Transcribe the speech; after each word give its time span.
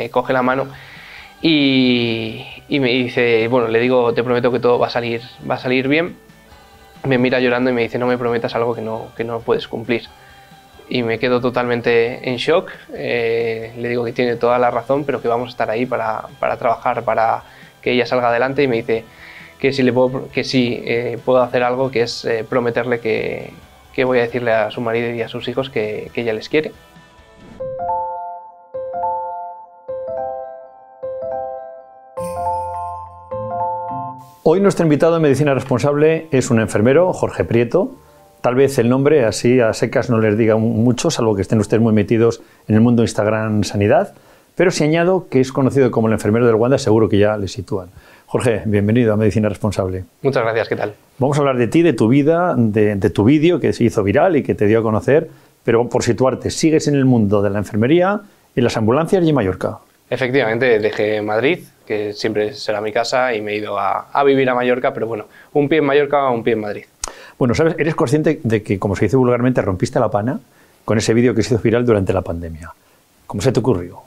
me 0.00 0.10
coge 0.10 0.32
la 0.32 0.42
mano 0.42 0.68
y, 1.42 2.44
me 2.68 2.88
dice, 2.88 3.48
bueno, 3.48 3.68
le 3.68 3.80
digo, 3.80 4.12
te 4.14 4.22
prometo 4.22 4.50
que 4.52 4.60
todo 4.60 4.78
va 4.78 4.88
a 4.88 4.90
salir, 4.90 5.22
va 5.48 5.54
a 5.54 5.58
salir 5.58 5.88
bien. 5.88 6.16
Me 7.04 7.16
mira 7.18 7.40
llorando 7.40 7.70
y 7.70 7.72
me 7.72 7.82
dice, 7.82 7.98
no 7.98 8.06
me 8.06 8.18
prometas 8.18 8.54
algo 8.54 8.74
que 8.74 8.82
no, 8.82 9.08
que 9.16 9.24
no 9.24 9.40
puedes 9.40 9.66
cumplir. 9.68 10.02
Y 10.88 11.02
me 11.02 11.18
quedo 11.18 11.40
totalmente 11.40 12.28
en 12.28 12.36
shock. 12.36 12.70
Eh, 12.92 13.72
le 13.78 13.88
digo 13.88 14.04
que 14.04 14.12
tiene 14.12 14.36
toda 14.36 14.58
la 14.58 14.70
razón, 14.70 15.04
pero 15.04 15.22
que 15.22 15.28
vamos 15.28 15.48
a 15.48 15.50
estar 15.50 15.70
ahí 15.70 15.86
para, 15.86 16.24
para 16.38 16.56
trabajar, 16.58 17.04
para 17.04 17.42
que 17.80 17.92
ella 17.92 18.06
salga 18.06 18.28
adelante. 18.28 18.62
Y 18.62 18.68
me 18.68 18.76
dice 18.76 19.04
que 19.58 19.72
sí, 19.72 19.82
le 19.82 19.92
puedo, 19.92 20.28
que 20.30 20.44
sí 20.44 20.82
eh, 20.84 21.18
puedo 21.24 21.42
hacer 21.42 21.62
algo, 21.62 21.90
que 21.90 22.02
es 22.02 22.24
eh, 22.24 22.44
prometerle 22.48 23.00
que, 23.00 23.52
que, 23.94 24.04
voy 24.04 24.18
a 24.18 24.22
decirle 24.22 24.52
a 24.52 24.70
su 24.70 24.80
marido 24.80 25.14
y 25.14 25.22
a 25.22 25.28
sus 25.28 25.48
hijos 25.48 25.70
que, 25.70 26.10
que 26.12 26.22
ella 26.22 26.34
les 26.34 26.48
quiere. 26.48 26.72
Hoy 34.42 34.58
nuestro 34.58 34.86
invitado 34.86 35.16
en 35.16 35.22
Medicina 35.22 35.52
Responsable 35.52 36.26
es 36.30 36.50
un 36.50 36.60
enfermero, 36.60 37.12
Jorge 37.12 37.44
Prieto. 37.44 37.90
Tal 38.40 38.54
vez 38.54 38.78
el 38.78 38.88
nombre 38.88 39.26
así 39.26 39.60
a 39.60 39.74
secas 39.74 40.08
no 40.08 40.18
les 40.18 40.38
diga 40.38 40.56
mucho, 40.56 41.10
salvo 41.10 41.36
que 41.36 41.42
estén 41.42 41.58
ustedes 41.58 41.82
muy 41.82 41.92
metidos 41.92 42.40
en 42.66 42.74
el 42.74 42.80
mundo 42.80 43.02
Instagram 43.02 43.64
Sanidad. 43.64 44.14
Pero 44.54 44.70
si 44.70 44.82
añado 44.82 45.26
que 45.28 45.40
es 45.40 45.52
conocido 45.52 45.90
como 45.90 46.06
el 46.06 46.14
enfermero 46.14 46.46
del 46.46 46.54
Wanda, 46.54 46.78
seguro 46.78 47.10
que 47.10 47.18
ya 47.18 47.36
le 47.36 47.48
sitúan. 47.48 47.90
Jorge, 48.24 48.62
bienvenido 48.64 49.12
a 49.12 49.18
Medicina 49.18 49.50
Responsable. 49.50 50.04
Muchas 50.22 50.42
gracias, 50.42 50.70
¿qué 50.70 50.76
tal? 50.76 50.94
Vamos 51.18 51.36
a 51.36 51.40
hablar 51.40 51.58
de 51.58 51.68
ti, 51.68 51.82
de 51.82 51.92
tu 51.92 52.08
vida, 52.08 52.54
de, 52.56 52.96
de 52.96 53.10
tu 53.10 53.24
vídeo 53.24 53.60
que 53.60 53.74
se 53.74 53.84
hizo 53.84 54.02
viral 54.02 54.36
y 54.36 54.42
que 54.42 54.54
te 54.54 54.64
dio 54.64 54.78
a 54.78 54.82
conocer. 54.82 55.28
Pero 55.64 55.86
por 55.90 56.02
situarte, 56.02 56.50
sigues 56.50 56.88
en 56.88 56.94
el 56.94 57.04
mundo 57.04 57.42
de 57.42 57.50
la 57.50 57.58
enfermería, 57.58 58.22
en 58.56 58.64
las 58.64 58.78
ambulancias 58.78 59.22
y 59.22 59.28
en 59.28 59.34
Mallorca. 59.34 59.80
Efectivamente, 60.08 60.78
dejé 60.78 61.20
Madrid, 61.20 61.58
que 61.90 62.12
siempre 62.12 62.54
será 62.54 62.80
mi 62.80 62.92
casa, 62.92 63.34
y 63.34 63.40
me 63.40 63.50
he 63.50 63.56
ido 63.56 63.76
a, 63.76 64.22
vivir 64.22 64.48
a 64.48 64.54
Mallorca, 64.54 64.94
pero 64.94 65.08
bueno, 65.08 65.24
un 65.54 65.68
pie 65.68 65.78
en 65.78 65.86
Mallorca, 65.86 66.30
un 66.30 66.44
pie 66.44 66.52
en 66.52 66.60
Madrid. 66.60 66.84
Bueno, 67.36 67.52
¿sabes? 67.52 67.74
Eres 67.78 67.96
consciente 67.96 68.38
de 68.44 68.62
que, 68.62 68.78
como 68.78 68.94
se 68.94 69.06
dice 69.06 69.16
vulgarmente, 69.16 69.60
rompiste 69.60 69.98
la 69.98 70.08
pana 70.08 70.38
con 70.84 70.98
ese 70.98 71.12
vídeo 71.14 71.34
que 71.34 71.42
se 71.42 71.52
hizo 71.52 71.60
viral 71.60 71.84
durante 71.84 72.12
la 72.12 72.22
pandemia. 72.22 72.72
¿Cómo 73.26 73.42
se 73.42 73.50
te 73.50 73.58
ocurrió? 73.58 74.02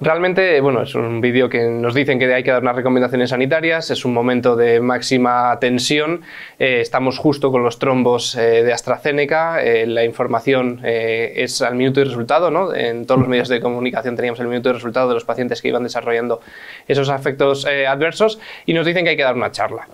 Realmente, 0.00 0.60
bueno, 0.60 0.82
es 0.82 0.94
un 0.94 1.20
vídeo 1.20 1.48
que 1.48 1.64
nos 1.64 1.94
dicen 1.94 2.18
que 2.18 2.32
hay 2.32 2.42
que 2.42 2.50
dar 2.50 2.62
unas 2.62 2.76
recomendaciones 2.76 3.30
sanitarias, 3.30 3.90
es 3.90 4.04
un 4.04 4.12
momento 4.12 4.54
de 4.54 4.80
máxima 4.80 5.58
tensión, 5.58 6.22
eh, 6.58 6.80
estamos 6.80 7.18
justo 7.18 7.50
con 7.50 7.62
los 7.62 7.78
trombos 7.78 8.34
eh, 8.34 8.62
de 8.62 8.72
AstraZeneca, 8.72 9.62
eh, 9.62 9.86
la 9.86 10.04
información 10.04 10.80
es 10.84 11.62
al 11.62 11.74
minuto 11.74 12.00
y 12.00 12.04
resultado, 12.04 12.50
¿no? 12.50 12.74
En 12.74 13.06
todos 13.06 13.20
los 13.20 13.28
medios 13.28 13.48
de 13.48 13.60
comunicación 13.60 14.16
teníamos 14.16 14.40
el 14.40 14.48
minuto 14.48 14.68
y 14.68 14.72
resultado 14.72 15.08
de 15.08 15.14
los 15.14 15.24
pacientes 15.24 15.62
que 15.62 15.68
iban 15.68 15.82
desarrollando 15.82 16.40
esos 16.86 17.08
efectos 17.08 17.66
adversos 17.66 18.38
y 18.66 18.74
nos 18.74 18.86
dicen 18.86 19.04
que 19.04 19.10
hay 19.10 19.16
que 19.16 19.22
dar 19.22 19.34
una 19.34 19.50
charla 19.50 19.88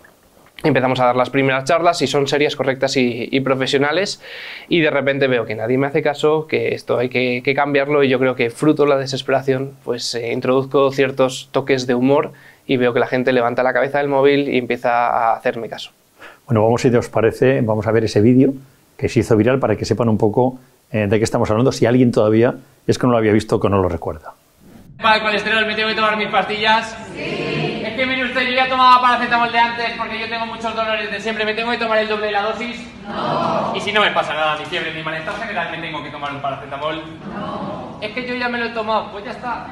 empezamos 0.64 1.00
a 1.00 1.06
dar 1.06 1.16
las 1.16 1.30
primeras 1.30 1.64
charlas 1.64 2.02
y 2.02 2.06
son 2.06 2.26
serias, 2.26 2.56
correctas 2.56 2.96
y, 2.96 3.28
y, 3.30 3.40
profesionales 3.40 4.20
y 4.68 4.80
de 4.80 4.90
repente 4.90 5.26
veo 5.26 5.44
que 5.44 5.54
nadie 5.54 5.78
me 5.78 5.86
hace 5.86 6.02
caso, 6.02 6.46
que 6.46 6.74
esto 6.74 6.98
hay 6.98 7.08
que, 7.08 7.42
que 7.44 7.54
cambiarlo 7.54 8.02
y 8.02 8.08
yo 8.08 8.18
creo 8.18 8.34
que 8.34 8.50
fruto 8.50 8.84
de 8.84 8.90
la 8.90 8.98
desesperación 8.98 9.72
pues 9.84 10.14
eh, 10.14 10.32
introduzco 10.32 10.90
ciertos 10.92 11.48
toques 11.52 11.86
de 11.86 11.94
humor 11.94 12.32
y 12.66 12.76
veo 12.76 12.92
que 12.94 13.00
la 13.00 13.06
gente 13.06 13.32
levanta 13.32 13.62
la 13.62 13.72
cabeza 13.72 13.98
del 13.98 14.08
móvil 14.08 14.48
y 14.48 14.58
empieza 14.58 15.08
a 15.08 15.36
hacerme 15.36 15.68
caso. 15.68 15.90
Bueno, 16.46 16.62
vamos 16.62 16.80
si 16.80 16.88
os 16.88 17.08
parece, 17.08 17.60
vamos 17.60 17.86
a 17.86 17.92
ver 17.92 18.04
ese 18.04 18.20
vídeo 18.20 18.54
que 18.96 19.08
se 19.08 19.20
hizo 19.20 19.36
viral 19.36 19.58
para 19.58 19.76
que 19.76 19.84
sepan 19.84 20.08
un 20.08 20.18
poco 20.18 20.58
eh, 20.92 21.06
de 21.08 21.18
qué 21.18 21.24
estamos 21.24 21.50
hablando, 21.50 21.72
si 21.72 21.86
alguien 21.86 22.12
todavía 22.12 22.54
es 22.86 22.98
que 22.98 23.06
no 23.06 23.12
lo 23.12 23.18
había 23.18 23.32
visto 23.32 23.56
o 23.56 23.60
que 23.60 23.68
no 23.68 23.80
lo 23.80 23.88
recuerda. 23.88 24.34
Para 25.00 25.16
el 25.16 25.22
colesterol 25.22 25.66
me 25.66 25.74
tengo 25.74 25.88
que 25.88 25.94
tomar 25.94 26.16
mis 26.16 26.28
pastillas. 26.28 26.96
Sí. 27.16 27.71
Que 28.02 28.06
mire 28.06 28.24
usted, 28.24 28.42
yo 28.48 28.54
ya 28.54 28.68
tomaba 28.68 29.00
paracetamol 29.00 29.52
de 29.52 29.58
antes 29.60 29.92
porque 29.96 30.18
yo 30.18 30.28
tengo 30.28 30.44
muchos 30.46 30.74
dolores 30.74 31.08
de 31.08 31.20
siempre. 31.20 31.44
¿Me 31.44 31.54
tengo 31.54 31.70
que 31.70 31.78
tomar 31.78 31.98
el 31.98 32.08
doble 32.08 32.26
de 32.26 32.32
la 32.32 32.42
dosis? 32.42 32.84
No. 33.06 33.72
Y 33.76 33.80
si 33.80 33.92
no 33.92 34.00
me 34.00 34.10
pasa 34.10 34.34
nada, 34.34 34.56
mi 34.56 34.64
fiebre, 34.64 34.90
mi 34.90 35.04
malestar 35.04 35.36
general, 35.36 35.70
me 35.70 35.78
tengo 35.78 36.02
que 36.02 36.10
tomar 36.10 36.32
un 36.32 36.42
paracetamol. 36.42 37.00
No. 37.32 37.98
Es 38.00 38.10
que 38.10 38.26
yo 38.26 38.34
ya 38.34 38.48
me 38.48 38.58
lo 38.58 38.64
he 38.64 38.68
tomado, 38.70 39.12
pues 39.12 39.24
ya 39.24 39.30
está. 39.30 39.68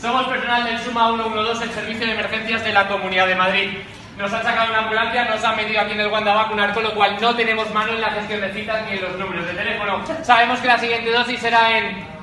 Somos 0.00 0.26
personal 0.26 0.64
del 0.64 0.80
Suma 0.80 1.12
112, 1.14 1.62
el 1.62 1.70
servicio 1.70 2.06
de 2.06 2.12
emergencias 2.14 2.64
de 2.64 2.72
la 2.72 2.88
Comunidad 2.88 3.28
de 3.28 3.36
Madrid. 3.36 3.78
Nos 4.18 4.32
han 4.32 4.42
sacado 4.42 4.70
una 4.70 4.80
ambulancia, 4.80 5.26
nos 5.26 5.44
han 5.44 5.54
metido 5.54 5.80
aquí 5.80 5.92
en 5.92 6.00
el 6.00 6.08
Wanda 6.08 6.32
a 6.32 6.42
vacunar, 6.42 6.74
con 6.74 6.82
lo 6.82 6.92
cual 6.96 7.18
no 7.20 7.36
tenemos 7.36 7.72
mano 7.72 7.92
en 7.92 8.00
la 8.00 8.10
gestión 8.10 8.40
de 8.40 8.52
citas 8.52 8.82
ni 8.90 8.96
en 8.96 9.02
los 9.02 9.16
números 9.16 9.46
de 9.46 9.52
teléfono. 9.52 10.00
Sabemos 10.24 10.58
que 10.58 10.66
la 10.66 10.78
siguiente 10.78 11.12
dosis 11.12 11.38
será 11.38 11.78
en 11.78 12.14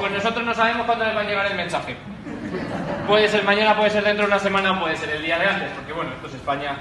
pues 0.00 0.10
nosotros 0.10 0.44
no 0.44 0.52
sabemos 0.52 0.86
cuándo 0.86 1.04
les 1.04 1.16
va 1.16 1.20
a 1.20 1.24
llegar 1.24 1.46
el 1.46 1.56
mensaje. 1.56 1.96
Puede 3.06 3.28
ser 3.28 3.44
mañana, 3.44 3.76
puede 3.76 3.90
ser 3.90 4.04
dentro 4.04 4.24
de 4.26 4.32
una 4.32 4.38
semana, 4.38 4.78
puede 4.78 4.96
ser 4.96 5.10
el 5.10 5.22
día 5.22 5.38
de 5.38 5.46
antes, 5.46 5.70
porque 5.74 5.92
bueno, 5.92 6.12
esto 6.12 6.28
es 6.28 6.34
España. 6.34 6.76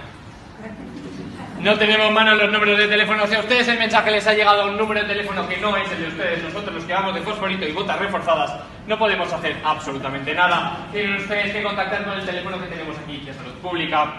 No 1.59 1.77
tenemos 1.77 2.11
mano 2.11 2.33
los 2.35 2.51
números 2.51 2.77
de 2.77 2.87
teléfono. 2.87 3.27
Si 3.27 3.35
a 3.35 3.39
ustedes 3.39 3.67
el 3.67 3.77
mensaje 3.77 4.09
les 4.09 4.25
ha 4.25 4.33
llegado 4.33 4.63
a 4.63 4.65
un 4.65 4.77
número 4.77 5.01
de 5.01 5.07
teléfono 5.07 5.47
que 5.47 5.57
no 5.57 5.77
es 5.77 5.91
el 5.91 6.01
de 6.01 6.07
ustedes, 6.07 6.43
nosotros 6.43 6.73
los 6.73 6.83
que 6.85 6.93
vamos 6.93 7.13
de 7.13 7.21
fosforito 7.21 7.67
y 7.67 7.71
botas 7.71 7.99
reforzadas, 7.99 8.55
no 8.87 8.97
podemos 8.97 9.31
hacer 9.31 9.57
absolutamente 9.63 10.33
nada. 10.33 10.87
Tienen 10.91 11.17
ustedes 11.17 11.53
que 11.53 11.61
contactar 11.61 12.03
con 12.03 12.13
el 12.19 12.25
teléfono 12.25 12.59
que 12.59 12.67
tenemos 12.67 12.97
aquí, 12.97 13.17
de 13.19 13.33
salud 13.33 13.53
pública. 13.61 14.13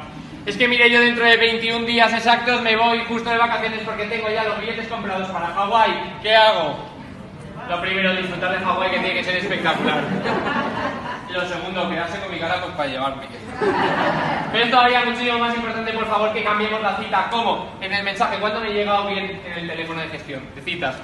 Es 0.46 0.56
que 0.56 0.68
mire, 0.68 0.90
yo 0.90 1.00
dentro 1.00 1.24
de 1.24 1.36
21 1.36 1.84
días 1.84 2.12
exactos 2.12 2.62
me 2.62 2.76
voy 2.76 3.04
justo 3.06 3.30
de 3.30 3.38
vacaciones 3.38 3.80
porque 3.84 4.04
tengo 4.04 4.28
ya 4.28 4.44
los 4.44 4.60
billetes 4.60 4.86
comprados 4.88 5.28
para 5.30 5.48
Hawái. 5.48 6.18
¿Qué 6.22 6.34
hago? 6.34 6.91
Lo 7.68 7.80
primero, 7.80 8.14
disfrutar 8.14 8.58
de 8.58 8.64
Hawái, 8.64 8.90
que 8.90 8.98
tiene 8.98 9.14
que 9.14 9.24
ser 9.24 9.36
espectacular. 9.36 10.02
Lo 11.30 11.48
segundo, 11.48 11.88
quedarse 11.88 12.20
con 12.20 12.30
mi 12.30 12.38
cara 12.38 12.60
pues, 12.60 12.74
para 12.74 12.88
llevarme. 12.88 13.22
Pero 14.52 14.64
es 14.64 14.70
todavía 14.70 15.04
muchísimo 15.04 15.38
más 15.38 15.54
importante, 15.54 15.92
por 15.92 16.06
favor, 16.06 16.32
que 16.32 16.44
cambiemos 16.44 16.82
la 16.82 16.96
cita. 16.96 17.28
¿Cómo? 17.30 17.72
En 17.80 17.92
el 17.92 18.04
mensaje. 18.04 18.38
¿Cuánto 18.38 18.60
me 18.60 18.68
he 18.68 18.74
llegado 18.74 19.06
bien 19.06 19.40
en 19.46 19.52
el 19.52 19.68
teléfono 19.68 20.00
de 20.02 20.08
gestión? 20.08 20.42
De 20.54 20.60
citas. 20.60 20.96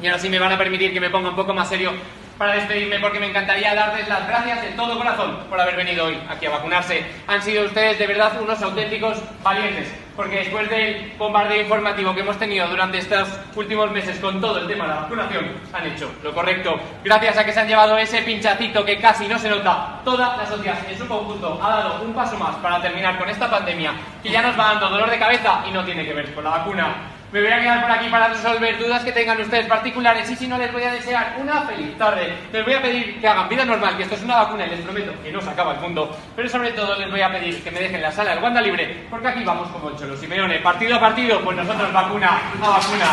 Y 0.00 0.06
ahora 0.06 0.18
sí 0.18 0.28
me 0.28 0.40
van 0.40 0.52
a 0.52 0.58
permitir 0.58 0.92
que 0.92 1.00
me 1.00 1.10
ponga 1.10 1.30
un 1.30 1.36
poco 1.36 1.54
más 1.54 1.68
serio 1.68 1.92
para 2.38 2.54
despedirme 2.54 2.98
porque 2.98 3.20
me 3.20 3.26
encantaría 3.26 3.74
darles 3.74 4.08
las 4.08 4.26
gracias 4.26 4.62
de 4.62 4.68
todo 4.70 4.98
corazón 4.98 5.38
por 5.48 5.60
haber 5.60 5.76
venido 5.76 6.06
hoy 6.06 6.18
aquí 6.28 6.46
a 6.46 6.50
vacunarse. 6.50 7.04
Han 7.26 7.42
sido 7.42 7.64
ustedes 7.64 7.98
de 7.98 8.06
verdad 8.06 8.40
unos 8.40 8.60
auténticos 8.62 9.18
valientes, 9.42 9.92
porque 10.16 10.36
después 10.36 10.68
del 10.68 11.12
bombardeo 11.16 11.62
informativo 11.62 12.14
que 12.14 12.20
hemos 12.20 12.38
tenido 12.38 12.66
durante 12.68 12.98
estos 12.98 13.28
últimos 13.54 13.90
meses 13.90 14.18
con 14.18 14.40
todo 14.40 14.58
el 14.58 14.66
tema 14.66 14.84
de 14.84 14.90
la 14.90 15.00
vacunación, 15.02 15.52
han 15.72 15.86
hecho 15.86 16.10
lo 16.22 16.32
correcto. 16.34 16.78
Gracias 17.04 17.38
a 17.38 17.44
que 17.44 17.52
se 17.52 17.60
han 17.60 17.68
llevado 17.68 17.96
ese 17.98 18.22
pinchacito 18.22 18.84
que 18.84 18.98
casi 18.98 19.28
no 19.28 19.38
se 19.38 19.48
nota, 19.48 20.00
toda 20.04 20.36
la 20.36 20.46
sociedad 20.46 20.78
en 20.88 20.98
su 20.98 21.06
conjunto 21.06 21.60
ha 21.62 21.68
dado 21.68 22.02
un 22.02 22.12
paso 22.14 22.36
más 22.36 22.56
para 22.56 22.80
terminar 22.82 23.18
con 23.18 23.28
esta 23.28 23.50
pandemia 23.50 23.92
que 24.22 24.30
ya 24.30 24.42
nos 24.42 24.58
va 24.58 24.72
dando 24.72 24.90
dolor 24.90 25.10
de 25.10 25.18
cabeza 25.18 25.64
y 25.68 25.72
no 25.72 25.84
tiene 25.84 26.04
que 26.04 26.14
ver 26.14 26.34
con 26.34 26.44
la 26.44 26.50
vacuna. 26.50 27.13
Me 27.32 27.40
voy 27.40 27.50
a 27.50 27.60
quedar 27.60 27.82
por 27.82 27.90
aquí 27.90 28.08
para 28.08 28.28
resolver 28.28 28.78
dudas 28.78 29.02
que 29.02 29.10
tengan 29.10 29.40
ustedes 29.40 29.66
particulares 29.66 30.30
y 30.30 30.36
si 30.36 30.46
no 30.46 30.56
les 30.56 30.72
voy 30.72 30.84
a 30.84 30.92
desear 30.92 31.36
una 31.40 31.62
feliz 31.62 31.98
tarde. 31.98 32.32
Les 32.52 32.64
voy 32.64 32.74
a 32.74 32.82
pedir 32.82 33.20
que 33.20 33.26
hagan 33.26 33.48
vida 33.48 33.64
normal, 33.64 33.96
que 33.96 34.04
esto 34.04 34.14
es 34.14 34.22
una 34.22 34.36
vacuna 34.36 34.66
y 34.66 34.70
les 34.70 34.80
prometo 34.80 35.12
que 35.22 35.32
no 35.32 35.40
se 35.40 35.50
acaba 35.50 35.74
el 35.74 35.80
mundo. 35.80 36.16
Pero 36.36 36.48
sobre 36.48 36.70
todo 36.72 36.96
les 36.96 37.10
voy 37.10 37.20
a 37.22 37.32
pedir 37.32 37.62
que 37.64 37.70
me 37.72 37.80
dejen 37.80 38.02
la 38.02 38.12
sala 38.12 38.30
del 38.30 38.42
Wanda 38.42 38.60
libre, 38.60 39.06
porque 39.10 39.28
aquí 39.28 39.42
vamos 39.44 39.68
como 39.70 39.96
Cholo 39.96 40.16
Simeone. 40.16 40.60
Partido 40.60 40.96
a 40.96 41.00
partido, 41.00 41.40
pues 41.42 41.56
nosotros 41.56 41.92
vacuna 41.92 42.40
a 42.62 42.68
vacuna. 42.68 43.06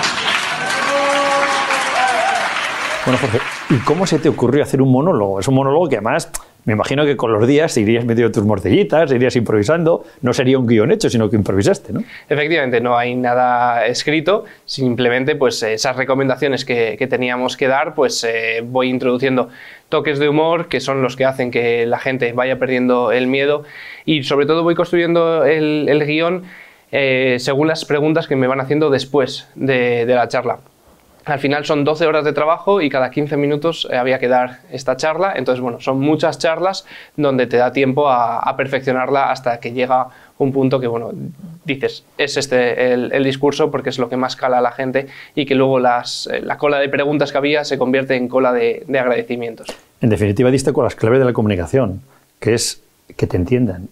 Bueno, 3.03 3.19
Jorge, 3.19 3.39
¿y 3.72 3.78
cómo 3.79 4.05
se 4.05 4.19
te 4.19 4.29
ocurrió 4.29 4.61
hacer 4.61 4.81
un 4.83 4.91
monólogo? 4.91 5.39
Es 5.39 5.47
un 5.47 5.55
monólogo 5.55 5.89
que 5.89 5.95
además 5.95 6.31
me 6.66 6.73
imagino 6.73 7.05
que 7.05 7.17
con 7.17 7.33
los 7.33 7.47
días 7.47 7.75
irías 7.77 8.05
metiendo 8.05 8.31
tus 8.31 8.45
morcillitas, 8.45 9.11
irías 9.11 9.35
improvisando, 9.35 10.03
no 10.22 10.33
sería 10.33 10.59
un 10.59 10.67
guion 10.67 10.91
hecho, 10.91 11.09
sino 11.09 11.29
que 11.29 11.35
improvisaste, 11.35 11.91
¿no? 11.91 12.03
Efectivamente, 12.29 12.81
no 12.81 12.97
hay 12.97 13.16
nada 13.16 13.87
escrito, 13.87 14.46
simplemente 14.66 15.35
pues 15.35 15.63
esas 15.63 15.96
recomendaciones 15.96 16.63
que, 16.66 17.08
teníamos 17.09 17.58
que 17.58 17.67
dar, 17.67 17.96
pues 17.96 18.23
eh, 18.23 18.61
voy 18.63 18.90
introduciendo 18.90 19.49
toques 19.90 20.19
de 20.19 20.29
humor 20.29 20.67
que 20.67 20.79
son 20.79 21.02
los 21.02 21.16
que 21.16 21.25
hacen 21.25 21.52
que 21.52 21.85
la 21.85 21.99
gente 21.99 22.31
vaya 22.31 22.59
perdiendo 22.59 23.11
el 23.11 23.28
miedo 23.28 23.64
y 24.05 24.23
sobre 24.23 24.46
todo 24.46 24.64
voy 24.64 24.75
construyendo 24.75 25.43
el, 25.43 25.87
el 25.90 26.05
guion 26.05 26.43
eh, 26.91 27.37
según 27.40 27.67
las 27.67 27.85
preguntas 27.85 28.28
que 28.28 28.35
me 28.35 28.47
van 28.47 28.61
haciendo 28.61 28.90
después 28.90 29.47
de, 29.55 30.05
de 30.05 30.16
la 30.16 30.28
charla. 30.28 30.59
Al 31.26 31.40
final 31.40 31.66
son 31.66 31.84
12 31.84 32.08
horas 32.08 32.26
de 32.26 32.34
trabajo 32.34 32.82
y 32.82 32.90
cada 32.90 33.12
15 33.12 33.38
minutos 33.38 33.88
eh, 33.91 33.97
había 33.97 34.18
que 34.18 34.28
dar 34.28 34.62
esta 34.72 34.97
charla. 34.97 35.34
Entonces, 35.35 35.62
bueno, 35.62 35.79
son 35.79 36.00
muchas 36.00 36.40
charlas 36.40 36.85
donde 37.16 37.46
te 37.46 37.58
da 37.58 37.72
tiempo 37.72 38.09
a, 38.09 38.56
perfeccionarla 38.58 39.32
hasta 39.32 39.59
que 39.59 39.72
llega 39.72 40.08
un 40.38 40.52
punto 40.52 40.79
que, 40.79 40.88
bueno, 40.88 41.12
dices, 41.64 42.03
es 42.18 42.38
este 42.38 42.94
el, 42.94 43.12
el, 43.14 43.23
discurso 43.23 43.72
porque 43.72 43.90
es 43.90 44.00
lo 44.00 44.09
que 44.09 44.18
más 44.18 44.35
cala 44.35 44.58
a 44.58 44.62
la 44.62 44.72
gente 44.72 45.08
y 45.35 45.46
que 45.46 45.56
luego 45.56 45.79
las, 45.79 46.28
eh, 46.28 46.41
la 46.41 46.58
cola 46.58 46.79
de 46.79 46.90
preguntas 46.90 47.32
que 47.32 47.38
había 47.38 47.64
se 47.64 47.78
convierte 47.78 48.16
en 48.16 48.28
cola 48.28 48.52
de, 48.52 48.84
de 48.88 49.00
agradecimientos. 49.00 49.67
En 50.02 50.09
definitiva, 50.09 50.50
diste 50.52 50.74
con 50.74 50.84
las 50.84 50.96
claves 50.96 51.20
de 51.20 51.26
la 51.26 51.34
comunicación, 51.34 52.02
que 52.40 52.56
es 52.56 52.82
que 53.16 53.28
te 53.28 53.38
entiendan 53.38 53.90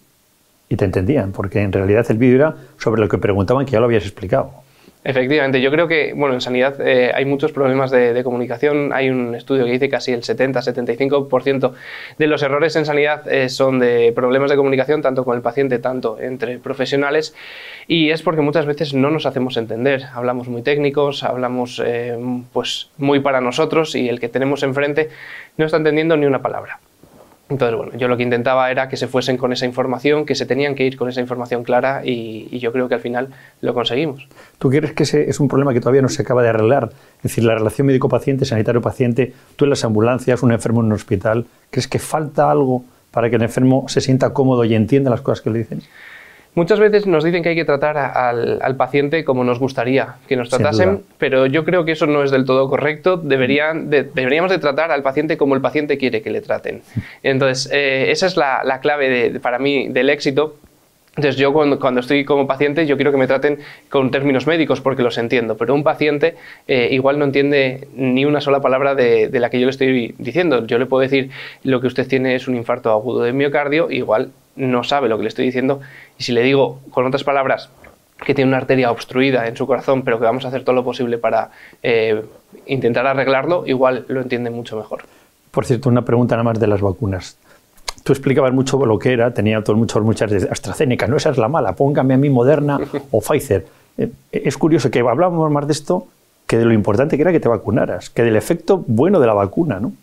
y 0.68 0.76
te 0.76 0.86
entendían, 0.86 1.32
porque 1.32 1.62
en 1.62 1.72
realidad 1.72 2.06
el 2.10 2.18
vídeo 2.18 2.36
era 2.36 2.56
sobre 2.78 3.02
lo 3.02 3.08
que 3.08 3.18
preguntaban 3.18 3.66
que 3.66 3.74
ya 3.74 3.80
lo 3.80 3.86
habías 3.86 4.04
explicado. 4.04 4.52
Efectivamente, 5.02 5.62
yo 5.62 5.72
creo 5.72 5.88
que 5.88 6.12
bueno, 6.14 6.36
en 6.36 6.42
sanidad 6.42 6.76
eh, 6.86 7.14
hay 7.16 7.24
muchos 7.24 7.54
problemas 7.54 7.90
de, 7.90 8.22
comunicación. 8.22 8.92
Hay 8.92 9.10
un 9.10 9.34
estudio 9.34 9.64
que 9.64 9.72
dice 9.72 9.86
que 9.86 9.92
casi 9.92 10.12
el 10.12 10.24
70-75% 10.24 11.74
de 12.18 12.28
los 12.28 12.44
errores 12.44 12.76
en 12.76 12.86
sanidad 12.86 13.26
eh, 13.32 13.48
son 13.48 13.80
de 13.80 14.12
problemas 14.14 14.50
de 14.52 14.58
comunicación, 14.58 15.02
tanto 15.02 15.24
con 15.24 15.38
el 15.38 15.42
paciente, 15.42 15.80
tanto 15.80 16.20
entre 16.20 16.60
profesionales. 16.60 17.34
Y 17.88 18.10
es 18.10 18.22
porque 18.22 18.42
muchas 18.42 18.66
veces 18.66 18.94
no 18.94 19.10
nos 19.10 19.26
hacemos 19.26 19.56
entender. 19.56 20.04
Hablamos 20.14 20.50
muy 20.50 20.64
técnicos, 20.64 21.24
hablamos 21.24 21.82
eh, 21.86 22.18
pues 22.52 22.90
muy 22.98 23.22
para 23.22 23.40
nosotros 23.40 23.96
y 23.96 24.10
el 24.10 24.20
que 24.20 24.28
tenemos 24.28 24.64
enfrente 24.64 25.10
no 25.56 25.66
está 25.66 25.78
entendiendo 25.78 26.18
ni 26.18 26.26
una 26.26 26.42
palabra. 26.42 26.82
Entonces, 27.50 27.76
bueno, 27.76 27.92
yo 27.98 28.08
lo 28.08 28.16
que 28.16 28.22
intentaba 28.22 28.70
era 28.70 28.88
que 28.88 28.96
se 28.96 29.08
fuesen 29.08 29.36
con 29.36 29.52
esa 29.52 29.66
información, 29.66 30.26
que 30.26 30.36
se 30.36 30.46
tenían 30.46 30.76
que 30.76 30.86
ir 30.86 30.96
con 30.98 31.10
esa 31.10 31.20
información 31.20 31.64
clara 31.64 32.02
y, 32.06 32.60
yo 32.60 32.72
creo 32.72 32.88
que 32.88 32.96
al 32.96 33.02
final 33.02 33.30
lo 33.62 33.74
conseguimos. 33.74 34.28
¿Tú 34.60 34.70
crees 34.70 34.94
que 34.94 35.04
ese 35.04 35.30
es 35.30 35.40
un 35.40 35.48
problema 35.48 35.74
que 35.74 35.80
todavía 35.80 36.04
no 36.04 36.10
se 36.10 36.22
acaba 36.22 36.44
de 36.44 36.50
arreglar? 36.50 36.92
Es 37.18 37.24
decir, 37.24 37.44
la 37.44 37.56
relación 37.56 37.88
médico-paciente, 37.88 38.46
sanitario-paciente, 38.46 39.34
tú 39.56 39.66
en 39.66 39.72
las 39.72 39.84
ambulancias, 39.84 40.44
un 40.44 40.52
enfermo 40.52 40.82
en 40.82 40.88
un 40.88 40.94
hospital, 40.94 41.48
¿crees 41.72 41.88
que 41.88 41.98
falta 41.98 42.52
algo 42.52 42.84
para 43.10 43.32
que 43.32 43.38
el 43.38 43.42
enfermo 43.42 43.86
se 43.88 44.02
sienta 44.02 44.32
cómodo 44.32 44.64
y 44.64 44.76
entienda 44.76 45.10
las 45.10 45.22
cosas 45.22 45.42
que 45.42 45.50
le 45.50 45.60
dicen? 45.60 45.82
Muchas 46.56 46.80
veces 46.80 47.06
nos 47.06 47.24
dicen 47.24 47.44
que 47.44 47.50
hay 47.50 47.56
que 47.56 47.66
tratar 47.66 47.98
al, 47.98 48.76
paciente 48.76 49.24
como 49.24 49.44
nos 49.44 49.60
gustaría 49.60 50.16
que 50.28 50.36
nos 50.36 50.50
tratasen, 50.50 51.04
pero 51.18 51.46
yo 51.46 51.64
creo 51.64 51.86
que 51.86 51.92
eso 51.92 52.08
no 52.08 52.24
es 52.24 52.32
del 52.32 52.46
todo 52.46 52.68
correcto. 52.70 53.18
Deberían 53.18 53.90
deberíamos 53.90 54.50
de 54.52 54.58
tratar 54.58 54.92
al 54.92 55.04
paciente 55.04 55.38
como 55.38 55.56
el 55.56 55.62
paciente 55.62 55.98
quiere 55.98 56.22
que 56.22 56.32
le 56.32 56.42
traten. 56.42 56.82
Entonces, 57.24 57.72
eh, 57.72 58.12
esa 58.12 58.26
es 58.26 58.36
la, 58.36 58.80
clave 58.82 59.40
para 59.40 59.60
mí 59.60 59.90
del 59.90 60.10
éxito. 60.10 60.56
Entonces 61.16 61.38
yo 61.38 61.52
cuando, 61.52 62.00
estoy 62.00 62.24
como 62.24 62.48
paciente 62.48 62.86
yo 62.86 62.96
quiero 62.96 63.12
que 63.12 63.18
me 63.18 63.28
traten 63.28 63.60
con 63.90 64.10
términos 64.10 64.48
médicos 64.48 64.80
porque 64.80 65.04
los 65.04 65.18
entiendo, 65.18 65.58
pero 65.58 65.74
un 65.74 65.84
paciente 65.84 66.36
eh, 66.68 66.90
igual 66.92 67.20
no 67.20 67.26
entiende 67.26 67.90
ni 67.94 68.24
una 68.24 68.40
sola 68.40 68.62
palabra 68.62 68.96
de, 68.96 69.28
de, 69.28 69.40
la 69.40 69.50
que 69.50 69.60
yo 69.60 69.66
le 69.66 69.72
estoy 69.72 70.16
diciendo. 70.18 70.66
Yo 70.66 70.78
le 70.78 70.86
puedo 70.86 71.02
decir 71.02 71.30
lo 71.64 71.82
que 71.82 71.88
usted 71.88 72.08
tiene 72.08 72.36
es 72.36 72.48
un 72.48 72.56
infarto 72.56 72.92
agudo 72.92 73.24
de 73.24 73.34
miocardio, 73.34 73.92
igual 73.92 74.32
no 74.56 74.84
sabe 74.84 75.10
lo 75.10 75.18
que 75.18 75.24
le 75.24 75.30
estoy 75.30 75.46
diciendo 75.46 75.80
y 76.20 76.24
si 76.24 76.34
le 76.34 76.44
digo 76.44 76.82
con 76.92 77.06
otras 77.08 77.24
palabras 77.24 77.70
que 78.24 78.36
tiene 78.36 78.50
una 78.50 78.58
arteria 78.58 78.92
obstruida 78.92 79.48
en 79.48 79.56
su 79.56 79.66
corazón, 79.66 80.04
pero 80.04 80.20
que 80.20 80.26
vamos 80.26 80.44
a 80.44 80.50
hacer 80.50 80.64
todo 80.64 80.76
lo 80.76 80.84
posible 80.84 81.18
para 81.18 81.52
eh, 81.82 82.22
intentar 82.68 83.08
arreglarlo, 83.08 83.66
igual 83.66 84.06
lo 84.10 84.22
entiende 84.22 84.50
mucho 84.50 84.76
mejor. 84.76 85.04
Por 85.52 85.66
cierto, 85.66 85.88
una 85.88 86.04
pregunta 86.04 86.36
nada 86.36 86.44
más 86.44 86.60
de 86.60 86.68
las 86.68 86.82
vacunas. 86.82 87.38
Tú 88.04 88.12
explicabas 88.12 88.54
mucho 88.54 88.86
lo 88.86 89.00
que 89.00 89.14
era, 89.14 89.34
tenía 89.34 89.64
todos 89.64 89.80
muchos, 89.80 90.04
muchas 90.04 90.30
de 90.30 90.50
AstraZeneca, 90.50 91.08
no 91.08 91.16
esa 91.16 91.30
es 91.30 91.38
la 91.38 91.48
mala, 91.48 91.74
póngame 91.74 92.14
a 92.14 92.18
mí 92.18 92.30
Moderna 92.30 92.80
o 93.12 93.22
Pfizer. 93.22 93.66
Eh, 93.98 94.12
es 94.32 94.58
curioso 94.58 94.92
que 94.92 95.00
hablábamos 95.00 95.50
más 95.50 95.66
de 95.66 95.74
esto 95.74 96.08
que 96.46 96.58
de 96.58 96.66
lo 96.66 96.74
importante 96.74 97.16
que 97.16 97.22
era 97.22 97.32
que 97.32 97.40
te 97.40 97.48
vacunaras, 97.48 98.10
que 98.10 98.24
del 98.24 98.36
efecto 98.36 98.84
bueno 98.86 99.20
de 99.20 99.28
la 99.28 99.34
vacuna, 99.34 99.80
¿no? 99.80 99.94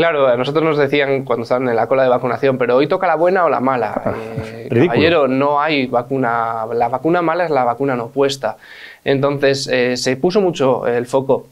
Claro, 0.00 0.28
a 0.28 0.36
nosotros 0.38 0.64
nos 0.64 0.78
decían 0.78 1.24
cuando 1.24 1.42
estaban 1.42 1.68
en 1.68 1.76
la 1.76 1.86
cola 1.86 2.02
de 2.04 2.08
vacunación, 2.08 2.56
pero 2.56 2.74
hoy 2.74 2.86
toca 2.86 3.06
la 3.06 3.16
buena 3.16 3.44
o 3.44 3.50
la 3.50 3.60
mala. 3.60 4.14
Eh, 4.72 4.86
caballero, 4.86 5.26
no 5.26 5.60
hay 5.60 5.88
vacuna. 5.88 6.64
La 6.72 6.88
vacuna 6.88 7.22
mala 7.22 7.44
es 7.44 7.50
la 7.50 7.64
vacuna 7.64 7.96
no 7.96 8.10
puesta. 8.10 8.56
Entonces, 9.04 9.66
eh, 9.66 9.96
se 9.96 10.16
puso 10.16 10.40
mucho 10.40 10.86
el 10.86 11.06
foco 11.06 11.48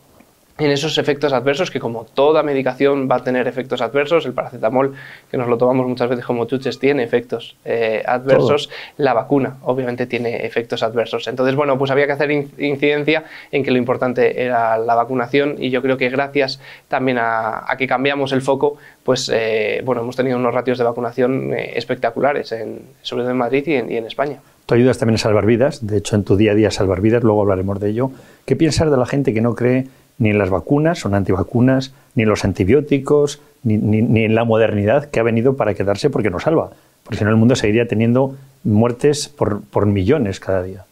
en 0.58 0.70
esos 0.72 0.98
efectos 0.98 1.32
adversos 1.32 1.70
que 1.70 1.78
como 1.78 2.04
toda 2.04 2.42
medicación 2.42 3.08
va 3.10 3.16
a 3.16 3.24
tener 3.24 3.46
efectos 3.46 3.80
adversos, 3.80 4.26
el 4.26 4.32
paracetamol 4.32 4.94
que 5.30 5.36
nos 5.36 5.48
lo 5.48 5.56
tomamos 5.56 5.86
muchas 5.86 6.08
veces 6.08 6.24
como 6.24 6.46
chuches 6.46 6.78
tiene 6.78 7.04
efectos 7.04 7.56
eh, 7.64 8.02
adversos, 8.04 8.68
la 8.96 9.14
vacuna 9.14 9.58
obviamente 9.62 10.06
tiene 10.06 10.44
efectos 10.44 10.82
adversos. 10.82 11.28
Entonces, 11.28 11.54
bueno, 11.54 11.78
pues 11.78 11.90
había 11.90 12.06
que 12.06 12.12
hacer 12.12 12.30
incidencia 12.30 13.24
en 13.52 13.62
que 13.62 13.70
lo 13.70 13.78
importante 13.78 14.42
era 14.42 14.78
la 14.78 14.94
vacunación 14.96 15.54
y 15.58 15.70
yo 15.70 15.80
creo 15.80 15.96
que 15.96 16.08
gracias 16.08 16.60
también 16.88 17.18
a, 17.20 17.64
que 17.78 17.86
cambiamos 17.86 18.32
el 18.32 18.42
foco, 18.42 18.78
pues 19.04 19.30
eh, 19.32 19.80
bueno, 19.84 20.02
hemos 20.02 20.16
tenido 20.16 20.36
unos 20.36 20.52
ratios 20.52 20.78
de 20.78 20.84
vacunación 20.84 21.54
eh, 21.54 21.72
espectaculares, 21.76 22.50
en, 22.50 22.80
sobre 23.02 23.22
todo 23.22 23.30
en 23.30 23.38
Madrid 23.38 23.62
y 23.66 23.74
en, 23.74 23.92
y 23.92 23.96
en 23.96 24.06
España. 24.06 24.40
Tú 24.66 24.74
ayudas 24.74 24.98
también 24.98 25.14
a 25.14 25.18
salvar 25.18 25.46
vidas, 25.46 25.86
de 25.86 25.96
hecho 25.96 26.14
en 26.16 26.24
tu 26.24 26.36
día 26.36 26.52
a 26.52 26.54
día 26.54 26.70
salvar 26.70 27.00
vidas, 27.00 27.22
luego 27.22 27.40
hablaremos 27.40 27.80
de 27.80 27.88
ello. 27.88 28.10
¿Qué 28.44 28.54
piensas 28.54 28.90
de 28.90 28.96
la 28.96 29.06
gente 29.06 29.32
que 29.32 29.40
no 29.40 29.54
cree 29.54 29.86
ni 30.18 30.30
en 30.30 30.38
las 30.38 30.50
vacunas, 30.50 30.98
son 30.98 31.14
antivacunas, 31.14 31.94
ni 32.14 32.24
en 32.24 32.28
los 32.28 32.44
antibióticos, 32.44 33.40
ni, 33.62 34.24
en 34.24 34.34
la 34.34 34.44
modernidad 34.44 35.10
que 35.10 35.20
ha 35.20 35.22
venido 35.22 35.56
para 35.56 35.74
quedarse 35.74 36.10
porque 36.10 36.30
nos 36.30 36.42
salva. 36.42 36.70
Porque 37.04 37.18
si 37.18 37.24
no, 37.24 37.30
el 37.30 37.36
mundo 37.36 37.56
seguiría 37.56 37.86
teniendo 37.86 38.36
muertes 38.64 39.28
por, 39.28 39.86
millones 39.86 40.40
cada 40.40 40.62
día. 40.62 40.84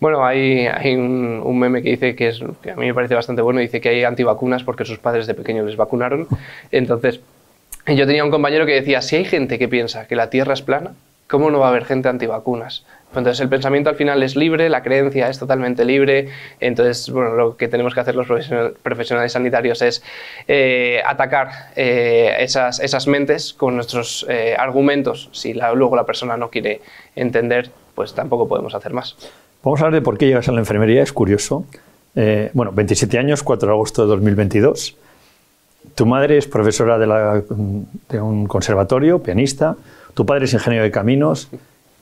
Bueno, 0.00 0.24
hay, 0.24 0.66
hay 0.66 0.96
un, 0.96 1.58
meme 1.58 1.82
que 1.82 1.90
dice 1.90 2.16
que, 2.16 2.28
es, 2.28 2.42
que 2.62 2.72
a 2.72 2.76
mí 2.76 2.86
me 2.86 2.94
parece 2.94 3.14
bastante 3.14 3.42
bueno, 3.42 3.60
dice 3.60 3.80
que 3.80 3.90
hay 3.90 4.04
antivacunas 4.04 4.64
porque 4.64 4.84
sus 4.84 4.98
padres 4.98 5.26
de 5.26 5.34
pequeños 5.34 5.66
les 5.66 5.76
vacunaron. 5.76 6.26
Entonces, 6.72 7.20
yo 7.86 8.06
tenía 8.06 8.24
un 8.24 8.30
compañero 8.30 8.66
que 8.66 8.72
decía, 8.72 9.02
si 9.02 9.16
hay 9.16 9.24
gente 9.24 9.58
que 9.58 9.68
piensa 9.68 10.06
que 10.06 10.16
la 10.16 10.30
Tierra 10.30 10.54
es 10.54 10.62
plana, 10.62 10.92
¿cómo 11.28 11.50
no 11.50 11.58
va 11.60 11.66
a 11.66 11.70
haber 11.70 11.84
gente 11.84 12.08
antivacunas? 12.08 12.84
Entonces 13.18 13.40
el 13.40 13.48
pensamiento 13.48 13.90
al 13.90 13.96
final 13.96 14.22
es 14.22 14.36
libre, 14.36 14.68
la 14.68 14.82
creencia 14.82 15.28
es 15.28 15.38
totalmente 15.38 15.84
libre, 15.84 16.28
entonces 16.60 17.10
bueno, 17.10 17.34
lo 17.34 17.56
que 17.56 17.68
tenemos 17.68 17.94
que 17.94 18.00
hacer 18.00 18.14
los 18.14 18.26
profesionales 18.82 19.32
sanitarios 19.32 19.82
es 19.82 20.02
eh, 20.48 21.00
atacar 21.06 21.70
eh, 21.76 22.34
esas, 22.40 22.80
esas, 22.80 23.06
mentes 23.06 23.52
con 23.52 23.76
nuestros 23.76 24.26
eh, 24.28 24.56
argumentos. 24.58 25.28
Si 25.32 25.54
luego 25.54 25.96
la 25.96 26.04
persona 26.04 26.36
no 26.36 26.50
quiere 26.50 26.80
entender, 27.14 27.70
pues 27.94 28.14
tampoco 28.14 28.48
podemos 28.48 28.74
hacer 28.74 28.92
más. 28.92 29.16
Vamos 29.62 29.80
a 29.80 29.86
hablar 29.86 30.00
de 30.00 30.04
por 30.04 30.18
qué 30.18 30.26
llegas 30.26 30.48
a 30.48 30.52
la 30.52 30.60
enfermería, 30.60 31.02
es 31.02 31.12
curioso. 31.12 31.64
bueno, 32.52 32.72
27 32.72 33.18
años, 33.18 33.42
4 33.42 33.68
de 33.68 33.72
agosto 33.72 34.02
de 34.02 34.08
2022. 34.08 34.96
Tu 35.94 36.06
madre 36.06 36.38
es 36.38 36.46
profesora 36.46 36.98
de, 36.98 37.06
de 38.08 38.20
un 38.20 38.46
conservatorio, 38.46 39.22
pianista, 39.22 39.76
tu 40.14 40.24
padre 40.26 40.46
es 40.46 40.52
ingeniero 40.52 40.84
de 40.84 40.90
caminos 40.90 41.48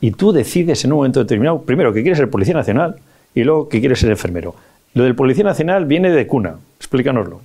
y 0.02 0.10
tú 0.10 0.32
decides 0.32 0.84
en 0.84 0.92
un 0.92 0.98
momento 0.98 1.20
determinado, 1.20 1.62
primero, 1.62 1.92
que 1.94 2.02
quieres 2.02 2.18
ser 2.18 2.28
policía 2.28 2.54
nacional 2.54 2.96
y 3.36 3.44
luego 3.44 3.68
que 3.68 3.78
quieres 3.78 4.00
ser 4.00 4.10
enfermero. 4.10 4.52
Lo 4.94 5.04
del 5.04 5.14
policía 5.14 5.44
nacional 5.44 5.86
viene 5.86 6.10
de 6.10 6.26
cuna, 6.26 6.56
explícanoslo. 6.76 7.40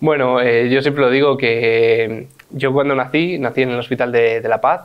Bueno, 0.00 0.40
eh, 0.40 0.68
yo 0.68 0.82
siempre 0.82 1.04
lo 1.04 1.10
digo 1.10 1.38
que 1.38 2.26
yo 2.50 2.72
cuando 2.72 2.96
nací, 2.96 3.38
nací 3.38 3.62
en 3.62 3.70
el 3.70 3.78
Hospital 3.78 4.10
de, 4.10 4.40
de 4.40 4.48
La 4.48 4.60
Paz, 4.60 4.80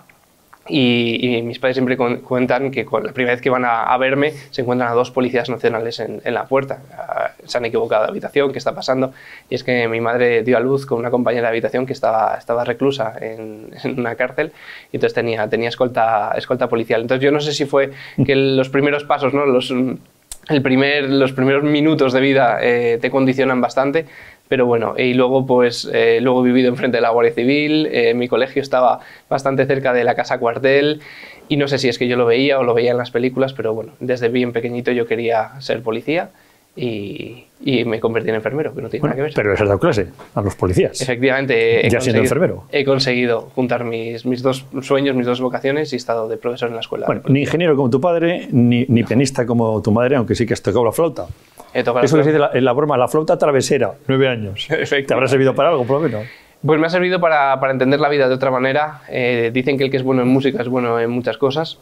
y, 0.69 1.41
mis 1.43 1.59
padres 1.59 1.75
siempre 1.75 1.97
cuentan 1.97 2.71
que 2.71 2.85
la 2.85 3.13
primera 3.13 3.33
vez 3.33 3.41
que 3.41 3.49
van 3.49 3.65
a, 3.65 3.97
verme 3.97 4.33
se 4.51 4.61
encuentran 4.61 4.91
a 4.91 4.93
dos 4.93 5.11
policías 5.11 5.49
nacionales 5.49 5.99
en, 5.99 6.21
la 6.33 6.45
puerta. 6.45 6.79
Ah, 6.97 7.31
se 7.45 7.57
han 7.57 7.65
equivocado 7.65 8.03
de 8.03 8.09
habitación, 8.09 8.51
¿qué 8.51 8.57
está 8.57 8.75
pasando? 8.75 9.13
Y 9.49 9.55
es 9.55 9.63
que 9.63 9.87
mi 9.87 10.01
madre 10.01 10.43
dio 10.43 10.57
a 10.57 10.59
luz 10.59 10.85
con 10.85 10.99
una 10.99 11.09
compañera 11.09 11.43
de 11.43 11.49
habitación 11.49 11.85
que 11.85 11.93
estaba, 11.93 12.35
estaba 12.37 12.63
reclusa 12.63 13.13
en, 13.19 13.71
una 13.97 14.15
cárcel 14.15 14.51
y 14.91 14.97
entonces 14.97 15.13
tenía, 15.13 15.47
tenía 15.49 15.69
escolta, 15.69 16.33
escolta 16.35 16.67
policial. 16.67 17.01
Entonces 17.01 17.23
yo 17.23 17.31
no 17.31 17.39
sé 17.39 17.53
si 17.53 17.65
fue 17.65 17.91
que 18.25 18.35
los 18.35 18.69
primeros 18.69 19.03
pasos, 19.03 19.33
¿no? 19.33 19.45
los, 19.45 19.71
el 20.49 20.61
primer, 20.61 21.09
los 21.09 21.33
primeros 21.33 21.63
minutos 21.63 22.13
de 22.13 22.21
vida 22.21 22.59
eh, 22.61 22.97
te 23.01 23.11
condicionan 23.11 23.59
bastante, 23.59 24.05
pero 24.47 24.65
bueno, 24.65 24.95
y 24.97 25.13
luego 25.13 25.45
pues 25.45 25.89
eh, 25.93 26.19
luego 26.21 26.41
he 26.41 26.47
vivido 26.47 26.69
enfrente 26.69 26.97
de 26.97 27.01
la 27.01 27.09
Guardia 27.09 27.33
Civil, 27.33 27.87
eh, 27.91 28.13
mi 28.13 28.27
colegio 28.27 28.61
estaba 28.61 28.99
bastante 29.29 29.65
cerca 29.65 29.93
de 29.93 30.03
la 30.03 30.15
casa 30.15 30.39
cuartel 30.39 31.01
y 31.49 31.57
no 31.57 31.67
sé 31.67 31.77
si 31.77 31.89
es 31.89 31.97
que 31.97 32.07
yo 32.07 32.17
lo 32.17 32.25
veía 32.25 32.59
o 32.59 32.63
lo 32.63 32.73
veía 32.73 32.91
en 32.91 32.97
las 32.97 33.11
películas, 33.11 33.53
pero 33.53 33.73
bueno, 33.73 33.93
desde 33.99 34.29
bien 34.29 34.53
pequeñito 34.53 34.91
yo 34.91 35.07
quería 35.07 35.59
ser 35.59 35.81
policía 35.81 36.29
y, 36.77 37.45
me 37.85 37.99
convertí 37.99 38.29
en 38.29 38.35
enfermero, 38.35 38.73
que 38.73 38.81
no 38.81 38.89
tiene 38.89 39.03
nada 39.03 39.15
que 39.15 39.21
ver. 39.23 39.31
Pero 39.33 39.51
les 39.51 39.59
has 39.59 39.67
dado 39.67 39.79
clase 39.79 40.07
a 40.35 40.41
los 40.41 40.55
policías. 40.55 41.01
Efectivamente. 41.01 41.85
He 41.85 41.89
ya 41.89 41.99
siendo 41.99 42.21
enfermero. 42.21 42.65
He 42.71 42.85
conseguido 42.85 43.49
juntar 43.55 43.83
mis, 43.83 44.25
mis 44.25 44.43
dos 44.43 44.65
sueños, 44.81 45.15
mis 45.15 45.25
dos 45.25 45.41
vocaciones 45.41 45.91
y 45.91 45.95
he 45.95 45.97
estado 45.97 46.27
de 46.27 46.37
profesor 46.37 46.69
en 46.69 46.75
la 46.75 46.81
escuela. 46.81 47.07
Bueno, 47.07 47.23
ni 47.27 47.41
ingeniero 47.41 47.75
como 47.75 47.89
tu 47.89 47.99
padre, 47.99 48.47
ni, 48.51 48.85
ni 48.87 49.03
pianista 49.03 49.45
como 49.45 49.81
tu 49.81 49.91
madre, 49.91 50.17
aunque 50.17 50.35
sí 50.35 50.45
que 50.45 50.53
has 50.53 50.61
tocado 50.61 50.85
la 50.85 50.91
flauta. 50.91 51.25
Eso 51.73 51.93
que 51.93 52.07
se 52.07 52.17
dice 52.17 52.39
en 52.53 52.65
la 52.65 52.73
broma, 52.73 52.97
la 52.97 53.07
flauta 53.07 53.37
travesera, 53.37 53.93
nueve 54.07 54.27
años. 54.27 54.67
¿Te 55.07 55.13
habrá 55.13 55.27
servido 55.27 55.53
para 55.53 55.69
algo, 55.69 55.85
por 55.85 56.01
lo 56.01 56.07
menos? 56.07 56.25
Pues 56.65 56.79
me 56.79 56.87
ha 56.87 56.89
servido 56.89 57.19
para, 57.19 57.59
para 57.59 57.71
entender 57.71 57.99
la 57.99 58.09
vida 58.09 58.27
de 58.27 58.33
otra 58.33 58.49
manera. 58.49 59.01
Eh, 59.09 59.51
dicen 59.53 59.77
que 59.77 59.83
el 59.83 59.91
que 59.91 59.97
es 59.97 60.03
bueno 60.03 60.23
en 60.23 60.27
música 60.27 60.61
es 60.61 60.67
bueno 60.67 60.99
en 60.99 61.09
muchas 61.09 61.37
cosas. 61.37 61.79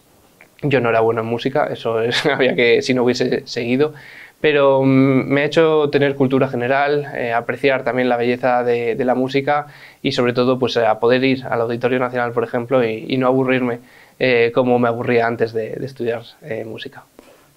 Yo 0.62 0.82
no 0.82 0.90
era 0.90 1.00
bueno 1.00 1.22
en 1.22 1.28
música, 1.28 1.68
eso 1.72 2.02
es, 2.02 2.26
había 2.26 2.56
que, 2.56 2.82
si 2.82 2.94
no 2.94 3.04
hubiese 3.04 3.48
seguido. 3.48 3.94
Pero 4.42 4.82
mm, 4.84 5.28
me 5.28 5.42
ha 5.42 5.46
hecho 5.46 5.90
tener 5.90 6.16
cultura 6.16 6.50
general, 6.50 7.08
eh, 7.16 7.32
apreciar 7.32 7.84
también 7.84 8.10
la 8.10 8.18
belleza 8.18 8.64
de, 8.64 8.96
la 9.06 9.16
música 9.16 9.68
y 10.02 10.12
sobre 10.12 10.34
todo 10.34 10.60
pues 10.60 10.76
a 10.78 11.00
poder 11.00 11.24
ir 11.24 11.46
al 11.46 11.62
Auditorio 11.62 12.00
Nacional, 12.00 12.34
por 12.34 12.44
ejemplo, 12.44 12.84
y, 12.84 13.18
no 13.18 13.28
aburrirme 13.28 13.80
eh, 14.20 14.52
como 14.54 14.78
me 14.78 14.90
aburría 14.90 15.26
antes 15.26 15.54
de, 15.54 15.72
de 15.72 15.86
estudiar 15.86 16.24
música 16.66 17.04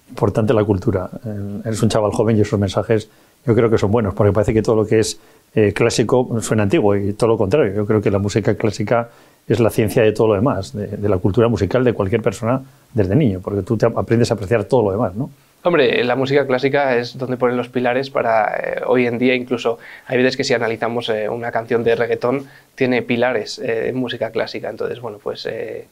importante 0.09 0.53
la 0.53 0.63
cultura. 0.63 1.09
Eh, 1.25 1.61
eres 1.65 1.81
un 1.81 1.89
chaval 1.89 2.11
joven 2.11 2.37
y 2.37 2.41
esos 2.41 2.59
mensajes 2.59 3.09
yo 3.45 3.55
creo 3.55 3.69
que 3.69 3.77
son 3.77 3.91
buenos, 3.91 4.13
porque 4.13 4.33
parece 4.33 4.53
que 4.53 4.61
todo 4.61 4.75
lo 4.75 4.85
que 4.85 4.99
es 4.99 5.19
eh, 5.55 5.73
clásico 5.73 6.39
suena 6.41 6.63
antiguo 6.63 6.95
y 6.95 7.13
todo 7.13 7.29
lo 7.29 7.37
contrario. 7.37 7.73
Yo 7.73 7.85
creo 7.85 8.01
que 8.01 8.11
la 8.11 8.19
música 8.19 8.55
clásica 8.55 9.09
es 9.47 9.59
la 9.59 9.69
ciencia 9.69 10.03
de 10.03 10.11
todo 10.11 10.27
lo 10.27 10.33
demás, 10.35 10.73
de, 10.73 11.09
la 11.09 11.17
cultura 11.17 11.47
musical 11.47 11.83
de 11.83 11.93
cualquier 11.93 12.21
persona 12.21 12.61
desde 12.93 13.15
niño, 13.15 13.39
porque 13.41 13.63
tú 13.63 13.77
te 13.77 13.87
aprendes 13.87 14.29
a 14.29 14.35
apreciar 14.35 14.65
todo 14.65 14.83
lo 14.83 14.91
demás, 14.91 15.15
¿no? 15.15 15.31
Hombre, 15.61 16.05
la 16.05 16.15
música 16.15 16.47
clásica 16.47 16.95
es 16.95 17.17
donde 17.17 17.35
ponen 17.35 17.57
los 17.57 17.67
pilares 17.67 18.09
para 18.09 18.55
eh, 18.55 18.81
hoy 18.85 19.07
en 19.07 19.17
día, 19.17 19.35
incluso 19.35 19.77
hay 20.07 20.17
veces 20.17 20.37
que 20.37 20.45
si 20.45 20.53
analizamos 20.53 21.09
eh, 21.09 21.27
una 21.27 21.51
canción 21.51 21.83
de 21.83 21.95
reggaetón, 21.95 22.45
tiene 22.75 23.01
pilares 23.01 23.59
eh, 23.59 23.89
en 23.89 23.97
música 23.97 24.31
clásica. 24.31 24.69
Entonces, 24.69 25.01
bueno, 25.01 25.17
pues 25.21 25.49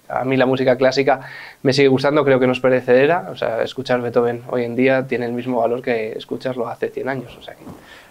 a 0.08 0.24
mí 0.24 0.38
la 0.38 0.46
música 0.46 0.78
clásica 0.78 1.20
me 1.64 1.74
sigue 1.74 1.90
gustando, 1.90 2.24
creo 2.24 2.40
que 2.40 2.48
no 2.48 2.54
es 2.54 2.62
perecedera. 2.62 3.28
O 3.30 3.36
sea, 3.36 3.62
escuchar 3.62 4.02
Beethoven 4.02 4.44
hoy 4.48 4.64
en 4.64 4.78
día 4.78 5.06
tiene 5.06 5.26
el 5.26 5.34
mismo 5.34 5.60
valor 5.60 5.82
que 5.82 6.14
escucharlo 6.14 6.70
hace 6.70 6.88
100 6.88 7.10
años. 7.10 7.38
O 7.38 7.42
sea, 7.42 7.56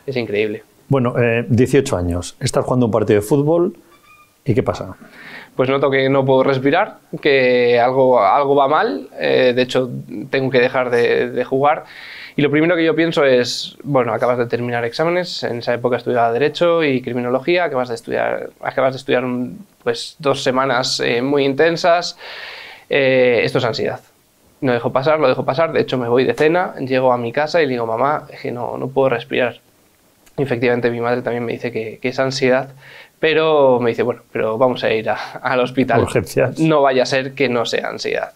es 0.06 0.16
increíble. 0.16 0.62
Bueno, 0.88 1.14
18 1.48 1.96
años, 1.96 2.36
estás 2.38 2.64
jugando 2.64 2.86
un 2.86 2.92
partido 2.92 3.20
de 3.20 3.26
fútbol 3.26 3.76
y 4.44 4.54
¿qué 4.54 4.62
pasa? 4.62 4.94
Pues 5.56 5.70
noto 5.70 5.90
que 5.90 6.08
no 6.10 6.24
puedo 6.24 6.44
respirar, 6.44 6.98
que 7.20 7.80
algo, 7.80 8.22
algo 8.22 8.54
va 8.54 8.68
mal, 8.68 9.08
eh, 9.18 9.54
de 9.56 9.62
hecho 9.62 9.90
tengo 10.30 10.50
que 10.50 10.60
dejar 10.60 10.90
de, 10.90 11.44
jugar. 11.44 11.84
Y 12.36 12.42
lo 12.42 12.50
primero 12.50 12.76
que 12.76 12.84
yo 12.84 12.94
pienso 12.94 13.24
es, 13.24 13.78
bueno, 13.82 14.12
acabas 14.12 14.36
de 14.36 14.44
terminar 14.46 14.84
exámenes, 14.84 15.42
en 15.42 15.58
esa 15.58 15.72
época 15.72 15.96
estudiaba 15.96 16.30
Derecho 16.30 16.84
y 16.84 17.00
Criminología, 17.00 17.64
acabas 17.64 17.88
de 17.88 17.94
estudiar, 17.94 18.50
acabas 18.60 18.92
de 18.92 18.98
estudiar 18.98 19.24
pues, 19.82 20.16
dos 20.18 20.42
semanas 20.42 21.00
eh, 21.00 21.22
muy 21.22 21.44
intensas, 21.44 22.18
eh, 22.90 23.40
esto 23.42 23.58
es 23.58 23.64
ansiedad. 23.64 24.00
No 24.60 24.72
dejo 24.72 24.92
pasar, 24.92 25.18
lo 25.18 25.28
dejo 25.28 25.46
pasar, 25.46 25.72
de 25.72 25.80
hecho 25.80 25.96
me 25.96 26.08
voy 26.08 26.24
de 26.24 26.34
cena, 26.34 26.74
llego 26.80 27.12
a 27.12 27.18
mi 27.18 27.32
casa 27.32 27.62
y 27.62 27.64
le 27.66 27.72
digo, 27.72 27.86
mamá, 27.86 28.26
es 28.30 28.40
que 28.40 28.52
no, 28.52 28.76
no 28.76 28.88
puedo 28.88 29.08
respirar. 29.08 29.60
efectivamente 30.36 30.90
mi 30.90 31.00
madre 31.00 31.22
también 31.22 31.44
me 31.46 31.52
dice 31.52 31.72
que, 31.72 31.98
que 32.00 32.08
es 32.08 32.18
ansiedad, 32.18 32.70
pero 33.18 33.80
me 33.80 33.90
dice, 33.90 34.02
bueno, 34.02 34.22
pero 34.30 34.58
vamos 34.58 34.84
a 34.84 34.92
ir 34.92 35.08
al 35.08 35.60
hospital. 35.60 36.02
Urgencias. 36.02 36.58
No 36.58 36.82
vaya 36.82 37.04
a 37.04 37.06
ser 37.06 37.34
que 37.34 37.48
no 37.48 37.64
sea 37.64 37.88
ansiedad. 37.88 38.32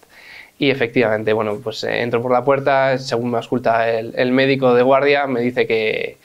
Y 0.59 0.71
efectivamente, 0.71 1.33
bueno, 1.33 1.59
pues 1.63 1.85
eh, 1.85 2.03
entro 2.03 2.21
por 2.21 2.33
la 2.33 2.45
puerta, 2.45 2.99
según 2.99 3.31
me 3.31 3.39
ausculta 3.39 3.89
el, 3.89 4.33
médico 4.33 4.75
de 4.75 4.83
guardia, 4.83 5.27
me 5.27 5.41
dice 5.41 5.67
que, 5.67 6.19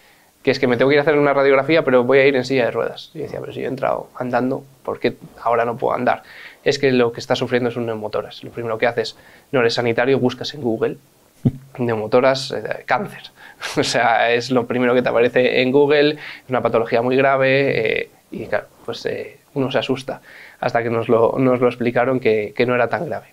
que, 0.43 0.51
es 0.51 0.59
que 0.59 0.67
me 0.67 0.75
tengo 0.75 0.89
que 0.89 0.95
ir 0.95 0.99
a 0.99 1.03
hacer 1.03 1.17
una 1.17 1.33
radiografía, 1.33 1.83
pero 1.83 2.03
voy 2.03 2.19
a 2.19 2.27
ir 2.27 2.35
en 2.35 2.43
silla 2.43 2.65
de 2.65 2.71
ruedas. 2.71 3.11
Y 3.13 3.19
decía, 3.19 3.39
pero 3.39 3.53
si 3.53 3.61
yo 3.61 3.65
he 3.65 3.69
entrado 3.69 4.09
andando, 4.17 4.63
¿por 4.83 4.99
qué 4.99 5.15
ahora 5.41 5.63
no 5.63 5.77
puedo 5.77 5.95
andar? 5.95 6.23
Es 6.65 6.79
que 6.79 6.91
lo 6.91 7.13
que 7.13 7.21
está 7.21 7.35
sufriendo 7.35 7.69
es 7.69 7.77
un 7.77 7.85
neumotoras. 7.85 8.43
Lo 8.43 8.51
primero 8.51 8.77
que 8.77 8.87
haces, 8.87 9.15
no 9.51 9.61
eres 9.61 9.75
sanitario, 9.75 10.19
buscas 10.19 10.53
en 10.53 10.61
Google 10.61 10.97
neumotoras, 11.77 12.51
eh, 12.51 12.83
cáncer. 12.85 13.31
O 13.77 13.83
sea, 13.83 14.31
es 14.33 14.51
lo 14.51 14.67
primero 14.67 14.93
que 14.93 15.01
te 15.01 15.07
aparece 15.09 15.61
en 15.61 15.71
Google, 15.71 16.11
es 16.11 16.49
una 16.49 16.61
patología 16.61 17.01
muy 17.01 17.15
grave. 17.15 18.01
Eh, 18.01 18.09
y 18.31 18.45
claro, 18.45 18.67
pues 18.85 19.05
eh, 19.05 19.37
uno 19.53 19.71
se 19.71 19.79
asusta 19.79 20.21
hasta 20.59 20.83
que 20.83 20.89
nos 20.89 21.09
lo, 21.09 21.35
nos 21.37 21.59
lo 21.59 21.67
explicaron 21.67 22.19
que, 22.19 22.53
que, 22.55 22.65
no 22.65 22.75
era 22.75 22.87
tan 22.87 23.05
grave. 23.05 23.27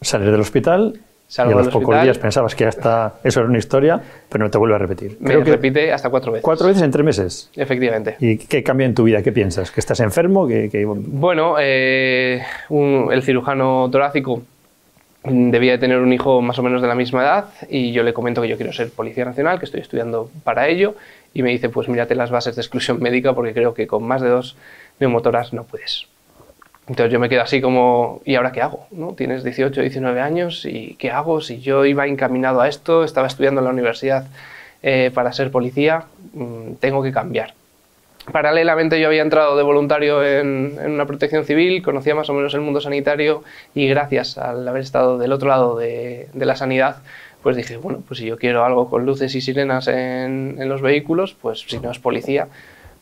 Sales 0.00 0.30
del 0.30 0.40
hospital 0.40 1.00
y 1.36 1.40
a 1.40 1.44
los 1.44 1.68
pocos 1.68 2.02
días 2.02 2.16
pensabas 2.16 2.54
que 2.54 2.64
hasta 2.64 3.14
eso 3.22 3.40
era 3.40 3.48
una 3.48 3.58
historia, 3.58 4.00
pero 4.30 4.44
no 4.44 4.50
te 4.50 4.56
vuelve 4.56 4.76
a 4.76 4.78
repetir. 4.78 5.18
Me 5.20 5.32
Creo 5.32 5.44
que 5.44 5.50
repite 5.50 5.92
hasta 5.92 6.08
cuatro 6.08 6.32
veces. 6.32 6.42
¿Cuatro 6.42 6.66
veces 6.66 6.82
en 6.82 6.90
tres 6.90 7.04
meses? 7.04 7.50
Efectivamente. 7.54 8.16
¿Y 8.18 8.38
qué 8.38 8.62
cambia 8.62 8.86
en 8.86 8.94
tu 8.94 9.04
vida? 9.04 9.22
¿Qué 9.22 9.30
piensas? 9.30 9.70
¿Que 9.70 9.80
estás 9.80 10.00
enfermo? 10.00 10.48
¿Que, 10.48 10.86
Bueno, 10.86 11.56
eh, 11.60 12.42
el 12.70 13.22
cirujano 13.22 13.90
torácico 13.92 14.42
debía 15.24 15.72
de 15.72 15.78
tener 15.78 15.98
un 15.98 16.12
hijo 16.12 16.40
más 16.40 16.58
o 16.58 16.62
menos 16.62 16.80
de 16.80 16.88
la 16.88 16.94
misma 16.94 17.22
edad 17.22 17.44
y 17.68 17.92
yo 17.92 18.02
le 18.02 18.14
comento 18.14 18.40
que 18.40 18.48
yo 18.48 18.56
quiero 18.56 18.72
ser 18.72 18.90
policía 18.90 19.26
nacional, 19.26 19.58
que 19.58 19.66
estoy 19.66 19.80
estudiando 19.80 20.30
para 20.44 20.68
ello 20.68 20.94
y 21.38 21.42
me 21.44 21.50
dice, 21.50 21.68
pues 21.68 21.88
mírate 21.88 22.16
las 22.16 22.32
bases 22.32 22.56
de 22.56 22.62
exclusión 22.62 22.98
médica 22.98 23.32
porque 23.32 23.54
creo 23.54 23.72
que 23.72 23.86
con 23.86 24.02
más 24.02 24.20
de 24.20 24.28
dos 24.28 24.56
neumotoras 24.98 25.52
no 25.52 25.62
puedes. 25.62 26.08
Entonces 26.88 27.12
yo 27.12 27.20
me 27.20 27.28
quedo 27.28 27.42
así 27.42 27.60
como, 27.60 28.20
¿y 28.24 28.34
ahora 28.34 28.50
qué 28.50 28.60
hago? 28.60 28.88
¿No? 28.90 29.12
Tienes 29.12 29.44
18, 29.44 29.80
19 29.82 30.20
años 30.20 30.64
y 30.64 30.96
¿qué 30.98 31.12
hago? 31.12 31.40
Si 31.40 31.60
yo 31.60 31.84
iba 31.84 32.08
encaminado 32.08 32.60
a 32.60 32.66
esto, 32.66 33.04
estaba 33.04 33.28
estudiando 33.28 33.60
en 33.60 33.66
la 33.66 33.70
universidad 33.70 34.26
eh, 34.82 35.12
para 35.14 35.32
ser 35.32 35.52
policía, 35.52 36.06
mm, 36.32 36.72
tengo 36.80 37.04
que 37.04 37.12
cambiar. 37.12 37.54
Paralelamente 38.32 39.00
yo 39.00 39.06
había 39.06 39.22
entrado 39.22 39.56
de 39.56 39.62
voluntario 39.62 40.24
en, 40.24 40.76
una 40.84 41.06
protección 41.06 41.44
civil, 41.44 41.82
conocía 41.82 42.16
más 42.16 42.28
o 42.28 42.34
menos 42.34 42.52
el 42.54 42.60
mundo 42.60 42.80
sanitario 42.80 43.42
y 43.74 43.86
gracias 43.86 44.38
al 44.38 44.66
haber 44.66 44.82
estado 44.82 45.18
del 45.18 45.32
otro 45.32 45.48
lado 45.48 45.78
de, 45.78 46.28
la 46.34 46.56
sanidad, 46.56 46.96
pues 47.42 47.56
dije, 47.56 47.76
bueno, 47.76 48.02
pues 48.06 48.20
si 48.20 48.26
yo 48.26 48.36
quiero 48.36 48.64
algo 48.64 48.88
con 48.90 49.06
luces 49.06 49.34
y 49.34 49.40
sirenas 49.40 49.88
en, 49.88 50.56
los 50.68 50.82
vehículos, 50.82 51.36
pues 51.40 51.60
si 51.66 51.78
no 51.78 51.90
es 51.90 51.98
policía, 51.98 52.48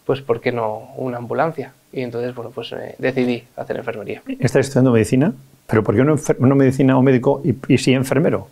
pues 0.04 0.20
¿por 0.20 0.40
qué 0.40 0.52
no 0.52 0.90
una 0.96 1.18
ambulancia? 1.18 1.72
Y 1.92 2.02
entonces, 2.02 2.34
bueno, 2.34 2.50
pues 2.54 2.72
eh, 2.72 2.94
decidí 2.98 3.44
hacer 3.56 3.76
enfermería. 3.76 4.22
¿Estás 4.38 4.66
estudiando 4.66 4.92
medicina? 4.92 5.32
¿Pero 5.66 5.82
por 5.82 5.96
qué 5.96 6.04
no, 6.04 6.16
no 6.38 6.54
medicina 6.54 6.96
o 6.96 7.02
médico 7.02 7.42
y, 7.44 7.56
y 7.72 7.78
sí 7.78 7.92
enfermero? 7.92 8.48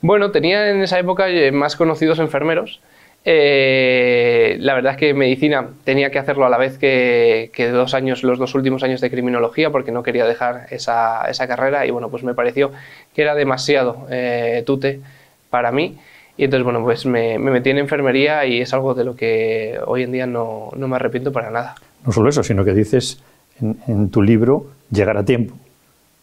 Bueno, 0.00 0.30
tenía 0.30 0.70
en 0.70 0.80
esa 0.80 0.98
época 0.98 1.28
eh, 1.28 1.52
más 1.52 1.76
conocidos 1.76 2.18
enfermeros, 2.18 2.80
eh, 3.24 4.56
la 4.60 4.74
verdad 4.74 4.92
es 4.92 4.98
que 4.98 5.12
medicina 5.12 5.68
tenía 5.84 6.10
que 6.10 6.18
hacerlo 6.18 6.46
a 6.46 6.48
la 6.48 6.56
vez 6.56 6.78
que, 6.78 7.50
los 8.22 8.38
dos 8.38 8.54
últimos 8.54 8.82
años 8.82 9.00
de 9.00 9.10
criminología, 9.10 9.70
porque 9.70 9.92
no 9.92 10.02
quería 10.02 10.24
dejar 10.24 10.66
esa, 10.70 11.30
carrera 11.46 11.84
y 11.86 11.90
bueno, 11.90 12.08
pues 12.08 12.22
me 12.22 12.34
pareció 12.34 12.72
que 13.14 13.22
era 13.22 13.34
demasiado 13.34 14.06
eh, 14.10 14.62
tute 14.66 15.00
para 15.50 15.70
mí. 15.72 15.98
Y 16.36 16.44
entonces, 16.44 16.64
bueno, 16.64 16.82
pues 16.82 17.04
me, 17.04 17.38
metí 17.38 17.68
en 17.68 17.78
enfermería 17.78 18.46
y 18.46 18.62
es 18.62 18.72
algo 18.72 18.94
de 18.94 19.04
lo 19.04 19.14
que 19.14 19.78
hoy 19.84 20.04
en 20.04 20.12
día 20.12 20.26
no, 20.26 20.70
me 20.74 20.96
arrepiento 20.96 21.32
para 21.32 21.50
nada. 21.50 21.74
No 22.06 22.12
solo 22.12 22.30
eso, 22.30 22.42
sino 22.42 22.64
que 22.64 22.72
dices 22.72 23.22
en, 23.60 24.08
tu 24.08 24.22
libro 24.22 24.70
llegar 24.90 25.18
a 25.18 25.24
tiempo. 25.24 25.54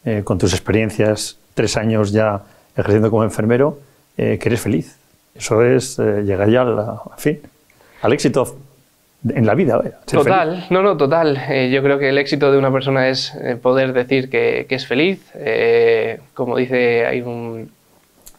Eh, 0.04 0.22
con 0.24 0.38
tus 0.38 0.52
experiencias, 0.52 1.38
tres 1.54 1.76
años 1.76 2.10
ya 2.10 2.42
ejerciendo 2.72 3.10
como 3.10 3.22
enfermero, 3.22 3.78
que 4.16 4.40
eres 4.42 4.60
feliz. 4.60 4.97
Eso 5.38 5.62
es 5.62 5.98
eh, 6.00 6.22
llegar 6.24 6.50
ya 6.50 6.62
al, 6.62 6.98
fin, 7.16 7.38
al 8.02 8.12
éxito 8.12 8.58
en 9.28 9.46
la 9.46 9.54
vida. 9.54 9.80
Total, 10.04 10.66
no, 10.70 10.82
no, 10.82 10.96
total. 10.96 11.40
Eh, 11.48 11.70
yo 11.70 11.80
creo 11.82 11.98
que 11.98 12.08
el 12.08 12.18
éxito 12.18 12.50
de 12.50 12.58
una 12.58 12.72
persona 12.72 13.08
es 13.08 13.34
eh, 13.36 13.56
poder 13.56 13.92
decir 13.92 14.30
que, 14.30 14.66
es 14.68 14.86
feliz. 14.86 15.32
como 16.34 16.56
dice, 16.56 17.06
hay 17.06 17.22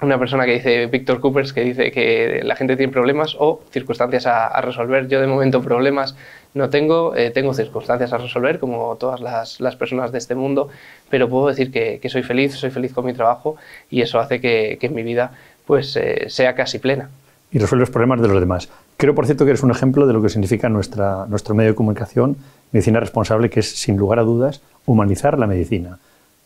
una 0.01 0.19
persona 0.19 0.45
que 0.45 0.53
dice, 0.53 0.87
Víctor 0.87 1.21
Coopers, 1.21 1.53
que 1.53 1.61
dice 1.61 1.91
que 1.91 2.41
la 2.43 2.57
gente 2.57 2.75
tiene 2.75 2.91
problemas 2.91 3.35
o 3.39 3.61
circunstancias 3.71 4.25
a, 4.25 4.59
resolver. 4.61 5.07
Yo 5.07 5.21
de 5.21 5.27
momento 5.27 5.61
problemas 5.61 6.17
no 6.53 6.69
tengo, 6.69 7.13
tengo 7.33 7.53
circunstancias 7.53 8.11
a 8.11 8.17
resolver 8.17 8.59
como 8.59 8.95
todas 8.97 9.21
las, 9.59 9.75
personas 9.77 10.11
de 10.11 10.17
este 10.17 10.35
mundo, 10.35 10.67
pero 11.09 11.29
puedo 11.29 11.47
decir 11.47 11.71
que, 11.71 12.09
soy 12.09 12.23
feliz, 12.23 12.55
soy 12.55 12.71
feliz 12.71 12.91
con 12.93 13.05
mi 13.05 13.13
trabajo 13.13 13.55
y 13.89 14.01
eso 14.01 14.19
hace 14.19 14.41
que, 14.41 14.77
que 14.79 14.87
en 14.87 14.95
mi 14.95 15.03
vida 15.03 15.31
pues 15.69 15.95
eh, 15.97 16.25
sea 16.29 16.55
casi 16.55 16.79
plena. 16.79 17.11
Y 17.51 17.59
resuelve 17.59 17.81
los 17.81 17.91
problemas 17.91 18.19
de 18.19 18.27
los 18.27 18.39
demás. 18.39 18.69
Creo, 18.97 19.13
por 19.13 19.27
cierto, 19.27 19.45
que 19.45 19.51
eres 19.51 19.61
un 19.61 19.69
ejemplo 19.69 20.07
de 20.07 20.13
lo 20.13 20.21
que 20.23 20.29
significa 20.29 20.67
nuestra, 20.67 21.27
nuestro 21.27 21.53
medio 21.53 21.69
de 21.69 21.75
comunicación, 21.75 22.37
medicina 22.71 22.99
responsable, 22.99 23.51
que 23.51 23.59
es, 23.59 23.69
sin 23.69 23.95
lugar 23.95 24.17
a 24.17 24.23
dudas, 24.23 24.61
humanizar 24.87 25.37
la 25.37 25.45
medicina. 25.45 25.99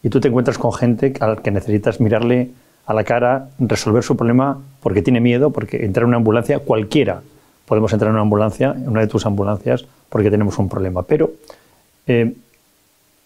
Y 0.04 0.10
tú 0.10 0.20
te 0.20 0.28
encuentras 0.28 0.58
con 0.58 0.74
gente 0.74 1.14
al 1.22 1.42
que 1.42 1.52
necesitas 1.52 2.02
mirarle 2.02 2.50
a 2.86 2.94
la 2.94 3.06
cara, 3.06 3.48
resolver 3.60 4.04
su 4.04 4.18
problema 4.18 4.60
porque 4.82 5.02
tiene 5.02 5.22
miedo, 5.22 5.52
porque 5.52 5.86
entrar 5.86 6.04
en 6.04 6.10
una 6.10 6.18
ambulancia, 6.18 6.60
cualquiera 6.60 7.22
podemos 7.64 7.94
entrar 7.94 8.10
en 8.10 8.16
una 8.16 8.24
ambulancia, 8.24 8.76
en 8.76 8.90
una 8.90 9.00
de 9.00 9.08
tus 9.08 9.26
ambulancias, 9.26 9.86
porque 10.10 10.30
tenemos 10.30 10.60
un 10.60 10.68
problema. 10.68 11.04
Pero 11.04 11.32
eh, 12.08 12.34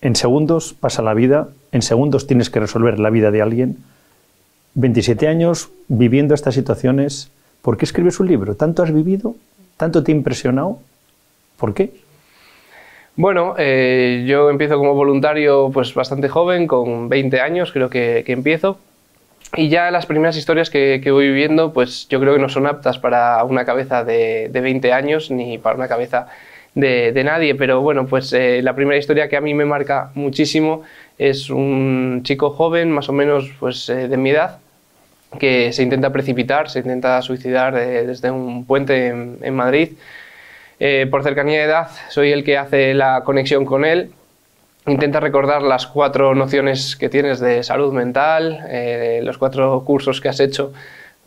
en 0.02 0.16
segundos 0.16 0.76
pasa 0.80 1.02
la 1.02 1.16
vida, 1.16 1.50
en 1.72 1.82
segundos 1.82 2.28
tienes 2.28 2.52
que 2.52 2.60
resolver 2.60 3.00
la 3.00 3.10
vida 3.10 3.32
de 3.32 3.42
alguien 3.42 3.78
27 4.78 5.28
años 5.28 5.70
viviendo 5.88 6.36
estas 6.36 6.54
situaciones. 6.54 7.32
¿Por 7.64 7.78
qué 7.78 7.86
escribes 7.86 8.20
un 8.20 8.28
libro? 8.28 8.56
¿Tanto 8.56 8.84
has 8.84 8.94
vivido? 8.94 9.36
¿Tanto 9.76 10.04
te 10.04 10.12
ha 10.12 10.16
impresionado? 10.16 10.78
¿Por 11.58 11.74
qué? 11.74 11.90
Bueno, 13.16 13.56
eh, 13.58 14.26
yo 14.28 14.52
empiezo 14.52 14.78
como 14.78 14.94
voluntario 14.94 15.72
pues 15.74 15.96
bastante 15.96 16.30
joven, 16.30 16.68
con 16.68 17.10
20 17.10 17.42
años 17.42 17.72
creo 17.72 17.90
que, 17.90 18.24
empiezo. 18.28 18.78
Y 19.56 19.70
ya 19.70 19.90
las 19.90 20.06
primeras 20.06 20.38
historias 20.38 20.70
que, 20.70 21.02
voy 21.10 21.26
viviendo, 21.26 21.74
pues 21.74 22.08
yo 22.08 22.20
creo 22.20 22.36
que 22.36 22.40
no 22.40 22.50
son 22.50 22.68
aptas 22.68 23.00
para 23.00 23.44
una 23.46 23.66
cabeza 23.66 24.04
de, 24.04 24.52
20 24.54 24.94
años 24.94 25.32
ni 25.32 25.58
para 25.58 25.76
una 25.76 25.88
cabeza 25.88 26.28
de, 26.76 27.24
nadie. 27.26 27.56
Pero 27.56 27.82
bueno, 27.82 28.06
pues 28.06 28.32
eh, 28.32 28.62
la 28.62 28.76
primera 28.76 29.00
historia 29.00 29.28
que 29.28 29.38
a 29.38 29.42
mí 29.42 29.56
me 29.56 29.66
marca 29.66 30.12
muchísimo 30.14 30.84
es 31.18 31.50
un 31.50 32.22
chico 32.22 32.52
joven, 32.52 32.92
más 32.92 33.10
o 33.10 33.14
menos 33.14 33.52
pues, 33.60 33.90
eh, 33.90 34.08
de 34.08 34.18
mi 34.18 34.30
edad, 34.30 34.60
que 35.40 35.74
se 35.74 35.84
intenta 35.84 36.12
precipitar, 36.12 36.70
se 36.70 36.80
intenta 36.80 37.22
suicidar 37.22 37.76
desde 37.76 38.32
un 38.32 38.66
puente 38.66 39.08
en, 39.08 39.56
Madrid. 39.56 39.92
Eh, 40.80 41.08
por 41.10 41.24
cercanía 41.24 41.60
de 41.60 41.66
edad, 41.66 41.90
soy 42.10 42.32
el 42.32 42.44
que 42.44 42.58
hace 42.58 42.94
la 42.94 43.24
conexión 43.24 43.66
con 43.66 43.86
él. 43.86 44.12
Intenta 44.86 45.20
recordar 45.20 45.62
las 45.62 45.86
cuatro 45.86 46.34
nociones 46.34 46.96
que 46.96 47.10
tienes 47.10 47.40
de 47.40 47.62
salud 47.64 47.92
mental, 47.94 48.66
eh, 48.70 49.20
los 49.24 49.38
cuatro 49.38 49.84
cursos 49.84 50.22
que 50.22 50.30
has 50.30 50.40
hecho 50.40 50.72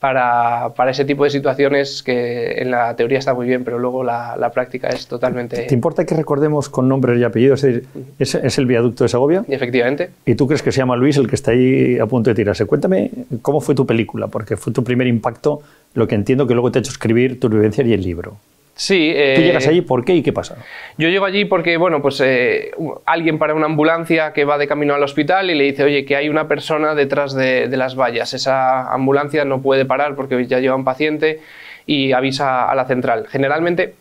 para, 0.00 0.73
para, 0.75 0.90
ese 0.90 1.04
tipo 1.04 1.25
de 1.25 1.30
situaciones 1.30 2.02
que 2.02 2.52
en 2.52 2.71
la 2.71 2.97
teoría 2.97 3.19
está 3.19 3.35
muy 3.35 3.47
bien, 3.47 3.64
pero 3.64 3.78
luego 3.78 4.02
la, 4.02 4.35
la 4.37 4.50
práctica 4.50 4.88
es 4.88 5.07
totalmente... 5.07 5.62
¿Te 5.62 5.75
importa 5.75 6.07
que 6.07 6.14
recordemos 6.14 6.71
con 6.71 6.88
nombres 6.88 7.21
y 7.21 7.25
apellidos? 7.25 7.62
Es, 7.64 7.83
¿es, 8.19 8.35
¿Es, 8.35 8.59
el 8.59 8.64
viaducto 8.64 9.04
de 9.04 9.09
Segovia? 9.09 9.45
Efectivamente. 9.47 10.11
¿Y 10.25 10.35
tú 10.35 10.47
crees 10.47 10.62
que 10.62 10.73
se 10.73 10.78
llama 10.78 10.97
Luis 10.97 11.19
el 11.19 11.28
que 11.28 11.35
está 11.35 11.50
ahí 11.50 11.99
a 11.99 12.07
punto 12.07 12.30
de 12.30 12.35
tirarse? 12.35 12.64
Cuéntame 12.64 13.11
cómo 13.42 13.61
fue 13.61 13.75
tu 13.75 13.87
película, 13.87 14.28
porque 14.28 14.57
fue 14.57 14.73
tu 14.73 14.83
primer 14.83 15.07
impacto, 15.07 15.61
lo 15.92 16.09
que 16.09 16.14
entiendo 16.14 16.47
que 16.47 16.54
luego 16.54 16.73
te 16.73 16.78
ha 16.78 16.80
hecho 16.80 16.92
escribir 16.92 17.38
tu 17.38 17.50
vivencia 17.50 17.85
y 17.85 17.92
el 17.92 18.02
libro. 18.02 18.38
Sí. 18.75 19.12
Eh, 19.15 19.35
¿Tú 19.37 19.43
llegas 19.43 19.67
allí 19.67 19.83
por 19.83 20.05
qué 20.05 20.15
y 20.15 20.23
qué 20.23 20.33
pasa? 20.33 20.57
Yo 20.97 21.09
llego 21.09 21.25
allí 21.25 21.45
porque, 21.45 21.77
bueno, 21.77 22.00
pues 22.00 22.21
eh, 22.25 22.71
alguien 23.05 23.39
para 23.39 23.55
una 23.55 23.67
ambulancia 23.67 24.33
que 24.33 24.45
va 24.45 24.57
de 24.59 24.67
camino 24.67 24.95
al 24.95 25.03
hospital 25.03 25.50
y 25.50 25.55
le 25.55 25.65
dice, 25.65 25.85
oye, 25.85 26.05
que 26.05 26.17
hay 26.17 26.29
una 26.29 26.49
persona 26.49 26.95
detrás 26.95 27.35
de, 27.35 27.69
de 27.69 27.77
las 27.77 27.95
vallas. 27.95 28.33
Esa 28.33 28.93
ambulancia 28.93 29.45
no 29.45 29.61
puede 29.61 29.85
parar 29.85 30.15
porque 30.15 30.47
ya 30.47 30.61
lleva 30.61 30.77
un 30.77 30.85
paciente 30.85 31.41
y 31.87 32.12
avisa 32.12 32.71
a 32.71 32.75
la 32.75 32.87
central. 32.87 33.27
Generalmente 33.29 33.95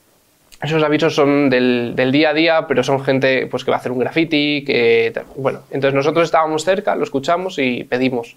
esos 0.62 0.84
avisos 0.84 1.16
son 1.16 1.50
del, 1.50 1.94
del, 1.96 2.12
día 2.12 2.32
a 2.32 2.34
día, 2.34 2.68
pero 2.68 2.84
son 2.84 3.02
gente 3.02 3.48
pues, 3.48 3.64
que 3.64 3.72
va 3.72 3.78
a 3.78 3.80
hacer 3.80 3.92
un 3.94 4.00
graffiti, 4.00 4.64
que... 4.66 5.14
Bueno, 5.38 5.62
entonces 5.72 5.96
nosotros 5.96 6.26
estábamos 6.26 6.66
cerca, 6.66 6.96
lo 6.96 7.04
escuchamos 7.04 7.58
y 7.60 7.86
pedimos 7.86 8.36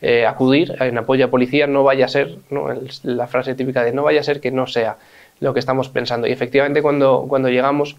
eh, 0.00 0.24
acudir 0.24 0.76
en 0.80 0.98
apoyo 0.98 1.24
a 1.24 1.28
policía, 1.28 1.66
no 1.66 1.82
vaya 1.82 2.04
a 2.04 2.08
ser, 2.08 2.36
¿no? 2.50 2.68
la 3.02 3.26
frase 3.26 3.54
típica 3.54 3.82
de 3.82 3.92
no 3.92 4.04
vaya 4.04 4.20
a 4.20 4.22
ser 4.22 4.40
que 4.40 4.52
no 4.52 4.68
sea 4.68 4.98
lo 5.40 5.52
que 5.52 5.60
estamos 5.60 5.88
pensando. 5.88 6.26
Y 6.26 6.32
efectivamente 6.32 6.82
cuando, 6.82 7.26
cuando 7.28 7.48
llegamos, 7.48 7.96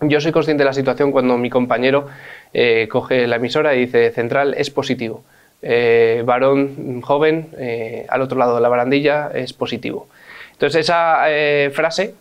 yo 0.00 0.20
soy 0.20 0.32
consciente 0.32 0.62
de 0.62 0.66
la 0.66 0.74
situación 0.74 1.12
cuando 1.12 1.36
mi 1.38 1.50
compañero 1.50 2.08
eh, 2.52 2.88
coge 2.90 3.26
la 3.26 3.36
emisora 3.36 3.74
y 3.74 3.80
dice 3.80 4.10
central 4.10 4.54
es 4.56 4.70
positivo. 4.70 5.22
Eh, 5.66 6.22
varón 6.26 7.00
joven 7.00 7.48
eh, 7.56 8.04
al 8.10 8.20
otro 8.20 8.38
lado 8.38 8.56
de 8.56 8.60
la 8.60 8.68
barandilla 8.68 9.30
es 9.32 9.52
positivo. 9.54 10.06
Entonces 10.52 10.80
esa 10.80 11.24
eh, 11.28 11.70
frase 11.72 12.14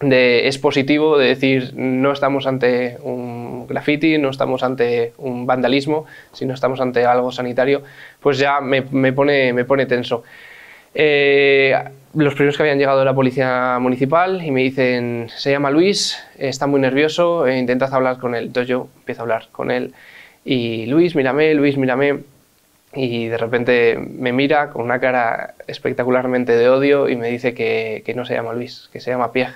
de 0.00 0.48
es 0.48 0.58
positivo, 0.58 1.18
de 1.18 1.28
decir 1.28 1.72
no 1.76 2.10
estamos 2.10 2.46
ante 2.46 2.96
un 3.02 3.66
graffiti, 3.68 4.18
no 4.18 4.30
estamos 4.30 4.62
ante 4.62 5.12
un 5.18 5.46
vandalismo, 5.46 6.06
sino 6.32 6.52
estamos 6.54 6.80
ante 6.80 7.04
algo 7.04 7.30
sanitario, 7.30 7.82
pues 8.18 8.38
ya 8.38 8.60
me, 8.60 8.80
me 8.90 9.12
pone, 9.12 9.52
me 9.52 9.64
pone 9.64 9.86
tenso. 9.86 10.24
Eh, 10.94 11.74
los 12.14 12.34
primeros 12.34 12.56
que 12.56 12.64
habían 12.64 12.78
llegado 12.78 12.98
de 12.98 13.04
la 13.04 13.14
policía 13.14 13.78
municipal 13.80 14.42
y 14.44 14.50
me 14.50 14.62
dicen, 14.62 15.28
se 15.36 15.50
llama 15.50 15.70
Luis, 15.70 16.18
está 16.38 16.66
muy 16.66 16.80
nervioso, 16.80 17.46
e 17.46 17.58
intentad 17.58 17.92
hablar 17.94 18.18
con 18.18 18.34
él. 18.34 18.46
Entonces 18.46 18.68
yo 18.68 18.88
empiezo 18.98 19.20
a 19.20 19.24
hablar 19.24 19.48
con 19.52 19.70
él 19.70 19.94
y 20.44 20.86
Luis, 20.86 21.14
mírame, 21.14 21.54
Luis, 21.54 21.76
mírame. 21.76 22.20
Y 22.92 23.26
de 23.28 23.38
repente 23.38 23.96
me 23.96 24.32
mira 24.32 24.70
con 24.70 24.82
una 24.82 24.98
cara 24.98 25.54
espectacularmente 25.68 26.56
de 26.56 26.68
odio 26.68 27.08
y 27.08 27.14
me 27.14 27.28
dice 27.28 27.54
que, 27.54 28.02
que 28.04 28.14
no 28.14 28.24
se 28.24 28.34
llama 28.34 28.52
Luis, 28.52 28.88
que 28.92 28.98
se 28.98 29.12
llama 29.12 29.30
Pierre, 29.30 29.54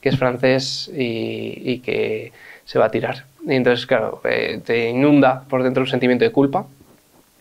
que 0.00 0.08
es 0.08 0.18
francés 0.18 0.90
y, 0.92 1.62
y 1.64 1.78
que 1.78 2.32
se 2.64 2.80
va 2.80 2.86
a 2.86 2.90
tirar. 2.90 3.24
Y 3.46 3.54
entonces, 3.54 3.86
claro, 3.86 4.20
eh, 4.24 4.60
te 4.64 4.88
inunda 4.88 5.44
por 5.48 5.62
dentro 5.62 5.84
un 5.84 5.88
sentimiento 5.88 6.24
de 6.24 6.32
culpa, 6.32 6.66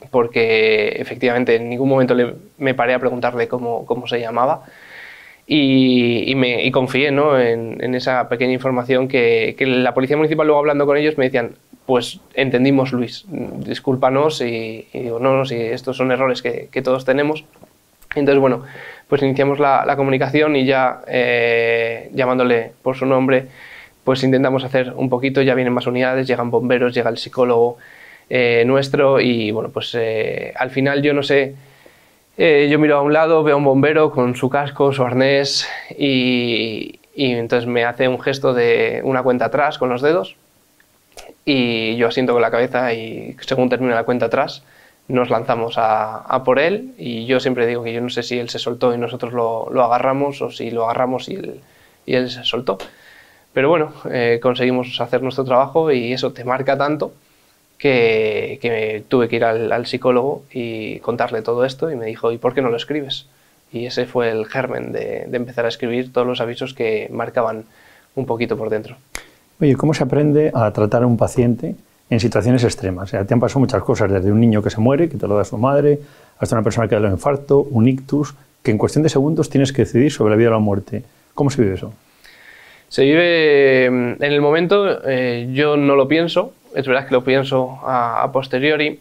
porque 0.10 0.90
efectivamente 0.98 1.56
en 1.56 1.70
ningún 1.70 1.90
momento 1.90 2.14
le, 2.16 2.34
me 2.58 2.74
paré 2.74 2.94
a 2.94 3.00
preguntarle 3.00 3.48
cómo, 3.48 3.86
cómo 3.86 4.08
se 4.08 4.20
llamaba 4.20 4.64
y, 5.46 6.30
y, 6.32 6.36
me, 6.36 6.64
y 6.66 6.72
confié 6.72 7.12
¿no? 7.12 7.40
en, 7.40 7.78
en, 7.84 7.96
esa 7.96 8.30
pequeña 8.30 8.54
información 8.54 9.08
que, 9.08 9.56
que, 9.58 9.66
la 9.66 9.94
policía 9.94 10.18
municipal 10.18 10.48
luego 10.48 10.60
hablando 10.60 10.86
con 10.86 10.98
ellos 10.98 11.18
me 11.18 11.26
decían 11.26 11.52
pues 11.86 12.20
entendimos 12.34 12.94
Luis, 12.94 13.26
discúlpanos 13.28 14.42
y, 14.42 14.88
y 14.94 15.00
digo 15.00 15.20
no, 15.20 15.36
no, 15.36 15.46
si 15.46 15.56
estos 15.56 15.98
son 15.98 16.12
errores 16.12 16.42
que, 16.42 16.70
que, 16.72 16.82
todos 16.82 17.06
tenemos 17.06 17.46
entonces 18.16 18.40
bueno, 18.40 18.64
pues 19.08 19.22
iniciamos 19.24 19.60
la, 19.60 19.86
la 19.86 19.96
comunicación 19.96 20.56
y 20.56 20.66
ya 20.66 21.02
eh, 21.08 22.10
llamándole 22.14 22.72
por 22.82 22.96
su 22.96 23.06
nombre 23.06 23.48
pues 24.04 24.24
intentamos 24.24 24.64
hacer 24.64 24.94
un 24.96 25.10
poquito, 25.10 25.42
ya 25.42 25.56
vienen 25.56 25.74
más 25.74 25.88
unidades, 25.88 26.28
llegan 26.28 26.50
bomberos, 26.50 26.94
llega 26.94 27.10
el 27.10 27.18
psicólogo, 27.18 27.78
eh, 28.34 28.64
nuestro 28.66 29.20
y 29.20 29.52
bueno, 29.52 29.72
pues 29.72 29.94
eh, 29.94 30.54
al 30.56 30.70
final 30.70 31.02
yo 31.02 31.14
no 31.14 31.22
sé, 31.22 31.54
eh, 32.38 32.70
yo 32.72 32.80
miro 32.80 32.96
a 32.96 33.02
un 33.02 33.12
lado, 33.12 33.44
veo 33.44 33.56
a 33.56 33.58
un 33.58 33.66
bombero 33.66 34.10
con 34.10 34.38
su 34.38 34.50
casco, 34.50 34.94
su 34.94 35.04
arnés 35.04 35.68
y, 36.00 36.98
entonces 37.14 37.68
me 37.68 37.84
hace 37.84 38.08
un 38.08 38.22
gesto 38.22 38.54
de 38.54 39.02
una 39.04 39.22
cuenta 39.22 39.48
atrás 39.48 39.78
con 39.78 39.90
los 39.90 40.02
dedos 40.02 40.38
y 41.44 41.98
yo 41.98 42.08
asiento 42.08 42.32
con 42.32 42.42
la 42.42 42.52
cabeza 42.52 42.94
y 42.94 43.36
según 43.42 43.68
termina 43.68 43.96
la 43.96 44.06
cuenta 44.06 44.28
atrás 44.28 44.64
nos 45.10 45.30
lanzamos 45.30 45.74
a, 45.76 46.42
por 46.46 46.58
él 46.60 46.94
y 46.98 47.26
yo 47.26 47.42
siempre 47.42 47.68
digo 47.68 47.84
que 47.84 47.92
yo 47.92 48.00
no 48.00 48.10
sé 48.10 48.24
si 48.24 48.40
él 48.40 48.50
se 48.50 48.60
soltó 48.60 48.94
y 48.94 48.98
nosotros 48.98 49.34
lo, 49.34 49.84
agarramos 49.84 50.42
o 50.42 50.52
si 50.52 50.72
lo 50.72 50.86
agarramos 50.86 51.28
y 51.28 51.36
él, 51.36 51.60
y 52.06 52.16
él 52.16 52.30
se 52.30 52.46
soltó. 52.46 52.78
Pero 53.52 53.68
bueno, 53.68 53.92
conseguimos 54.42 55.02
hacer 55.02 55.22
nuestro 55.22 55.44
trabajo 55.44 55.92
y 55.92 56.14
eso 56.14 56.32
te 56.32 56.46
marca 56.46 56.78
tanto 56.78 57.12
que, 57.82 58.60
que 58.62 59.04
tuve 59.08 59.28
que 59.28 59.38
ir 59.38 59.44
al, 59.44 59.72
al, 59.72 59.88
psicólogo 59.88 60.44
y 60.54 61.00
contarle 61.00 61.42
todo 61.42 61.66
esto 61.66 61.90
y 61.90 61.96
me 61.96 62.06
dijo, 62.06 62.32
¿y 62.32 62.38
por 62.38 62.54
qué 62.54 62.62
no 62.62 62.70
lo 62.70 62.78
escribes? 62.78 63.26
Y 63.74 63.88
ese 63.88 64.06
fue 64.06 64.30
el 64.30 64.46
germen 64.46 64.92
de, 64.92 65.26
de 65.28 65.38
empezar 65.38 65.66
a 65.66 65.70
escribir 65.70 66.14
todos 66.14 66.28
los 66.28 66.42
avisos 66.42 66.76
que 66.76 67.10
marcaban 67.12 67.66
un 68.14 68.28
poquito 68.28 68.56
por 68.56 68.70
dentro. 68.70 68.98
Oye, 69.60 69.76
¿cómo 69.76 69.96
se 69.96 70.04
aprende 70.04 70.52
a 70.54 70.72
tratar 70.72 71.02
a 71.02 71.08
un 71.08 71.18
paciente 71.18 71.74
en 72.12 72.20
situaciones 72.20 72.64
extremas? 72.64 73.06
O 73.06 73.12
sea, 73.12 73.26
te 73.26 73.34
han 73.34 73.40
pasado 73.40 73.62
muchas 73.62 73.82
cosas, 73.82 74.12
desde 74.12 74.32
un 74.32 74.40
niño 74.40 74.62
que 74.62 74.70
se 74.70 74.80
muere, 74.80 75.10
que 75.10 75.18
te 75.18 75.28
lo 75.28 75.36
da 75.36 75.44
su 75.44 75.58
madre, 75.58 76.00
hasta 76.38 76.56
una 76.56 76.64
persona 76.64 76.88
que 76.88 76.94
da 76.94 77.02
un 77.02 77.14
infarto, 77.14 77.62
un 77.62 77.88
ictus, 77.88 78.36
que 78.62 78.70
en 78.70 78.78
cuestión 78.78 79.02
de 79.02 79.10
segundos 79.10 79.50
tienes 79.50 79.74
que 79.74 79.84
decidir 79.84 80.12
sobre 80.12 80.32
la 80.32 80.38
vida 80.38 80.50
o 80.50 80.52
la 80.52 80.60
muerte. 80.60 81.02
¿Cómo 81.34 81.50
se 81.50 81.64
vive 81.64 81.74
eso? 81.74 81.94
Se 82.90 83.04
vive 83.06 83.86
en 83.86 84.18
el 84.20 84.42
momento, 84.42 85.02
eh, 85.08 85.50
yo 85.54 85.78
no 85.78 85.96
lo 85.96 86.08
pienso, 86.08 86.54
es 86.76 86.88
verdad 86.88 87.08
que 87.08 87.14
lo 87.14 87.24
pienso 87.24 87.80
a, 87.84 88.30
posteriori. 88.32 89.00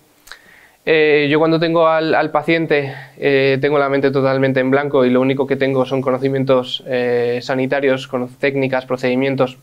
Eh, 0.86 1.28
yo 1.30 1.38
cuando 1.38 1.60
tengo 1.60 1.86
al, 1.86 2.14
al 2.14 2.30
paciente 2.30 2.94
eh, 3.18 3.58
tengo 3.60 3.78
la 3.78 3.90
mente 3.90 4.10
totalmente 4.10 4.60
en 4.60 4.70
blanco 4.70 5.04
y 5.04 5.10
lo 5.10 5.20
único 5.20 5.46
que 5.46 5.56
tengo 5.56 5.84
son 5.84 6.00
conocimientos 6.00 6.82
eh, 6.86 7.40
sanitarios, 7.42 8.08
con 8.08 8.28
técnicas, 8.28 8.86
procedimientos 8.86 9.58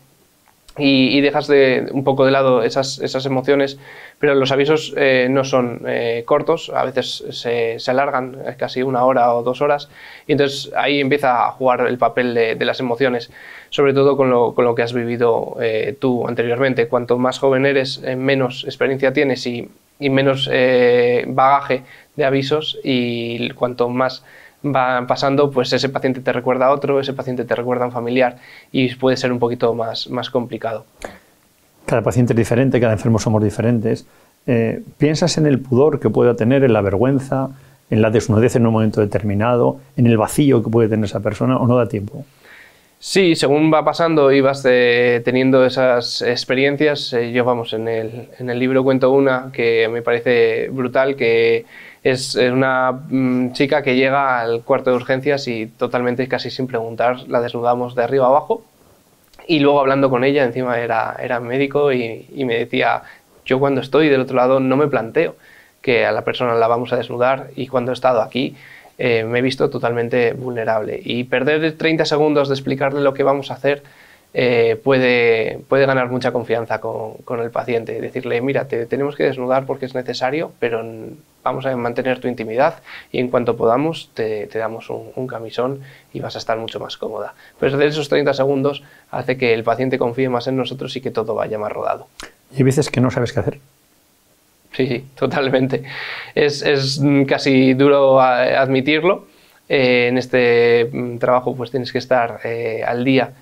y, 0.78 1.16
y, 1.16 1.20
dejas 1.20 1.46
de, 1.48 1.88
un 1.92 2.04
poco 2.04 2.24
de 2.24 2.30
lado 2.30 2.62
esas, 2.62 2.98
esas 3.00 3.26
emociones, 3.26 3.78
pero 4.18 4.34
los 4.34 4.52
avisos 4.52 4.94
eh, 4.96 5.28
no 5.30 5.44
son 5.44 5.82
eh, 5.86 6.22
cortos, 6.26 6.70
a 6.74 6.84
veces 6.84 7.24
se, 7.30 7.78
se, 7.78 7.90
alargan 7.90 8.36
casi 8.56 8.82
una 8.82 9.04
hora 9.04 9.34
o 9.34 9.42
dos 9.42 9.60
horas, 9.60 9.88
y 10.26 10.32
entonces 10.32 10.72
ahí 10.76 11.00
empieza 11.00 11.46
a 11.46 11.50
jugar 11.52 11.86
el 11.86 11.98
papel 11.98 12.34
de, 12.34 12.64
las 12.64 12.80
emociones, 12.80 13.30
sobre 13.70 13.94
todo 13.94 14.16
con 14.16 14.30
lo, 14.30 14.54
con 14.54 14.64
lo 14.64 14.74
que 14.74 14.82
has 14.82 14.92
vivido 14.92 15.56
eh, 15.60 15.96
tú 15.98 16.26
anteriormente. 16.26 16.88
Cuanto 16.88 17.18
más 17.18 17.38
joven 17.38 17.66
eres, 17.66 18.00
menos 18.00 18.64
experiencia 18.64 19.12
tienes 19.12 19.46
y, 19.46 19.68
y 19.98 20.10
menos 20.10 20.48
bagaje 21.26 21.82
de 22.16 22.24
avisos, 22.24 22.78
y 22.82 23.50
cuanto 23.50 23.88
más 23.88 24.24
van 24.72 25.06
pasando, 25.06 25.50
pues 25.50 25.72
ese 25.72 25.88
paciente 25.88 26.20
te 26.20 26.32
recuerda 26.32 26.66
a 26.66 26.72
otro, 26.72 27.00
ese 27.00 27.12
paciente 27.12 27.44
te 27.44 27.54
recuerda 27.54 27.84
a 27.84 27.86
un 27.88 27.92
familiar 27.92 28.36
y 28.72 28.94
puede 28.94 29.16
ser 29.16 29.32
un 29.32 29.38
poquito 29.38 29.74
más, 29.74 30.08
más 30.10 30.30
complicado. 30.30 30.84
Cada 31.86 32.02
paciente 32.02 32.32
es 32.32 32.36
diferente, 32.36 32.80
cada 32.80 32.92
enfermo 32.92 33.18
somos 33.18 33.42
diferentes. 33.42 34.06
Eh, 34.46 34.82
¿Piensas 34.98 35.38
en 35.38 35.46
el 35.46 35.58
pudor 35.58 36.00
que 36.00 36.10
pueda 36.10 36.34
tener, 36.36 36.64
en 36.64 36.72
la 36.72 36.80
vergüenza, 36.80 37.50
en 37.90 38.02
la 38.02 38.10
desnudez 38.10 38.56
en 38.56 38.66
un 38.66 38.72
momento 38.72 39.00
determinado, 39.00 39.78
en 39.96 40.06
el 40.06 40.16
vacío 40.16 40.62
que 40.62 40.70
puede 40.70 40.88
tener 40.88 41.06
esa 41.06 41.20
persona 41.20 41.56
o 41.56 41.66
no 41.66 41.76
da 41.76 41.88
tiempo? 41.88 42.24
Sí, 43.00 43.36
según 43.36 43.72
va 43.72 43.84
pasando 43.84 44.32
y 44.32 44.40
vas 44.40 44.62
de, 44.64 45.22
teniendo 45.24 45.64
esas 45.64 46.20
experiencias, 46.20 47.12
eh, 47.12 47.30
yo 47.30 47.44
vamos, 47.44 47.72
en 47.72 47.86
el, 47.86 48.28
en 48.38 48.50
el 48.50 48.58
libro 48.58 48.82
cuento 48.82 49.12
una 49.12 49.50
que 49.52 49.88
me 49.88 50.02
parece 50.02 50.68
brutal, 50.70 51.14
que 51.14 51.64
es 52.02 52.34
una 52.34 52.92
mmm, 52.92 53.52
chica 53.52 53.82
que 53.82 53.96
llega 53.96 54.40
al 54.40 54.62
cuarto 54.62 54.90
de 54.90 54.96
urgencias 54.96 55.48
y 55.48 55.66
totalmente 55.66 56.28
casi 56.28 56.50
sin 56.50 56.66
preguntar 56.66 57.28
la 57.28 57.40
desnudamos 57.40 57.94
de 57.94 58.04
arriba 58.04 58.26
abajo 58.26 58.62
y 59.46 59.60
luego 59.60 59.80
hablando 59.80 60.10
con 60.10 60.24
ella, 60.24 60.44
encima 60.44 60.78
era, 60.78 61.16
era 61.20 61.40
médico 61.40 61.90
y, 61.90 62.26
y, 62.34 62.44
me 62.44 62.58
decía, 62.58 63.02
yo 63.46 63.58
cuando 63.58 63.80
estoy 63.80 64.08
del 64.08 64.20
otro 64.20 64.36
lado 64.36 64.60
no 64.60 64.76
me 64.76 64.88
planteo 64.88 65.36
que 65.80 66.04
a 66.04 66.12
la 66.12 66.22
persona 66.22 66.54
la 66.54 66.68
vamos 66.68 66.92
a 66.92 66.96
desnudar 66.96 67.48
y 67.56 67.66
cuando 67.66 67.92
he 67.92 67.94
estado 67.94 68.20
aquí 68.20 68.54
eh, 68.98 69.24
me 69.24 69.38
he 69.38 69.42
visto 69.42 69.70
totalmente 69.70 70.34
vulnerable 70.34 71.00
y 71.02 71.24
perder 71.24 71.76
30 71.78 72.04
segundos 72.04 72.48
de 72.48 72.54
explicarle 72.54 73.00
lo 73.00 73.14
que 73.14 73.22
vamos 73.22 73.50
a 73.50 73.54
hacer 73.54 73.82
eh, 74.34 74.78
puede, 74.84 75.60
puede 75.68 75.86
ganar 75.86 76.10
mucha 76.10 76.32
confianza 76.32 76.80
con, 76.80 77.14
con, 77.24 77.40
el 77.40 77.50
paciente. 77.50 78.00
Decirle, 78.00 78.42
mira, 78.42 78.68
te 78.68 78.84
tenemos 78.84 79.16
que 79.16 79.24
desnudar 79.24 79.64
porque 79.64 79.86
es 79.86 79.94
necesario, 79.94 80.52
pero 80.58 80.84
vamos 81.42 81.66
a 81.66 81.76
mantener 81.76 82.20
tu 82.20 82.28
intimidad 82.28 82.82
y 83.12 83.20
en 83.20 83.28
cuanto 83.28 83.56
podamos 83.56 84.10
te, 84.14 84.46
te 84.46 84.58
damos 84.58 84.90
un, 84.90 85.10
un, 85.14 85.26
camisón 85.26 85.80
y 86.12 86.20
vas 86.20 86.34
a 86.34 86.38
estar 86.38 86.58
mucho 86.58 86.80
más 86.80 86.96
cómoda. 86.96 87.34
Pero 87.58 87.80
esos 87.80 88.08
30 88.08 88.34
segundos 88.34 88.82
hace 89.10 89.36
que 89.36 89.54
el 89.54 89.64
paciente 89.64 89.98
confíe 89.98 90.28
más 90.28 90.46
en 90.46 90.56
nosotros 90.56 90.94
y 90.96 91.00
que 91.00 91.10
todo 91.10 91.34
vaya 91.34 91.58
más 91.58 91.72
rodado. 91.72 92.08
¿Y 92.52 92.58
hay 92.58 92.62
veces 92.62 92.90
que 92.90 93.00
no 93.00 93.10
sabes 93.10 93.32
qué 93.32 93.40
hacer? 93.40 93.58
Sí, 94.72 94.86
sí, 94.86 95.04
totalmente. 95.14 95.82
Es, 96.34 96.62
es 96.62 97.00
casi 97.26 97.74
duro 97.74 98.20
admitirlo. 98.20 99.26
en 99.68 100.18
este 100.18 100.88
mm, 100.90 101.18
trabajo 101.18 101.54
pues 101.54 101.70
tienes 101.70 101.92
que 101.92 101.98
estar 101.98 102.40
al 102.86 103.04
día 103.04 103.32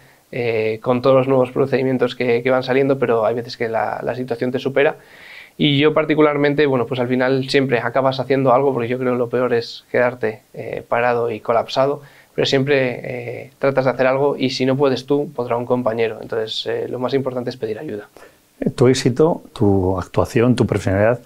con 0.83 1.01
todos 1.01 1.17
los 1.17 1.29
nuevos 1.29 1.51
procedimientos 1.51 2.15
que, 2.15 2.43
van 2.51 2.63
saliendo, 2.63 2.99
pero 2.99 3.25
hay 3.25 3.35
veces 3.35 3.57
que 3.57 3.69
la, 3.69 4.01
la 4.03 4.15
situación 4.15 4.51
te 4.53 4.59
supera. 4.59 4.97
Y 5.59 5.79
yo 5.79 5.95
particularmente, 5.95 6.67
bueno, 6.67 6.87
pues 6.87 7.01
al 7.01 7.09
final 7.09 7.49
siempre 7.49 7.79
acabas 7.79 8.21
haciendo 8.21 8.53
algo, 8.53 8.75
porque 8.75 8.89
yo 8.89 8.99
creo 8.99 9.13
que 9.13 9.19
lo 9.19 9.29
peor 9.29 9.55
es 9.55 9.85
quedarte 9.91 10.43
parado 10.89 11.31
y 11.31 11.41
colapsado 11.41 12.03
pero 12.37 12.45
siempre 12.45 13.01
eh, 13.03 13.51
tratas 13.59 13.87
de 13.87 13.93
hacer 13.93 14.07
algo 14.07 14.37
y 14.37 14.51
si 14.51 14.67
no 14.67 14.77
puedes 14.77 15.07
tú, 15.07 15.33
podrá 15.35 15.57
un 15.57 15.65
compañero. 15.65 16.19
Entonces, 16.21 16.67
eh, 16.67 16.87
lo 16.87 16.99
más 16.99 17.15
importante 17.15 17.49
es 17.49 17.57
pedir 17.57 17.79
ayuda. 17.79 18.09
Eh, 18.61 18.69
tu 18.69 18.89
éxito, 18.89 19.43
tu 19.55 19.99
actuación, 19.99 20.55
tu 20.55 20.67
profesionalidad 20.67 21.19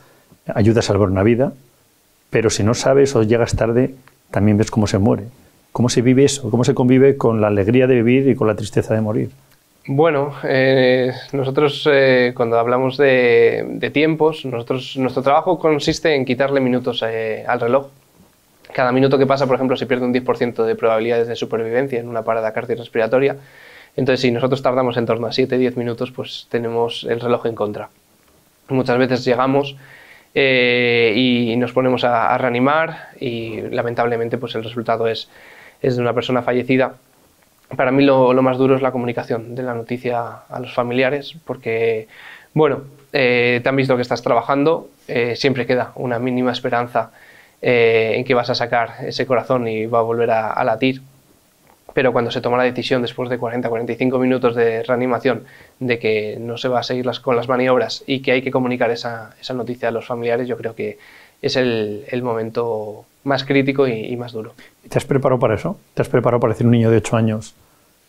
ayuda 0.46 0.78
a 0.78 0.82
salvar 0.84 1.10
una 1.10 1.24
vida, 1.24 1.52
pero 2.30 2.48
si 2.48 2.62
no 2.62 2.74
sabes 2.74 3.16
o 3.16 3.24
llegas 3.24 3.56
tarde, 3.56 3.96
también 4.30 4.56
ves 4.56 4.70
cómo 4.70 4.86
se 4.86 4.98
muere. 4.98 5.24
¿Cómo 5.72 5.88
se 5.88 6.00
vive 6.00 6.24
eso? 6.24 6.48
¿Cómo 6.48 6.62
se 6.62 6.74
convive 6.74 7.16
con 7.16 7.40
la 7.40 7.48
alegría 7.48 7.88
de 7.88 7.96
vivir 7.96 8.28
y 8.28 8.36
con 8.36 8.46
la 8.46 8.54
tristeza 8.54 8.94
de 8.94 9.00
morir? 9.00 9.30
Bueno, 9.86 10.34
nosotros 11.32 11.88
cuando 12.34 12.58
hablamos 12.58 12.96
de, 12.96 13.90
tiempos, 13.92 14.44
nuestro 14.44 15.22
trabajo 15.22 15.58
consiste 15.58 16.14
en 16.14 16.24
quitarle 16.24 16.60
minutos 16.60 17.02
al 17.02 17.60
reloj 17.60 17.88
cada 18.72 18.92
minuto 18.92 19.18
que 19.18 19.26
pasa, 19.26 19.46
por 19.46 19.56
ejemplo, 19.56 19.76
se 19.76 19.86
pierde 19.86 20.04
un 20.06 20.14
10% 20.14 20.64
de 20.64 20.74
probabilidades 20.74 21.28
de 21.28 21.36
supervivencia 21.36 22.00
en 22.00 22.08
una 22.08 22.22
parada 22.22 22.52
cardiorrespiratoria. 22.52 23.36
Entonces, 23.96 24.20
si 24.20 24.30
nosotros 24.30 24.62
tardamos 24.62 24.96
en 24.96 25.06
torno 25.06 25.26
a 25.26 25.30
7-10 25.30 25.76
minutos, 25.76 26.10
pues 26.10 26.46
tenemos 26.50 27.04
el 27.08 27.20
reloj 27.20 27.46
en 27.46 27.54
contra. 27.54 27.88
Muchas 28.68 28.98
veces 28.98 29.24
llegamos 29.24 29.76
eh, 30.34 31.12
y 31.16 31.56
nos 31.56 31.72
ponemos 31.72 32.04
a, 32.04 32.36
reanimar 32.38 33.08
y 33.18 33.62
lamentablemente 33.62 34.38
pues 34.38 34.54
el 34.54 34.62
resultado 34.62 35.08
es, 35.08 35.28
es 35.82 35.96
de 35.96 36.02
una 36.02 36.14
persona 36.14 36.42
fallecida. 36.42 36.94
Para 37.76 37.92
mí 37.92 38.04
lo, 38.04 38.32
más 38.42 38.58
duro 38.58 38.74
es 38.74 38.82
la 38.82 38.90
comunicación 38.90 39.54
de 39.54 39.62
la 39.62 39.74
noticia 39.74 40.42
a 40.48 40.60
los 40.60 40.74
familiares 40.74 41.34
porque, 41.44 42.08
bueno, 42.52 42.82
eh, 43.12 43.60
te 43.62 43.68
han 43.68 43.76
visto 43.76 43.96
que 43.96 44.02
estás 44.02 44.22
trabajando, 44.22 44.88
eh, 45.08 45.36
siempre 45.36 45.66
queda 45.66 45.92
una 45.94 46.18
mínima 46.18 46.52
esperanza 46.52 47.10
eh, 47.62 48.14
en 48.16 48.24
que 48.24 48.34
vas 48.34 48.48
a 48.50 48.54
sacar 48.54 49.04
ese 49.06 49.26
corazón 49.26 49.68
y 49.68 49.86
va 49.86 49.98
a 49.98 50.02
volver 50.02 50.30
a, 50.30 50.62
latir. 50.64 51.02
Pero 51.92 52.12
cuando 52.12 52.30
se 52.30 52.40
toma 52.40 52.56
la 52.56 52.62
decisión 52.64 53.02
después 53.02 53.28
de 53.28 53.38
40-45 53.38 54.18
minutos 54.20 54.54
de 54.54 54.82
reanimación 54.84 55.44
de 55.80 55.98
que 55.98 56.36
no 56.40 56.56
se 56.56 56.68
va 56.68 56.80
a 56.80 56.82
seguir 56.84 57.06
con 57.20 57.36
las 57.36 57.48
maniobras 57.48 58.04
y 58.06 58.20
que 58.22 58.32
hay 58.32 58.42
que 58.42 58.50
comunicar 58.50 58.90
esa, 58.90 59.34
noticia 59.52 59.88
a 59.88 59.90
los 59.90 60.06
familiares, 60.06 60.46
yo 60.46 60.56
creo 60.56 60.74
que 60.74 60.98
es 61.42 61.56
el, 61.56 62.22
momento 62.22 63.04
más 63.24 63.44
crítico 63.44 63.86
y, 63.86 64.16
más 64.16 64.32
duro. 64.32 64.52
¿Te 64.88 64.98
has 64.98 65.04
preparado 65.04 65.38
para 65.38 65.54
eso? 65.54 65.78
¿Te 65.94 66.02
has 66.02 66.08
preparado 66.08 66.40
para 66.40 66.52
decir 66.52 66.66
un 66.66 66.72
niño 66.72 66.90
de 66.90 66.98
8 66.98 67.16
años 67.16 67.54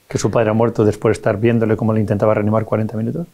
que 0.07 0.17
su 0.17 0.29
padre 0.29 0.49
ha 0.49 0.53
muerto 0.53 0.83
después 0.83 1.11
de 1.11 1.19
estar 1.19 1.37
viéndole 1.37 1.77
cómo 1.77 1.93
le 1.93 1.99
intentaba 1.99 2.33
reanimar 2.33 2.65
40 2.65 2.97
minutos? 2.97 3.27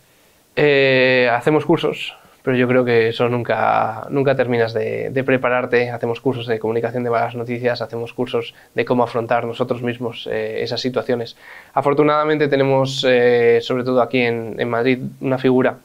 Eh, 0.55 1.29
hacemos 1.31 1.65
cursos 1.65 2.15
pero 2.47 2.57
yo 2.57 2.69
creo 2.69 2.85
que 2.85 3.09
eso 3.09 3.27
nunca, 3.27 4.07
nunca 4.09 4.33
terminas 4.33 4.73
de, 4.73 5.11
prepararte. 5.25 5.89
Hacemos 5.89 6.21
cursos 6.21 6.47
de 6.47 6.59
comunicación 6.59 7.03
de 7.03 7.09
malas 7.09 7.35
noticias, 7.35 7.81
hacemos 7.81 8.13
cursos 8.13 8.55
de 8.73 8.85
cómo 8.85 9.03
afrontar 9.03 9.43
nosotros 9.43 9.81
mismos 9.81 10.29
eh, 10.31 10.63
esas 10.63 10.79
situaciones. 10.79 11.35
Afortunadamente 11.73 12.47
tenemos, 12.47 13.05
eh, 13.05 13.59
sobre 13.61 13.83
todo 13.83 14.01
aquí 14.01 14.21
en, 14.21 14.69
Madrid, 14.69 14.99
una 15.19 15.37
figura 15.37 15.75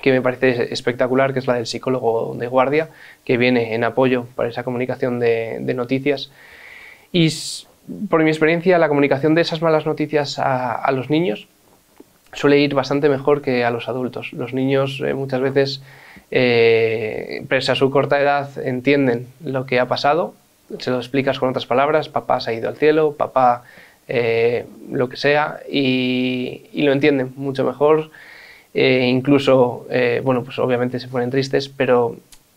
que 0.00 0.12
me 0.12 0.22
parece 0.22 0.72
espectacular, 0.72 1.32
que 1.32 1.40
es 1.40 1.46
la 1.46 1.54
del 1.54 1.66
psicólogo 1.66 2.34
de 2.38 2.46
guardia, 2.46 2.88
que 3.24 3.36
viene 3.36 3.74
en 3.74 3.84
apoyo 3.84 4.26
para 4.34 4.48
esa 4.48 4.62
comunicación 4.62 5.18
de, 5.18 5.74
noticias. 5.74 6.30
Y 7.12 7.28
por 8.08 8.22
mi 8.22 8.30
experiencia, 8.30 8.78
la 8.78 8.88
comunicación 8.88 9.34
de 9.34 9.42
esas 9.42 9.62
malas 9.62 9.86
noticias 9.86 10.38
a 10.38 10.90
los 10.92 11.10
niños 11.10 11.48
suele 12.32 12.58
ir 12.58 12.74
bastante 12.74 13.08
mejor 13.08 13.42
que 13.42 13.64
a 13.64 13.70
los 13.70 13.88
adultos. 13.88 14.32
Los 14.32 14.52
niños 14.52 15.02
eh, 15.04 15.14
muchas 15.14 15.40
veces, 15.40 15.82
eh, 16.30 17.44
pese 17.48 17.72
a 17.72 17.74
su 17.74 17.90
corta 17.90 18.20
edad, 18.20 18.50
entienden 18.58 19.28
lo 19.44 19.66
que 19.66 19.80
ha 19.80 19.86
pasado, 19.86 20.34
se 20.78 20.90
lo 20.90 20.98
explicas 20.98 21.38
con 21.38 21.48
otras 21.48 21.66
palabras, 21.66 22.08
papá 22.08 22.40
se 22.40 22.50
ha 22.50 22.54
ido 22.54 22.68
al 22.68 22.76
cielo, 22.76 23.14
papá 23.14 23.64
eh, 24.06 24.66
lo 24.90 25.08
que 25.08 25.16
sea, 25.16 25.60
y, 25.70 26.68
lo 26.74 26.92
entienden 26.92 27.32
mucho 27.36 27.64
mejor. 27.64 28.10
Incluso, 28.80 29.86
bueno, 30.22 30.44
pues 30.44 30.58
obviamente 30.58 31.00
se 31.00 31.08
ponen 31.08 31.30
tristes, 31.30 31.68
pero 31.68 32.16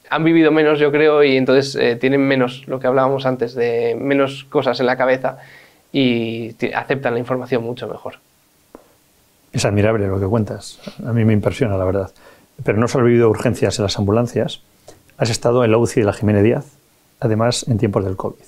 han 0.09 0.23
vivido 0.23 0.51
menos, 0.51 0.79
yo 0.79 0.91
creo, 0.91 1.23
y 1.23 1.37
entonces 1.37 1.99
tienen 1.99 2.21
menos, 2.21 2.67
lo 2.67 2.79
que 2.79 2.87
hablábamos 2.87 3.25
antes, 3.25 3.55
de 3.55 3.95
menos 3.99 4.43
cosas 4.49 4.79
en 4.79 4.85
la 4.85 4.97
cabeza 4.97 5.37
y 5.93 6.55
aceptan 6.73 7.13
la 7.13 7.19
información 7.19 7.63
mucho 7.63 7.87
mejor. 7.87 8.15
Es 9.51 9.65
admirable 9.65 10.07
lo 10.07 10.19
que 10.19 10.27
cuentas. 10.27 10.79
A 11.05 11.11
mí 11.11 11.25
me 11.25 11.33
impresiona, 11.33 11.77
la 11.77 11.85
verdad. 11.85 12.11
Pero 12.63 12.77
no 12.77 12.87
solo 12.87 13.05
has 13.05 13.09
vivido 13.09 13.29
urgencias 13.29 13.79
en 13.79 13.83
las 13.83 13.97
ambulancias, 13.97 14.61
has 15.17 15.29
estado 15.29 15.65
en 15.65 15.71
la 15.71 15.77
UCI 15.77 16.01
de 16.01 16.05
la 16.05 16.13
Jiménez 16.13 16.43
Díaz, 16.43 16.65
además 17.19 17.65
en 17.67 17.77
tiempos 17.77 18.05
del 18.05 18.15
COVID. 18.15 18.43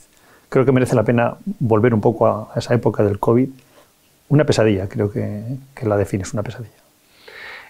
Creo 0.50 0.66
que 0.66 0.72
merece 0.72 0.96
la 0.96 1.04
pena 1.04 1.38
volver 1.60 1.94
un 1.94 2.02
poco 2.02 2.28
a 2.28 2.52
esa 2.56 2.74
época 2.74 3.04
del 3.04 3.20
COVID. 3.20 3.50
Una 4.30 4.46
pesadilla, 4.46 4.88
creo 4.88 5.12
que, 5.12 5.44
la 5.82 5.98
defines, 5.98 6.34
una 6.34 6.44
pesadilla. 6.44 6.83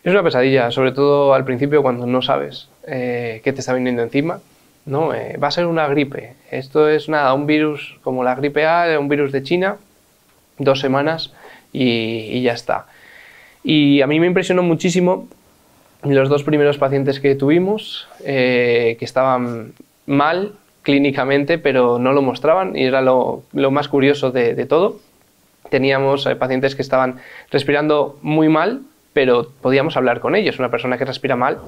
Es 0.03 0.11
una 0.11 0.23
pesadilla, 0.23 0.71
sobre 0.71 0.91
todo 0.91 1.33
al 1.33 1.45
principio 1.45 1.81
cuando 1.81 2.05
no 2.05 2.21
sabes 2.21 2.69
eh, 2.87 3.41
qué 3.43 3.53
te 3.53 3.61
está 3.61 3.73
viniendo 3.73 4.01
encima. 4.01 4.39
No, 4.85 5.13
eh, 5.13 5.37
va 5.41 5.47
a 5.47 5.51
ser 5.51 5.65
una 5.65 5.87
gripe. 5.87 6.33
Esto 6.51 6.89
es 6.89 7.07
nada, 7.07 7.33
un 7.33 7.47
virus 7.47 7.97
como 8.03 8.23
la 8.23 8.35
gripe 8.35 8.65
A, 8.65 8.99
un 8.99 9.07
virus 9.07 9.31
de 9.31 9.43
China, 9.43 9.77
dos 10.57 10.79
semanas 10.81 11.33
y 11.71 12.41
ya 12.41 12.53
está. 12.53 12.85
Y 13.63 14.01
a 14.01 14.07
mí 14.07 14.19
me 14.19 14.27
impresionó 14.27 14.61
muchísimo 14.61 15.27
los 16.03 16.29
dos 16.29 16.43
primeros 16.43 16.77
pacientes 16.77 17.19
que 17.19 17.35
tuvimos, 17.35 18.07
eh, 18.25 18.97
que 18.99 19.05
estaban 19.05 19.73
mal 20.05 20.53
clínicamente, 20.81 21.57
pero 21.57 21.97
no 21.97 22.11
lo 22.11 22.21
mostraban, 22.21 22.75
y 22.75 22.83
era 22.83 23.01
lo, 23.01 23.43
más 23.53 23.87
curioso 23.87 24.31
de, 24.31 24.65
todo. 24.65 24.99
Teníamos 25.69 26.25
eh, 26.25 26.35
pacientes 26.35 26.75
que 26.75 26.81
estaban 26.81 27.19
respirando 27.51 28.19
muy 28.21 28.49
mal, 28.49 28.81
pero 29.13 29.47
podíamos 29.61 29.95
hablar 29.95 30.19
con 30.19 30.35
ellos. 30.35 30.59
Una 30.59 30.69
persona 30.69 30.97
que 30.97 31.05
respira 31.05 31.35
mal, 31.35 31.59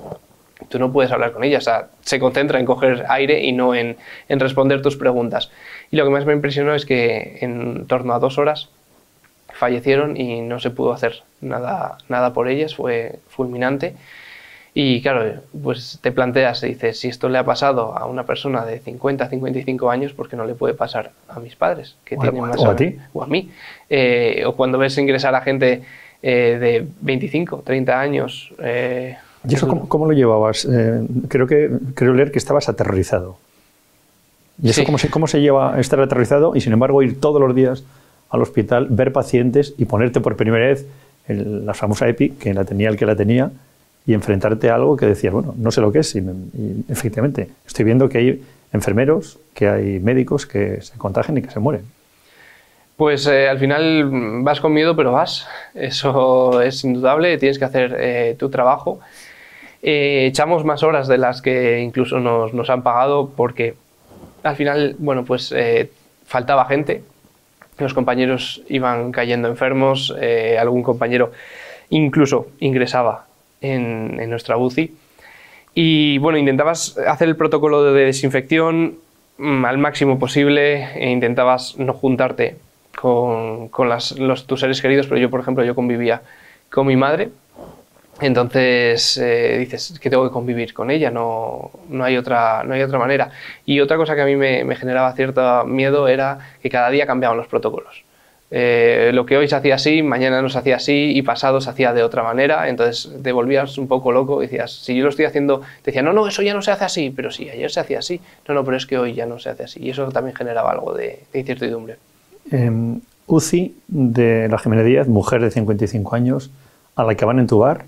tú 0.69 0.79
no 0.79 0.91
puedes 0.91 1.11
hablar 1.11 1.31
con 1.31 1.43
ella, 1.43 1.59
o 1.59 1.61
sea, 1.61 1.87
se 2.01 2.19
concentra 2.19 2.59
en 2.59 2.65
coger 2.65 3.05
aire 3.09 3.43
y 3.43 3.51
no 3.51 3.75
en, 3.75 3.97
en 4.29 4.39
responder 4.39 4.81
tus 4.81 4.97
preguntas. 4.97 5.51
Y 5.91 5.97
lo 5.97 6.05
que 6.05 6.11
más 6.11 6.25
me 6.25 6.33
impresionó 6.33 6.73
es 6.73 6.85
que 6.85 7.37
en 7.41 7.85
torno 7.87 8.13
a 8.13 8.19
dos 8.19 8.37
horas 8.37 8.69
fallecieron 9.53 10.17
y 10.17 10.41
no 10.41 10.59
se 10.59 10.69
pudo 10.69 10.91
hacer 10.91 11.23
nada, 11.41 11.97
nada 12.09 12.33
por 12.33 12.47
ellas, 12.47 12.75
fue 12.75 13.19
fulminante. 13.29 13.95
Y 14.77 15.01
claro, 15.01 15.41
pues 15.63 15.99
te 16.01 16.11
planteas 16.11 16.61
y 16.63 16.67
dices, 16.67 16.99
si 16.99 17.07
esto 17.07 17.29
le 17.29 17.37
ha 17.37 17.45
pasado 17.45 17.97
a 17.97 18.05
una 18.07 18.25
persona 18.25 18.65
de 18.65 18.79
50, 18.79 19.29
55 19.29 19.89
años, 19.89 20.11
¿por 20.11 20.27
qué 20.27 20.35
no 20.35 20.45
le 20.45 20.53
puede 20.53 20.73
pasar 20.73 21.11
a 21.29 21.39
mis 21.39 21.55
padres? 21.55 21.95
Que 22.03 22.17
tienen 22.17 22.41
más 22.41 22.59
o 22.59 22.71
a 22.71 22.75
ti. 22.75 22.97
O 23.13 23.23
a 23.23 23.27
mí. 23.27 23.49
Eh, 23.89 24.43
o 24.45 24.53
cuando 24.57 24.77
ves 24.77 24.97
ingresar 24.97 25.33
a 25.33 25.39
gente 25.39 25.83
eh, 26.27 26.57
de 26.59 26.87
25, 27.01 27.61
30 27.63 27.99
años. 27.99 28.51
Eh, 28.57 29.15
¿Y 29.47 29.53
eso 29.53 29.67
cómo, 29.67 30.07
lo 30.07 30.11
llevabas? 30.11 30.67
creo, 31.27 31.45
que, 31.45 31.69
creo 31.93 32.15
leer 32.15 32.31
que 32.31 32.39
estabas 32.39 32.67
aterrorizado. 32.67 33.37
¿Y 34.59 34.71
eso 34.71 34.83
cómo, 34.85 34.97
se, 34.97 35.11
cómo 35.11 35.27
se 35.27 35.39
lleva 35.39 35.79
estar 35.79 35.99
aterrorizado 35.99 36.55
y 36.55 36.61
sin 36.61 36.73
embargo 36.73 37.03
ir 37.03 37.21
todos 37.21 37.39
los 37.39 37.53
días 37.53 37.83
al 38.31 38.41
hospital, 38.41 38.87
ver 38.89 39.11
pacientes 39.11 39.75
y 39.77 39.85
ponerte 39.85 40.19
por 40.19 40.35
primera 40.35 40.65
vez 40.65 40.87
en 41.27 41.63
la 41.63 41.75
famosa 41.75 42.09
EPI, 42.09 42.31
que 42.31 42.55
la 42.55 42.65
tenía 42.65 42.89
el 42.89 42.97
que 42.97 43.05
la 43.05 43.15
tenía, 43.15 43.51
y 44.07 44.15
enfrentarte 44.15 44.71
a 44.71 44.75
algo 44.75 44.97
que 44.97 45.05
decía, 45.05 45.29
bueno, 45.29 45.53
no 45.55 45.69
sé 45.69 45.79
lo 45.79 45.91
que 45.91 45.99
es, 45.99 46.15
y, 46.15 46.23
efectivamente, 46.89 47.49
estoy 47.67 47.85
viendo 47.85 48.09
que 48.09 48.17
hay 48.17 48.43
enfermeros, 48.73 49.37
que 49.53 49.67
hay 49.67 49.99
médicos 49.99 50.47
que 50.47 50.81
se 50.81 50.97
contagian 50.97 51.37
y 51.37 51.43
que 51.43 51.51
se 51.51 51.59
mueren. 51.59 51.83
Pues 52.97 53.27
eh, 53.27 53.49
al 53.49 53.59
final 53.59 54.09
vas 54.43 54.61
con 54.61 54.73
miedo, 54.73 54.95
pero 54.95 55.11
vas. 55.11 55.47
Eso 55.73 56.61
es 56.61 56.83
indudable, 56.83 57.37
tienes 57.37 57.59
que 57.59 57.65
hacer 57.65 57.95
eh, 57.99 58.35
tu 58.39 58.49
trabajo. 58.49 58.99
Eh, 59.81 60.25
echamos 60.27 60.63
más 60.63 60.81
horas 60.83 61.07
de 61.07 61.17
las 61.17 61.41
que 61.41 61.81
incluso 61.81 62.19
nos, 62.19 62.53
nos 62.53 62.69
han 62.69 62.83
pagado 62.83 63.31
porque 63.35 63.75
al 64.43 64.55
final, 64.55 64.95
bueno, 64.99 65.25
pues 65.25 65.53
faltaba 66.25 66.65
gente, 66.65 67.03
los 67.79 67.93
compañeros 67.93 68.61
iban 68.67 69.11
cayendo 69.11 69.47
enfermos, 69.47 70.15
algún 70.59 70.83
compañero 70.83 71.31
incluso 71.89 72.47
ingresaba 72.59 73.25
en, 73.61 74.29
nuestra 74.29 74.57
UCI. 74.57 74.93
Y 75.73 76.17
bueno, 76.19 76.37
intentabas 76.37 76.97
hacer 77.07 77.27
el 77.27 77.35
protocolo 77.35 77.83
de 77.83 78.05
desinfección 78.05 78.95
mm, 79.37 79.65
al 79.65 79.77
máximo 79.77 80.19
posible 80.19 80.89
e 80.95 81.09
intentabas 81.09 81.77
no 81.77 81.93
juntarte 81.93 82.55
con, 82.95 83.69
los, 83.89 84.47
tus 84.47 84.59
seres 84.59 84.81
queridos, 84.81 85.07
pero 85.07 85.19
yo, 85.19 85.29
por 85.29 85.39
ejemplo, 85.39 85.63
yo 85.63 85.75
convivía 85.75 86.21
con 86.71 86.87
mi 86.87 86.95
madre 86.95 87.29
Entonces 88.21 89.17
eh, 89.17 89.57
dices 89.59 89.99
que 89.99 90.09
tengo 90.09 90.23
que 90.23 90.33
convivir 90.33 90.73
con 90.73 90.89
ella, 90.89 91.11
no, 91.11 91.71
no, 91.89 92.03
hay 92.03 92.17
otra, 92.17 92.63
no 92.63 92.73
hay 92.73 92.81
otra 92.81 92.99
manera. 92.99 93.31
Y 93.65 93.79
otra 93.81 93.97
cosa 93.97 94.15
que 94.15 94.21
a 94.21 94.25
mí 94.25 94.35
me, 94.35 94.75
generaba 94.75 95.13
cierto 95.13 95.65
miedo 95.65 96.07
era 96.07 96.39
que 96.61 96.69
cada 96.69 96.89
día 96.89 97.05
cambiaban 97.05 97.37
los 97.37 97.47
protocolos. 97.47 98.05
Eh, 98.51 99.11
lo 99.13 99.25
que 99.25 99.37
hoy 99.37 99.47
se 99.47 99.55
hacía 99.55 99.75
así, 99.75 100.03
mañana 100.03 100.41
no 100.41 100.49
se 100.49 100.59
hacía 100.59 100.75
así 100.75 101.11
y 101.15 101.21
pasado 101.23 101.59
se 101.61 101.69
hacía 101.69 101.93
de 101.93 102.03
otra 102.03 102.21
manera, 102.23 102.69
entonces 102.69 103.11
te 103.23 103.31
volvías 103.31 103.77
un 103.77 103.87
poco 103.87 104.11
loco 104.11 104.41
y 104.41 104.45
decías, 104.45 104.71
si 104.71 104.95
yo 104.95 105.03
lo 105.03 105.09
estoy 105.09 105.25
haciendo, 105.25 105.61
te 105.81 105.91
decía, 105.91 106.03
no, 106.03 106.13
no, 106.13 106.27
eso 106.27 106.43
ya 106.43 106.53
no 106.53 106.61
se 106.61 106.71
hace 106.71 106.85
así, 106.85 107.09
pero 107.13 107.31
sí, 107.31 107.49
ayer 107.49 107.71
se 107.71 107.79
hacía 107.79 107.99
así, 107.99 108.21
no, 108.47 108.53
no, 108.53 108.63
pero 108.63 108.77
es 108.77 108.85
que 108.85 108.97
hoy 108.99 109.13
ya 109.13 109.25
no 109.25 109.39
se 109.39 109.49
hace 109.49 109.63
así 109.63 109.83
y 109.83 109.89
eso 109.89 110.09
también 110.11 110.35
generaba 110.35 110.71
algo 110.71 110.93
de, 110.93 111.23
incertidumbre. 111.33 111.97
Eh, 112.51 112.99
UCI 113.27 113.75
de 113.87 114.47
la 114.49 114.57
Jiménez 114.59 114.85
Díaz, 114.85 115.07
mujer 115.07 115.41
de 115.41 115.51
55 115.51 116.15
años, 116.15 116.51
a 116.95 117.03
la 117.03 117.15
que 117.15 117.25
van 117.25 117.39
a 117.39 117.41
entubar 117.41 117.85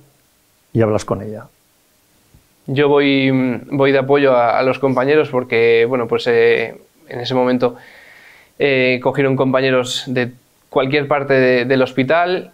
y 0.73 0.81
hablas 0.81 1.05
con 1.05 1.21
ella. 1.21 1.45
Yo 2.65 2.89
voy, 2.89 3.31
voy 3.71 3.91
de 3.91 3.99
apoyo 3.99 4.35
a, 4.35 4.61
los 4.63 4.79
compañeros 4.79 5.29
porque, 5.29 5.85
bueno, 5.87 6.07
pues 6.07 6.27
eh, 6.27 6.75
en 7.07 7.19
ese 7.19 7.33
momento 7.33 7.77
eh, 8.59 8.99
cogieron 9.01 9.37
compañeros 9.37 10.03
de 10.07 10.33
cualquier 10.69 11.07
parte 11.07 11.65
del 11.65 11.81
hospital. 11.81 12.51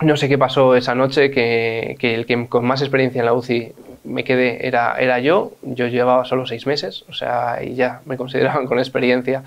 No 0.00 0.16
sé 0.16 0.28
qué 0.28 0.38
pasó 0.38 0.74
esa 0.74 0.96
noche, 0.96 1.30
que, 1.30 1.96
el 2.00 2.26
que 2.26 2.48
con 2.48 2.64
más 2.64 2.80
experiencia 2.82 3.20
en 3.20 3.26
la 3.26 3.34
UCI 3.34 3.72
me 4.02 4.24
quedé 4.24 4.66
era, 4.66 4.96
era 4.98 5.20
yo. 5.20 5.52
Yo 5.62 5.86
llevaba 5.86 6.24
solo 6.24 6.44
seis 6.44 6.66
meses, 6.66 7.04
o 7.08 7.12
sea, 7.12 7.62
y 7.62 7.74
ya 7.74 8.00
me 8.06 8.16
consideraban 8.22 8.66
con 8.66 8.80
experiencia, 8.80 9.44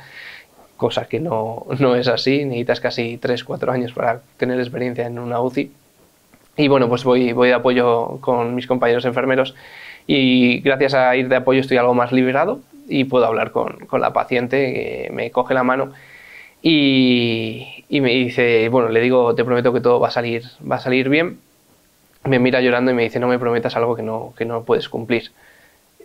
cosa 0.77 1.07
que 1.07 1.19
no, 1.19 1.65
no 1.79 1.95
es 1.95 2.07
así. 2.07 2.45
Necesitas 2.45 2.79
casi 2.79 3.17
tres, 3.17 3.43
cuatro 3.43 3.71
años 3.71 3.93
para 3.93 4.21
tener 4.37 4.59
experiencia 4.59 5.05
en 5.05 5.19
una 5.19 5.39
UCI. 5.41 5.71
Y 6.57 6.67
bueno, 6.67 6.87
pues 6.87 7.03
voy, 7.03 7.33
voy 7.33 7.49
de 7.49 7.55
apoyo 7.55 8.19
con 8.21 8.55
mis 8.55 8.67
compañeros 8.67 9.05
enfermeros 9.05 9.55
y 10.07 10.59
gracias 10.59 10.93
a 10.93 11.15
ir 11.15 11.27
de 11.27 11.35
apoyo 11.35 11.59
estoy 11.59 11.77
algo 11.77 11.93
más 11.93 12.11
liberado 12.11 12.59
y 12.87 13.05
puedo 13.05 13.25
hablar 13.25 13.51
con, 13.51 13.85
con 13.87 13.99
la 13.99 14.13
paciente 14.13 14.73
que 14.73 15.09
me 15.11 15.31
coge 15.31 15.53
la 15.53 15.63
mano 15.63 15.91
y, 16.67 17.83
me 17.91 18.09
dice, 18.09 18.69
bueno, 18.69 18.89
le 18.89 18.99
digo, 18.99 19.35
te 19.35 19.45
prometo 19.45 19.71
que 19.71 19.81
todo 19.81 19.99
va 19.99 20.07
a 20.07 20.11
salir, 20.11 20.45
va 20.69 20.77
a 20.77 20.79
salir 20.79 21.09
bien. 21.09 21.37
Me 22.23 22.39
mira 22.39 22.59
llorando 22.59 22.89
y 22.89 22.95
me 22.95 23.03
dice, 23.03 23.19
no 23.19 23.27
me 23.27 23.37
prometas 23.37 23.75
algo 23.75 23.95
que 23.95 24.01
no, 24.01 24.33
que 24.35 24.45
no 24.45 24.63
puedes 24.63 24.89
cumplir. 24.89 25.31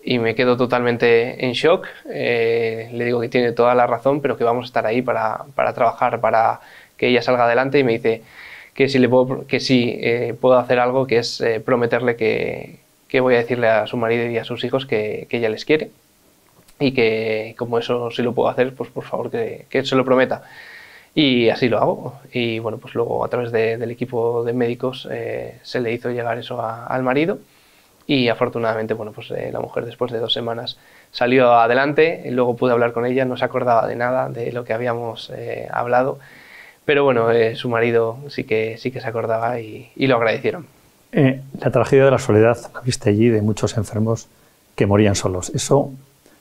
Y 0.02 0.18
me 0.18 0.34
quedo 0.34 0.56
totalmente 0.56 1.44
en 1.44 1.52
shock. 1.52 1.86
Eh, 2.08 2.90
le 2.92 3.04
digo 3.04 3.20
que 3.20 3.28
tiene 3.28 3.52
toda 3.52 3.74
la 3.74 3.86
razón, 3.86 4.20
pero 4.20 4.36
que 4.36 4.44
vamos 4.44 4.64
a 4.64 4.66
estar 4.66 4.86
ahí 4.86 5.02
para, 5.02 5.44
para 5.54 5.74
trabajar, 5.74 6.20
para 6.20 6.60
que 6.96 7.08
ella 7.08 7.22
salga 7.22 7.44
adelante. 7.44 7.78
Y 7.78 7.84
me 7.84 7.92
dice 7.92 8.22
que 8.74 8.88
si, 8.88 8.98
le 8.98 9.08
puedo, 9.08 9.46
que 9.46 9.60
sí 9.60 9.98
eh, 10.00 10.34
puedo 10.40 10.58
hacer 10.58 10.78
algo, 10.78 11.06
que 11.06 11.18
es 11.18 11.40
eh, 11.40 11.60
prometerle 11.60 12.16
que, 12.16 12.78
que, 13.08 13.20
voy 13.20 13.34
a 13.34 13.38
decirle 13.38 13.68
a 13.68 13.86
su 13.86 13.96
marido 13.96 14.28
y 14.30 14.38
a 14.38 14.44
sus 14.44 14.64
hijos 14.64 14.86
que, 14.86 15.26
que 15.28 15.38
ella 15.38 15.50
les 15.50 15.64
quiere 15.64 15.90
y 16.78 16.92
que 16.92 17.54
como 17.58 17.78
eso 17.78 18.10
sí 18.10 18.22
lo 18.22 18.34
puedo 18.34 18.48
hacer, 18.48 18.74
pues 18.74 18.90
por 18.90 19.04
favor 19.04 19.30
que, 19.30 19.66
que 19.68 19.84
se 19.84 19.96
lo 19.96 20.04
prometa. 20.04 20.42
Y 21.14 21.48
así 21.50 21.68
lo 21.68 21.78
hago. 21.78 22.20
Y 22.32 22.58
bueno, 22.60 22.78
pues 22.78 22.94
luego 22.94 23.24
a 23.24 23.28
través 23.28 23.52
del 23.52 23.90
equipo 23.90 24.44
de 24.44 24.52
médicos 24.52 25.08
eh, 25.10 25.58
se 25.62 25.80
le 25.80 25.92
hizo 25.92 26.10
llegar 26.10 26.38
eso 26.38 26.62
al 26.62 27.02
marido 27.02 27.38
y 28.14 28.28
afortunadamente, 28.28 28.94
bueno, 28.94 29.12
pues 29.12 29.30
eh, 29.30 29.50
la 29.52 29.60
mujer 29.60 29.84
después 29.84 30.10
de 30.10 30.18
dos 30.18 30.32
semanas 30.32 30.78
salió 31.12 31.52
adelante, 31.52 32.22
y 32.24 32.30
luego 32.30 32.56
pude 32.56 32.72
hablar 32.72 32.92
con 32.92 33.06
ella, 33.06 33.24
no 33.24 33.36
se 33.36 33.44
acordaba 33.44 33.86
de 33.86 33.94
nada 33.94 34.28
de 34.28 34.50
lo 34.52 34.64
que 34.64 34.72
habíamos 34.72 35.30
eh, 35.34 35.68
hablado, 35.70 36.18
pero 36.84 37.04
bueno, 37.04 37.28
su 37.54 37.68
marido 37.68 38.18
sí 38.28 38.42
que, 38.44 38.76
sí 38.78 38.90
que 38.90 39.00
se 39.00 39.06
acordaba 39.06 39.60
y, 39.60 39.92
lo 39.96 40.16
agradecieron. 40.16 40.66
la 41.12 41.70
tragedia 41.70 42.06
de 42.06 42.10
la 42.10 42.18
soledad 42.18 42.58
la 42.74 42.80
viste 42.80 43.10
allí 43.10 43.28
de 43.28 43.42
muchos 43.42 43.76
enfermos 43.76 44.26
que 44.74 44.86
morían 44.86 45.14
solos. 45.14 45.52
Eso 45.54 45.92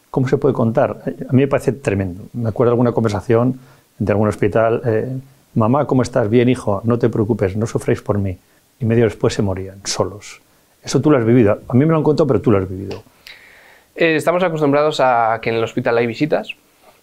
¿Cómo 0.10 0.27
se 0.27 0.38
puede 0.38 0.55
contar? 0.55 1.03
A 1.05 1.34
mí 1.34 1.41
me 1.41 1.47
parece 1.47 1.71
tremendo. 1.71 2.23
Me 2.34 2.49
acuerdo 2.49 2.71
de 2.71 2.73
alguna 2.73 2.93
conversación 2.93 3.60
de 3.99 4.12
algún 4.12 4.27
hospital. 4.27 4.82
Eh, 4.84 5.19
Mamá, 5.53 5.86
¿cómo 5.86 6.01
estás? 6.01 6.29
Bien, 6.29 6.49
hijo, 6.49 6.82
no 6.84 6.97
te 6.97 7.10
preocupes, 7.10 7.55
no 7.55 7.67
sufréis 7.67 8.01
por 8.01 8.17
mí. 8.17 8.38
Y 8.79 8.86
medio 8.86 9.03
después 9.03 9.36
se 9.36 9.43
morían, 9.43 9.82
solos. 9.86 10.41
Eso 10.84 11.02
tú 11.02 11.12
lo 11.12 11.18
has 11.18 11.26
vivido. 11.26 11.60
A 11.68 11.74
mí 11.74 11.86
me 11.86 11.92
lo 11.92 11.98
han 11.98 12.04
contado, 12.04 12.28
pero 12.28 12.42
tú 12.42 12.52
lo 12.52 12.58
has 12.58 12.70
vivido. 12.70 13.04
Eh, 13.96 14.15
estamos 14.15 14.44
acostumbrados 14.44 15.00
a 15.00 15.39
que 15.42 15.50
en 15.50 15.58
el 15.58 15.63
hospital 15.63 15.98
hay 15.98 16.08
visitas, 16.08 16.56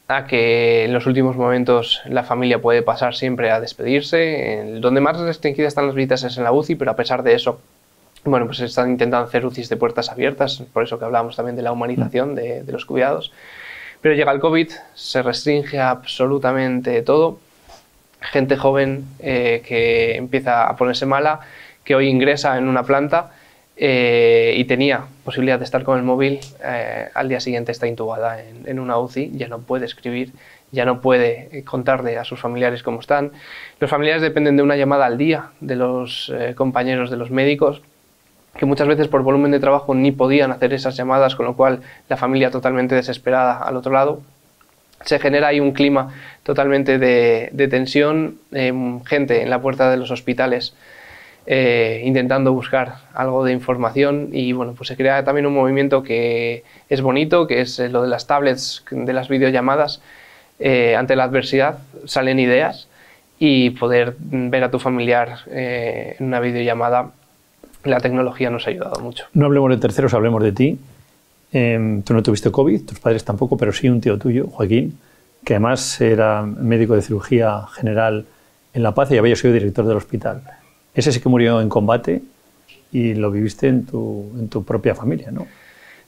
a 0.09 0.27
que 0.27 0.85
en 0.85 0.93
los 0.93 1.07
últimos 1.07 1.37
momentos 1.37 2.01
la 2.07 2.23
familia 2.23 2.61
puede 2.61 2.83
pasar 2.83 3.15
siempre 3.15 3.51
a 3.51 3.61
despedirse. 3.61 4.79
donde 4.81 5.01
más 5.01 5.19
restringidas 5.19 5.69
están 5.69 5.87
las 5.87 5.95
visitas 5.95 6.25
es 6.25 6.39
en 6.39 6.45
la 6.45 6.53
UCI, 6.53 6.77
pero 6.77 6.91
a 6.91 6.97
pesar 6.97 7.23
de 7.23 7.35
eso 7.35 7.61
bueno, 8.27 8.47
pues 8.47 8.61
están 8.61 8.91
intentando 8.91 9.27
hacer 9.27 9.47
UCIs 9.47 9.69
de 9.69 9.77
puertas 9.77 10.11
abiertas, 10.11 10.63
por 10.73 10.83
eso 10.83 10.99
que 10.99 11.05
hablábamos 11.05 11.37
también 11.37 11.57
de 11.57 11.63
la 11.63 11.73
humanización 11.73 12.35
de, 12.35 12.65
los 12.67 12.85
cuidados. 12.85 13.33
Pero 14.01 14.15
llega 14.15 14.33
el 14.33 14.41
COVID, 14.41 14.71
se 14.95 15.23
restringe 15.23 15.79
absolutamente 15.79 17.03
todo. 17.03 17.39
Gente 18.21 18.57
joven 18.57 19.05
eh, 19.21 19.63
que 19.67 20.17
empieza 20.17 20.67
a 20.67 20.77
ponerse 20.77 21.07
mala, 21.07 21.41
que 21.85 21.95
hoy 21.95 22.09
ingresa 22.09 22.59
en 22.59 22.69
una 22.69 22.83
planta 22.83 23.31
eh, 23.77 24.55
y 24.57 24.65
tenía 24.65 25.07
posibilidad 25.25 25.59
de 25.59 25.65
estar 25.65 25.85
con 25.85 25.99
el 25.99 26.05
móvil, 26.05 26.41
eh, 26.65 27.09
al 27.13 27.29
día 27.29 27.41
siguiente 27.41 27.73
está 27.73 27.87
intubada 27.87 28.43
en, 28.43 28.63
en, 28.67 28.79
una 28.79 28.99
UCI, 28.99 29.33
ya 29.35 29.49
no 29.49 29.61
puede 29.61 29.85
escribir, 29.85 30.33
ya 30.73 30.85
no 30.85 31.01
puede 31.01 31.63
contarle 31.65 32.17
a 32.17 32.25
sus 32.25 32.41
familiares 32.41 32.83
cómo 32.83 33.01
están. 33.01 33.33
Los 33.79 33.91
familiares 33.91 34.23
dependen 34.23 34.57
de 34.57 34.63
una 34.63 34.77
llamada 34.77 35.07
al 35.07 35.19
día 35.19 35.51
de 35.61 35.77
los 35.77 36.33
compañeros 36.57 37.11
de 37.11 37.17
los 37.17 37.31
médicos 37.31 37.83
que 38.57 38.67
muchas 38.67 38.89
veces 38.89 39.09
por 39.09 39.23
volumen 39.23 39.51
de 39.51 39.61
trabajo 39.61 39.95
ni 39.95 40.13
podían 40.13 40.51
hacer 40.51 40.73
esas 40.73 40.97
llamadas, 40.97 41.37
con 41.37 41.47
lo 41.47 41.57
cual 41.57 41.81
la 42.09 42.17
familia 42.17 42.51
totalmente 42.51 42.95
desesperada 42.95 43.59
al 43.59 43.77
otro 43.77 43.93
lado. 43.93 44.23
Se 45.05 45.19
genera 45.19 45.49
ahí 45.49 45.61
un 45.61 45.73
clima 45.73 46.15
totalmente 46.43 46.99
de, 46.99 47.69
tensión, 47.69 48.39
gente 49.05 49.43
en 49.43 49.51
la 49.51 49.61
puerta 49.61 49.91
de 49.91 49.99
los 49.99 50.11
hospitales 50.11 50.75
eh, 51.47 52.03
intentando 52.05 52.53
buscar 52.53 52.97
algo 53.15 53.45
de 53.45 53.53
información 53.53 54.31
y 54.33 54.53
bueno, 54.53 54.75
pues 54.77 54.89
se 54.89 54.97
crea 54.97 55.25
también 55.25 55.47
un 55.47 55.55
movimiento 55.55 56.03
que 56.03 56.65
es 56.89 57.01
bonito, 57.01 57.47
que 57.47 57.61
es 57.61 57.79
lo 57.79 58.03
de 58.03 58.09
las 58.09 58.27
tablets, 58.27 58.85
de 58.91 59.13
las 59.13 59.29
videollamadas. 59.29 60.01
Eh, 60.59 60.97
ante 60.97 61.15
la 61.15 61.25
adversidad 61.25 61.79
salen 62.05 62.41
ideas 62.41 62.89
y 63.39 63.71
poder 63.71 64.17
ver 64.19 64.65
a 64.65 64.71
tu 64.71 64.79
familiar 64.79 65.41
eh, 65.51 66.17
en 66.19 66.27
una 66.27 66.41
videollamada 66.41 67.11
la 67.85 68.01
tecnología 68.01 68.51
nos 68.51 68.67
ha 68.67 68.71
ayudado 68.71 69.01
mucho. 69.01 69.27
No 69.33 69.47
hablemos 69.47 69.71
de 69.71 69.77
terceros, 69.77 70.13
hablemos 70.15 70.43
de 70.43 70.51
ti. 70.51 70.79
Em, 71.53 72.03
tú 72.03 72.15
no 72.15 72.23
tuviste 72.23 72.51
COVID, 72.51 72.85
tus 72.85 72.99
padres 72.99 73.25
tampoco, 73.25 73.57
pero 73.57 73.73
sí 73.73 73.89
un 73.89 74.01
tío 74.01 74.19
tuyo, 74.19 74.49
Joaquín, 74.49 74.99
que 75.45 75.55
además 75.55 76.01
era 76.01 76.43
médico 76.43 76.97
de 76.97 77.03
cirugía 77.03 77.67
general 77.73 78.27
en 78.75 78.83
La 78.83 78.95
Paz 78.95 79.13
y 79.13 79.19
había 79.19 79.37
sido 79.37 79.55
director 79.55 79.87
del 79.87 79.97
hospital. 79.97 80.43
Ese 80.97 81.13
sí 81.13 81.21
que 81.21 81.29
murió 81.29 81.61
en 81.61 81.69
combate 81.69 82.23
y 82.91 83.15
lo 83.15 83.31
viviste 83.31 83.69
en 83.69 83.85
tu, 83.85 84.33
en 84.39 84.49
tu 84.49 84.65
propia 84.65 84.95
familia, 84.95 85.31
¿no? 85.31 85.47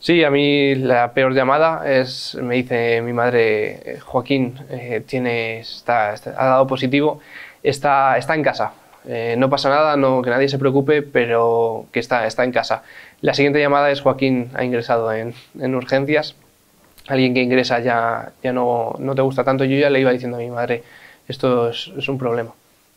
Sí, 0.00 0.24
a 0.24 0.30
mí 0.30 0.74
la 0.76 1.12
peor 1.12 1.34
llamada 1.34 1.82
es, 1.90 2.36
me 2.40 2.54
dice 2.54 3.02
mi 3.02 3.12
madre, 3.12 3.94
eh, 3.94 4.00
Joaquín, 4.00 4.54
eh, 4.70 5.02
tiene, 5.06 5.60
está, 5.60 6.10
ha 6.10 6.46
dado 6.46 6.66
positivo, 6.66 7.20
está, 7.62 8.16
está 8.16 8.34
en 8.34 8.42
casa, 8.42 8.72
eh, 9.06 9.34
no 9.36 9.50
pasa 9.50 9.68
nada, 9.68 9.96
no, 9.96 10.22
que 10.22 10.30
nadie 10.30 10.48
se 10.48 10.58
preocupe, 10.58 11.02
pero 11.02 11.86
que 11.92 11.98
está, 12.00 12.26
está 12.26 12.44
en 12.44 12.52
casa. 12.52 12.82
La 13.20 13.34
siguiente 13.34 13.60
llamada 13.60 13.90
es 13.90 14.00
Joaquín 14.00 14.50
ha 14.54 14.64
ingresado 14.64 15.12
en, 15.12 15.34
en 15.58 15.74
urgencias. 15.74 16.36
Alguien 17.08 17.34
que 17.34 17.42
ingresa 17.42 17.80
ya, 17.80 18.32
ya 18.42 18.52
no, 18.52 18.94
no, 18.98 19.14
te 19.14 19.22
gusta 19.22 19.44
tanto. 19.44 19.64
Yo 19.64 19.78
ya 19.78 19.90
le 19.90 20.00
iba 20.00 20.12
diciendo 20.12 20.36
a 20.36 20.40
mi 20.40 20.50
madre, 20.50 20.82
esto 21.26 21.70
es, 21.70 21.90
es 21.96 22.08
un 22.08 22.18
problema. 22.18 22.52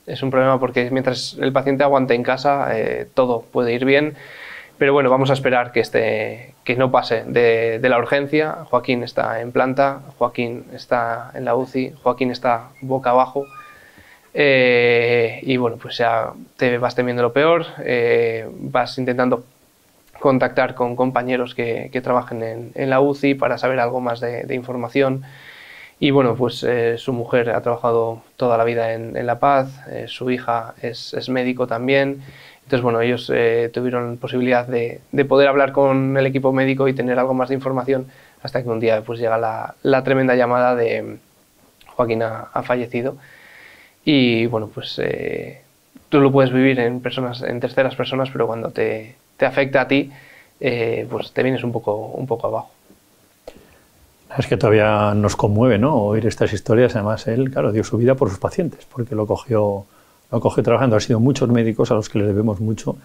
Es 0.08 0.24
un 0.24 0.32
problema 0.32 0.60
porque 0.60 0.90
mientras 0.92 1.38
el 1.40 1.52
paciente 1.54 1.84
aguante 1.84 2.14
en 2.14 2.24
casa, 2.24 2.70
eh, 2.78 3.08
todo 3.14 3.42
puede 3.42 3.74
ir 3.74 3.86
bien. 3.86 4.16
Pero 4.78 4.94
bueno, 4.94 5.10
vamos 5.10 5.30
a 5.30 5.34
esperar 5.34 5.72
que, 5.72 5.80
este, 5.80 6.56
que 6.64 6.76
no 6.76 6.92
pase 6.92 7.24
de, 7.28 7.80
de, 7.80 7.90
la 7.90 8.00
urgencia. 8.00 8.66
Joaquín 8.70 9.04
está 9.04 9.40
en 9.42 9.52
planta, 9.52 10.02
Joaquín 10.18 10.66
está 10.74 11.32
en 11.36 11.46
la 11.46 11.56
UCI, 11.56 11.94
Joaquín 12.02 12.32
está 12.32 12.70
boca 12.82 13.12
abajo. 13.12 13.46
Eh, 14.34 15.40
y 15.44 15.58
bueno, 15.58 15.78
pues 15.78 15.98
ya 15.98 16.32
te 16.58 16.78
vas 16.78 16.96
temiendo 16.96 17.22
lo 17.22 17.34
peor, 17.34 17.66
eh, 17.80 18.48
vas 18.50 18.98
intentando 18.98 19.44
contactar 20.20 20.76
con 20.76 20.96
compañeros 20.96 21.56
que, 21.56 21.90
que 21.92 22.02
trabajen 22.02 22.72
en, 22.74 22.90
la 22.90 23.02
UCI 23.02 23.34
para 23.36 23.58
saber 23.58 23.80
algo 23.80 24.00
más 24.00 24.20
de, 24.20 24.54
información. 24.56 25.24
Y 26.02 26.12
bueno, 26.12 26.36
pues 26.36 26.64
eh, 26.64 26.98
su 26.98 27.14
mujer 27.14 27.52
ha 27.52 27.62
trabajado 27.62 28.22
toda 28.36 28.58
la 28.58 28.66
vida 28.66 28.94
en, 28.94 29.26
La 29.26 29.40
Paz, 29.40 29.70
su 30.08 30.30
hija 30.32 30.74
es, 30.82 31.14
es, 31.14 31.30
médico 31.30 31.68
también. 31.68 32.22
Entonces, 32.64 32.82
bueno, 32.82 33.00
ellos 33.02 33.32
tuvieron 33.72 34.18
posibilidad 34.18 34.68
de, 34.68 35.00
de, 35.12 35.26
poder 35.26 35.48
hablar 35.48 35.72
con 35.72 36.18
el 36.18 36.26
equipo 36.26 36.52
médico 36.52 36.88
y 36.88 36.94
tener 36.94 37.20
algo 37.20 37.34
más 37.34 37.50
de 37.50 37.56
información 37.56 38.08
hasta 38.44 38.64
que 38.64 38.70
un 38.70 38.80
día 38.80 39.02
pues 39.04 39.20
llega 39.20 39.38
la, 39.38 39.76
la 39.84 40.04
tremenda 40.04 40.36
llamada 40.36 40.76
de 40.76 41.18
Joaquín 42.02 42.24
ha, 42.24 42.64
fallecido. 42.64 43.18
Y 44.04 44.48
bueno, 44.48 44.70
pues 44.74 45.00
eh, 45.04 45.62
tú 46.10 46.20
lo 46.20 46.32
puedes 46.32 46.52
vivir 46.52 46.80
en 46.80 47.02
personas, 47.02 47.42
en 47.44 47.60
terceras 47.60 47.96
personas, 47.96 48.30
pero 48.32 48.48
cuando 48.48 48.72
te, 48.72 49.16
te 49.38 49.46
afecta 49.46 49.82
a 49.82 49.88
ti, 49.88 50.12
eh, 50.60 51.08
pues 51.10 51.32
te 51.32 51.44
vienes 51.44 51.64
un 51.64 51.72
poco, 51.72 51.96
un 51.96 52.26
poco 52.26 52.48
abajo. 52.48 52.72
Es 54.38 54.48
que 54.48 54.58
todavía 54.58 55.14
nos 55.14 55.36
conmueve, 55.36 55.78
¿no? 55.78 55.96
Oír 55.96 56.26
estas 56.26 56.54
historias. 56.54 56.96
Además, 56.96 57.28
él, 57.28 57.52
claro, 57.52 57.72
dio 57.72 57.84
su 57.84 57.98
vida 57.98 58.16
por 58.16 58.30
sus 58.30 58.40
pacientes, 58.40 58.86
porque 58.86 59.16
lo 59.16 59.28
cogió, 59.28 59.86
lo 60.32 60.40
cogió 60.40 60.64
trabajando. 60.64 60.96
Han 60.96 61.02
sido 61.02 61.20
muchos 61.20 61.50
médicos 61.50 61.92
a 61.92 61.96
los 61.96 62.10
que 62.10 62.20
le 62.20 62.26
debemos 62.26 62.60
mucho. 62.62 62.96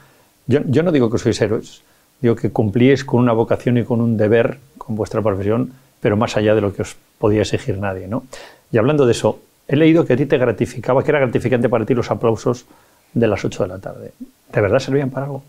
Yo, 0.47 0.61
yo 0.67 0.83
no 0.83 0.93
digo 0.93 1.11
que 1.11 1.19
sois 1.19 1.41
héroes, 1.41 1.83
digo 2.21 2.37
que 2.37 2.51
cumplís 2.51 3.05
con 3.05 3.21
una 3.21 3.33
vocación 3.33 3.79
y 3.79 3.85
con 3.85 4.01
un 4.01 4.17
deber 4.17 4.59
con 4.79 4.95
vuestra 4.95 5.21
profesión, 5.21 5.73
pero 6.01 6.17
más 6.17 6.37
allá 6.37 6.55
de 6.55 6.61
lo 6.61 6.73
que 6.73 6.83
os 6.83 6.97
podía 7.19 7.41
exigir 7.41 7.79
nadie, 7.79 8.07
¿no? 8.07 8.25
Y 8.71 8.79
hablando 8.79 9.07
de 9.07 9.12
eso, 9.12 9.41
he 9.67 9.75
leído 9.75 10.05
que 10.05 10.12
a 10.12 10.17
ti 10.17 10.27
te 10.27 10.39
gratificaba, 10.39 11.03
que 11.03 11.11
era 11.11 11.19
gratificante 11.19 11.69
para 11.69 11.85
ti 11.85 11.95
los 11.95 12.11
aplausos 12.11 12.67
de 13.12 13.27
las 13.27 13.45
8 13.45 13.65
de 13.65 13.69
la 13.69 13.79
tarde. 13.79 14.12
¿De 14.53 14.61
verdad 14.61 14.79
servían 14.79 15.11
para 15.11 15.27
algo? 15.27 15.43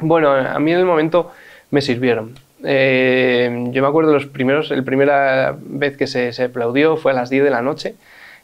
Bueno, 0.00 0.32
a 0.32 0.58
mí 0.58 0.72
en 0.72 0.78
el 0.78 0.84
momento 0.84 1.30
me 1.70 1.80
sirvieron. 1.80 2.34
Eh, 2.64 3.68
yo 3.70 3.82
me 3.82 3.88
acuerdo 3.88 4.12
los 4.12 4.26
primeros, 4.26 4.70
la 4.70 4.82
primera 4.82 5.56
vez 5.58 5.96
que 5.96 6.06
se, 6.06 6.42
aplaudió 6.42 6.96
fue 6.96 7.12
a 7.12 7.14
las 7.14 7.30
10 7.30 7.44
de 7.44 7.50
la 7.50 7.62
noche, 7.62 7.94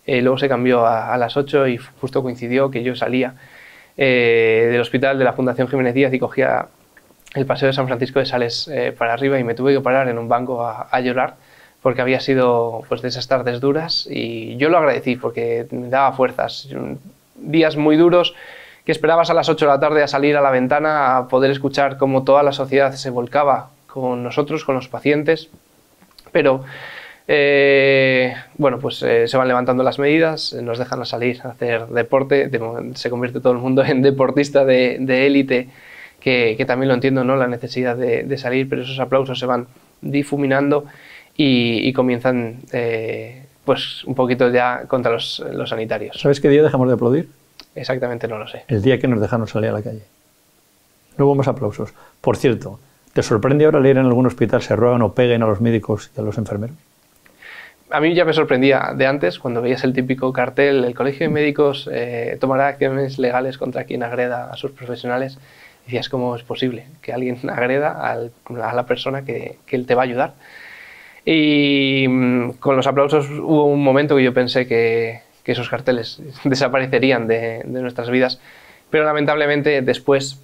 eh, 0.07 0.22
luego 0.22 0.38
se 0.38 0.48
cambió 0.48 0.87
a, 0.87 1.16
las 1.16 1.37
8 1.37 1.68
y 1.68 1.79
justo 1.79 2.22
coincidió 2.22 2.70
que 2.70 2.83
yo 2.83 2.94
salía 2.94 3.35
eh, 3.96 4.68
del 4.70 4.81
hospital 4.81 5.18
de 5.18 5.24
la 5.24 5.33
Fundación 5.33 5.68
Jiménez 5.68 5.94
Díaz 5.94 6.12
y 6.12 6.18
cogía 6.18 6.66
el 7.35 7.46
paseo 7.46 7.66
de 7.66 7.72
San 7.72 7.87
Francisco 7.87 8.20
de 8.20 8.27
Sales 8.27 8.70
para 8.96 9.14
arriba 9.14 9.38
y 9.40 9.44
me 9.44 9.55
tuve 9.55 9.74
que 9.74 9.81
parar 9.81 10.09
en 10.09 10.18
un 10.18 10.29
banco 10.29 10.64
a, 10.64 10.88
a, 10.90 11.00
llorar 11.00 11.35
porque 11.83 12.00
había 12.00 12.20
sido 12.20 12.83
pues, 12.88 13.03
de 13.03 13.09
esas 13.09 13.27
tardes 13.27 13.61
duras 13.61 14.07
y 14.09 14.57
yo 14.57 14.68
lo 14.68 14.79
agradecí 14.79 15.16
porque 15.16 15.66
me 15.72 15.88
daba 15.88 16.12
fuerzas. 16.12 16.68
Días 17.35 17.77
muy 17.77 17.96
duros 17.96 18.35
que 18.85 18.92
esperabas 18.92 19.31
a 19.31 19.35
las 19.35 19.48
8 19.48 19.64
de 19.64 19.72
la 19.72 19.81
tarde 19.81 20.03
a 20.03 20.07
salir 20.07 20.37
a 20.37 20.40
la 20.40 20.50
ventana 20.50 21.16
a 21.16 21.29
poder 21.29 21.50
escuchar 21.50 21.96
cómo 21.96 22.22
toda 22.22 22.44
la 22.44 22.53
sociedad 22.53 22.92
se 22.92 23.11
volcaba 23.11 23.70
con 23.95 24.25
nosotros, 24.25 24.65
con 24.65 24.75
los 24.75 24.89
pacientes, 24.89 25.49
pero 26.33 26.65
eh, 27.29 28.35
bueno, 28.59 28.79
pues 28.81 29.03
eh, 29.03 29.29
se 29.29 29.37
van 29.37 29.49
levantando 29.49 29.83
las 29.83 29.99
medidas, 29.99 30.53
nos 30.53 30.79
dejan 30.79 31.01
a 31.01 31.05
salir 31.05 31.41
a 31.45 31.51
hacer 31.51 31.87
deporte, 31.87 32.51
se 32.95 33.09
convierte 33.11 33.41
todo 33.41 33.53
el 33.53 33.61
mundo 33.61 33.85
en 33.85 34.03
deportista 34.03 34.65
de 34.65 35.27
élite, 35.27 35.69
que, 36.25 36.65
también 36.67 36.89
lo 36.89 36.95
entiendo, 36.95 37.23
¿no? 37.23 37.37
la 37.37 37.47
necesidad 37.47 37.97
de, 37.97 38.39
salir, 38.39 38.67
pero 38.67 38.83
esos 38.83 38.99
aplausos 38.99 39.39
se 39.39 39.45
van 39.45 39.67
difuminando 40.01 40.87
y, 41.37 41.93
comienzan 41.93 42.61
eh, 42.73 43.45
pues 43.67 44.05
un 44.05 44.15
poquito 44.15 44.51
ya 44.51 44.85
contra 44.89 45.13
los, 45.13 45.45
los 45.53 45.69
sanitarios. 45.69 46.19
¿Sabes 46.19 46.41
qué 46.41 46.49
día 46.49 46.63
dejamos 46.63 46.89
de 46.89 46.95
aplaudir? 46.95 47.29
Exactamente 47.75 48.27
no 48.27 48.39
lo 48.39 48.49
sé. 48.49 48.65
El 48.69 48.81
día 48.81 48.99
que 48.99 49.07
nos 49.07 49.21
dejaron 49.21 49.47
salir 49.47 49.69
a 49.69 49.75
la 49.75 49.83
calle. 49.83 50.03
No 51.19 51.27
hubo 51.27 51.35
más 51.35 51.49
aplausos. 51.49 51.93
Por 52.23 52.39
cierto, 52.39 52.81
¿te 53.14 53.22
sorprende 53.22 53.64
ahora 53.64 53.81
leer 53.81 53.96
en 53.96 54.05
algún 54.05 54.27
hospital 54.27 54.61
se 54.61 54.77
ruegan 54.77 55.00
o 55.00 55.14
peguen 55.14 55.42
a 55.42 55.46
los 55.46 55.62
médicos 55.62 56.11
y 56.14 56.20
a 56.20 56.22
los 56.22 56.37
enfermeros? 56.37 56.77
A 57.90 58.00
mí 58.00 58.14
ya 58.14 58.24
me 58.24 58.33
sorprendía 58.33 58.92
de 58.94 59.07
antes, 59.07 59.38
cuando 59.38 59.62
veías 59.62 59.85
el 59.85 59.92
típico 59.92 60.33
cartel, 60.33 60.85
el 60.85 60.94
Colegio 60.94 61.29
de 61.29 61.33
Médicos 61.33 61.88
eh, 61.92 62.37
tomará 62.40 62.68
acciones 62.68 63.18
legales 63.18 63.57
contra 63.57 63.85
quien 63.85 64.03
agreda 64.03 64.50
a 64.50 64.57
sus 64.57 64.72
profesionales. 64.72 65.38
Decías, 65.87 66.09
¿cómo 66.09 66.35
es 66.35 66.42
posible 66.42 66.87
que 67.00 67.12
alguien 67.12 67.38
agreda 67.50 67.90
a 67.90 68.72
la 68.74 68.87
persona 68.87 69.24
que, 69.24 69.59
él 69.68 69.87
te 69.87 69.94
va 69.94 70.03
a 70.03 70.05
ayudar? 70.07 70.35
Y 71.24 72.07
mm, 72.09 72.50
con 72.59 72.77
los 72.77 72.87
aplausos 72.87 73.31
hubo 73.31 73.66
un 73.66 73.83
momento 73.83 74.16
que 74.16 74.24
yo 74.24 74.35
pensé 74.35 74.66
que 74.66 75.22
esos 75.44 75.68
carteles 75.68 76.20
desaparecerían 76.44 77.27
de, 77.27 77.62
nuestras 77.64 78.11
vidas. 78.11 78.40
Pero 78.90 79.05
lamentablemente 79.05 79.83
después, 79.83 80.40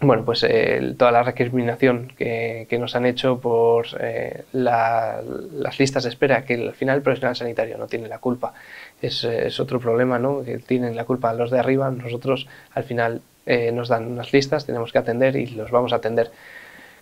bueno, 0.00 0.24
pues 0.24 0.44
eh, 0.48 0.94
toda 0.96 1.12
la 1.12 1.22
recriminación 1.22 2.12
que, 2.16 2.66
nos 2.78 2.94
han 2.94 3.06
hecho 3.06 3.40
por 3.40 3.86
eh, 3.98 4.44
las 4.52 5.78
listas 5.78 6.04
de 6.04 6.10
espera, 6.10 6.44
que 6.44 6.54
al 6.54 6.74
final 6.74 6.96
el 6.96 7.02
profesional 7.02 7.36
sanitario 7.36 7.76
no 7.76 7.86
tiene 7.86 8.08
la 8.08 8.18
culpa, 8.18 8.54
es, 9.02 9.24
otro 9.60 9.80
problema, 9.80 10.18
¿no? 10.18 10.42
Que 10.42 10.58
tienen 10.58 10.96
la 10.96 11.04
culpa 11.04 11.32
los 11.34 11.50
de 11.50 11.58
arriba, 11.58 11.90
nosotros 11.90 12.46
al 12.74 12.84
final 12.84 13.20
eh, 13.46 13.72
nos 13.72 13.88
dan 13.88 14.06
unas 14.06 14.32
listas, 14.32 14.66
tenemos 14.66 14.92
que 14.92 14.98
atender 14.98 15.36
y 15.36 15.46
los 15.46 15.70
vamos 15.70 15.92
a 15.92 15.96
atender 15.96 16.30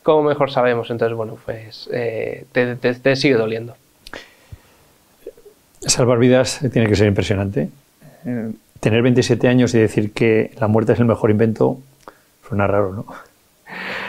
como 0.02 0.22
mejor 0.22 0.50
sabemos. 0.50 0.90
Entonces, 0.90 1.16
bueno, 1.16 1.36
pues 1.44 1.88
te 1.90 3.16
sigue 3.16 3.34
doliendo. 3.34 3.76
Salvar 5.80 6.18
vidas 6.18 6.60
tiene 6.72 6.88
que 6.88 6.96
ser 6.96 7.06
impresionante. 7.06 7.68
Eh, 8.26 8.52
tener 8.80 9.02
27 9.02 9.48
años 9.48 9.74
y 9.74 9.78
decir 9.78 10.12
que 10.12 10.52
la 10.58 10.68
muerte 10.68 10.92
es 10.92 10.98
el 10.98 11.04
mejor 11.04 11.30
invento 11.30 11.78
suena 12.48 12.66
raro, 12.66 12.92
¿no? 12.92 13.06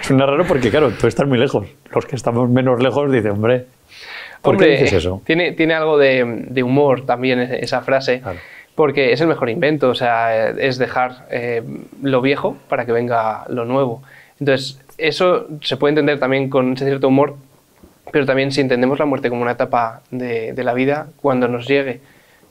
Suena 0.02 0.26
raro 0.26 0.46
porque, 0.46 0.70
claro, 0.70 0.92
tú 0.92 1.08
estás 1.08 1.28
muy 1.28 1.38
lejos. 1.38 1.68
Los 1.94 2.06
que 2.06 2.16
estamos 2.16 2.50
menos 2.50 2.82
lejos 2.82 3.12
dicen, 3.12 3.32
hombre, 3.32 3.66
¿por 4.42 4.58
qué 4.58 4.68
dices 4.68 4.94
eso? 4.94 5.22
Tiene, 5.26 5.52
tiene 5.52 5.74
algo 5.74 5.98
de, 5.98 6.64
humor 6.64 7.06
también 7.06 7.40
esa 7.40 7.82
frase. 7.82 8.22
Porque 8.76 9.12
es 9.12 9.20
el 9.20 9.28
mejor 9.28 9.50
invento, 9.50 9.90
o 9.90 9.96
sea, 9.96 10.50
es 10.52 10.78
dejar 10.78 11.28
eh, 11.30 11.62
lo 12.02 12.22
viejo 12.22 12.56
para 12.70 12.86
que 12.86 12.94
venga 12.94 13.44
lo 13.50 13.66
nuevo. 13.66 14.02
Entonces, 14.40 14.80
eso 14.98 15.48
se 15.62 15.76
puede 15.76 15.92
entender 15.92 16.18
también 16.18 16.50
con 16.50 16.74
ese 16.74 16.86
cierto 16.86 17.10
humor 17.10 17.36
pero 18.12 18.26
también 18.26 18.52
si 18.52 18.62
entendemos 18.62 19.00
la 19.00 19.06
muerte 19.06 19.30
como 19.30 19.42
una 19.42 19.52
etapa 19.52 20.02
de, 20.12 20.54
la 20.58 20.74
vida, 20.74 21.08
cuando 21.22 21.48
nos 21.48 21.68
llegue 21.68 22.02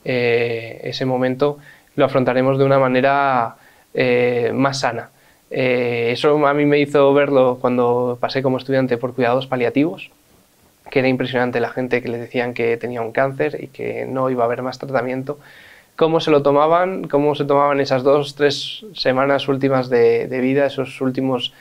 eh, 0.05 0.81
ese 0.85 1.05
momento, 1.05 1.59
lo 1.96 2.05
afrontaremos 2.05 2.59
de 2.59 2.64
una 2.64 2.79
manera 2.79 3.57
eh, 3.94 4.53
más 4.55 4.81
sana. 4.81 5.11
Eh, 5.51 6.11
eso 6.13 6.47
a 6.47 6.55
mí 6.55 6.67
me 6.67 6.79
hizo 6.79 7.13
verlo 7.15 7.59
cuando 7.61 8.19
pasé 8.21 8.43
como 8.43 8.59
estudiante 8.59 8.99
por 8.99 9.15
cuidados 9.15 9.47
paliativos, 9.47 10.11
que 10.91 11.01
era 11.01 11.09
impresionante 11.09 11.61
la 11.61 11.71
gente 11.71 12.03
que 12.03 12.09
le 12.09 12.19
decían 12.19 12.55
que 12.55 12.77
tenía 12.77 13.03
un 13.03 13.13
cáncer 13.13 13.59
y 13.63 13.69
que 13.69 14.07
no 14.07 14.31
iba 14.31 14.45
a 14.45 14.47
haber 14.47 14.63
más 14.63 14.79
tratamiento, 14.79 15.39
cómo 15.97 16.21
se 16.21 16.31
lo 16.31 16.43
tomaban, 16.43 17.09
cómo 17.09 17.35
se 17.35 17.45
tomaban 17.45 17.81
esas 17.81 18.03
dos, 18.03 18.35
tres 18.35 18.85
semanas 18.95 19.49
últimas 19.49 19.89
de, 19.89 20.29
de 20.29 20.41
vida, 20.41 20.67
esos 20.67 21.01
últimos 21.01 21.53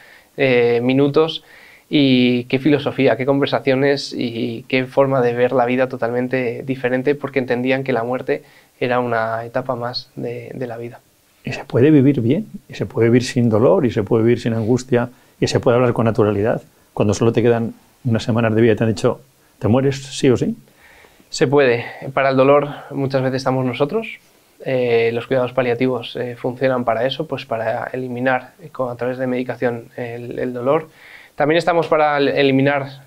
minutos 0.81 1.43
y 1.89 2.43
qué 2.45 2.59
filosofía, 2.59 3.15
qué 3.15 3.25
conversaciones 3.25 4.13
y 4.15 4.63
qué 4.67 4.85
forma 4.85 5.21
de 5.21 5.33
ver 5.33 5.51
la 5.53 5.65
vida 5.65 5.87
totalmente 5.87 6.63
diferente 6.63 7.15
porque 7.15 7.39
entendían 7.39 7.83
que 7.83 7.93
la 7.93 8.03
muerte 8.03 8.43
era 8.79 8.99
una 8.99 9.45
etapa 9.45 9.75
más 9.75 10.09
de, 10.15 10.53
la 10.53 10.77
vida. 10.77 10.99
Y 11.47 11.53
se 11.53 11.63
puede 11.63 11.91
vivir 11.91 12.19
bien, 12.19 12.45
y 12.67 12.73
se 12.73 12.85
puede 12.85 13.07
vivir 13.07 13.23
sin 13.23 13.49
dolor, 13.49 13.85
y 13.85 13.91
se 13.91 14.03
puede 14.03 14.21
vivir 14.21 14.41
sin 14.41 14.53
angustia, 14.53 15.07
y 15.39 15.47
se 15.47 15.61
puede 15.61 15.75
hablar 15.77 15.93
con 15.93 16.03
naturalidad. 16.03 16.61
Cuando 16.93 17.13
solo 17.13 17.31
te 17.31 17.41
quedan 17.41 17.73
unas 18.03 18.23
semanas 18.23 18.53
de 18.53 18.59
vida 18.59 18.73
y 18.73 18.75
te 18.75 18.83
han 18.83 18.89
dicho, 18.89 19.21
¿te 19.57 19.69
mueres 19.69 19.95
sí 19.95 20.29
o 20.29 20.35
sí? 20.35 20.57
Se 21.29 21.47
puede. 21.47 21.85
Para 22.13 22.31
el 22.31 22.35
dolor 22.35 22.67
muchas 22.91 23.21
veces 23.21 23.37
estamos 23.37 23.65
nosotros. 23.65 24.19
Eh, 24.65 25.11
los 25.13 25.25
cuidados 25.25 25.53
paliativos 25.53 26.17
eh, 26.17 26.35
funcionan 26.35 26.83
para 26.83 27.05
eso, 27.05 27.27
pues 27.27 27.45
para 27.45 27.85
eliminar 27.93 28.51
eh, 28.61 28.69
a 28.77 28.95
través 28.95 29.17
de 29.17 29.27
medicación 29.27 29.85
el 29.95 30.51
dolor 30.51 30.89
también 31.35 31.59
estamos 31.59 31.87
para 31.87 32.17
eliminar 32.17 33.03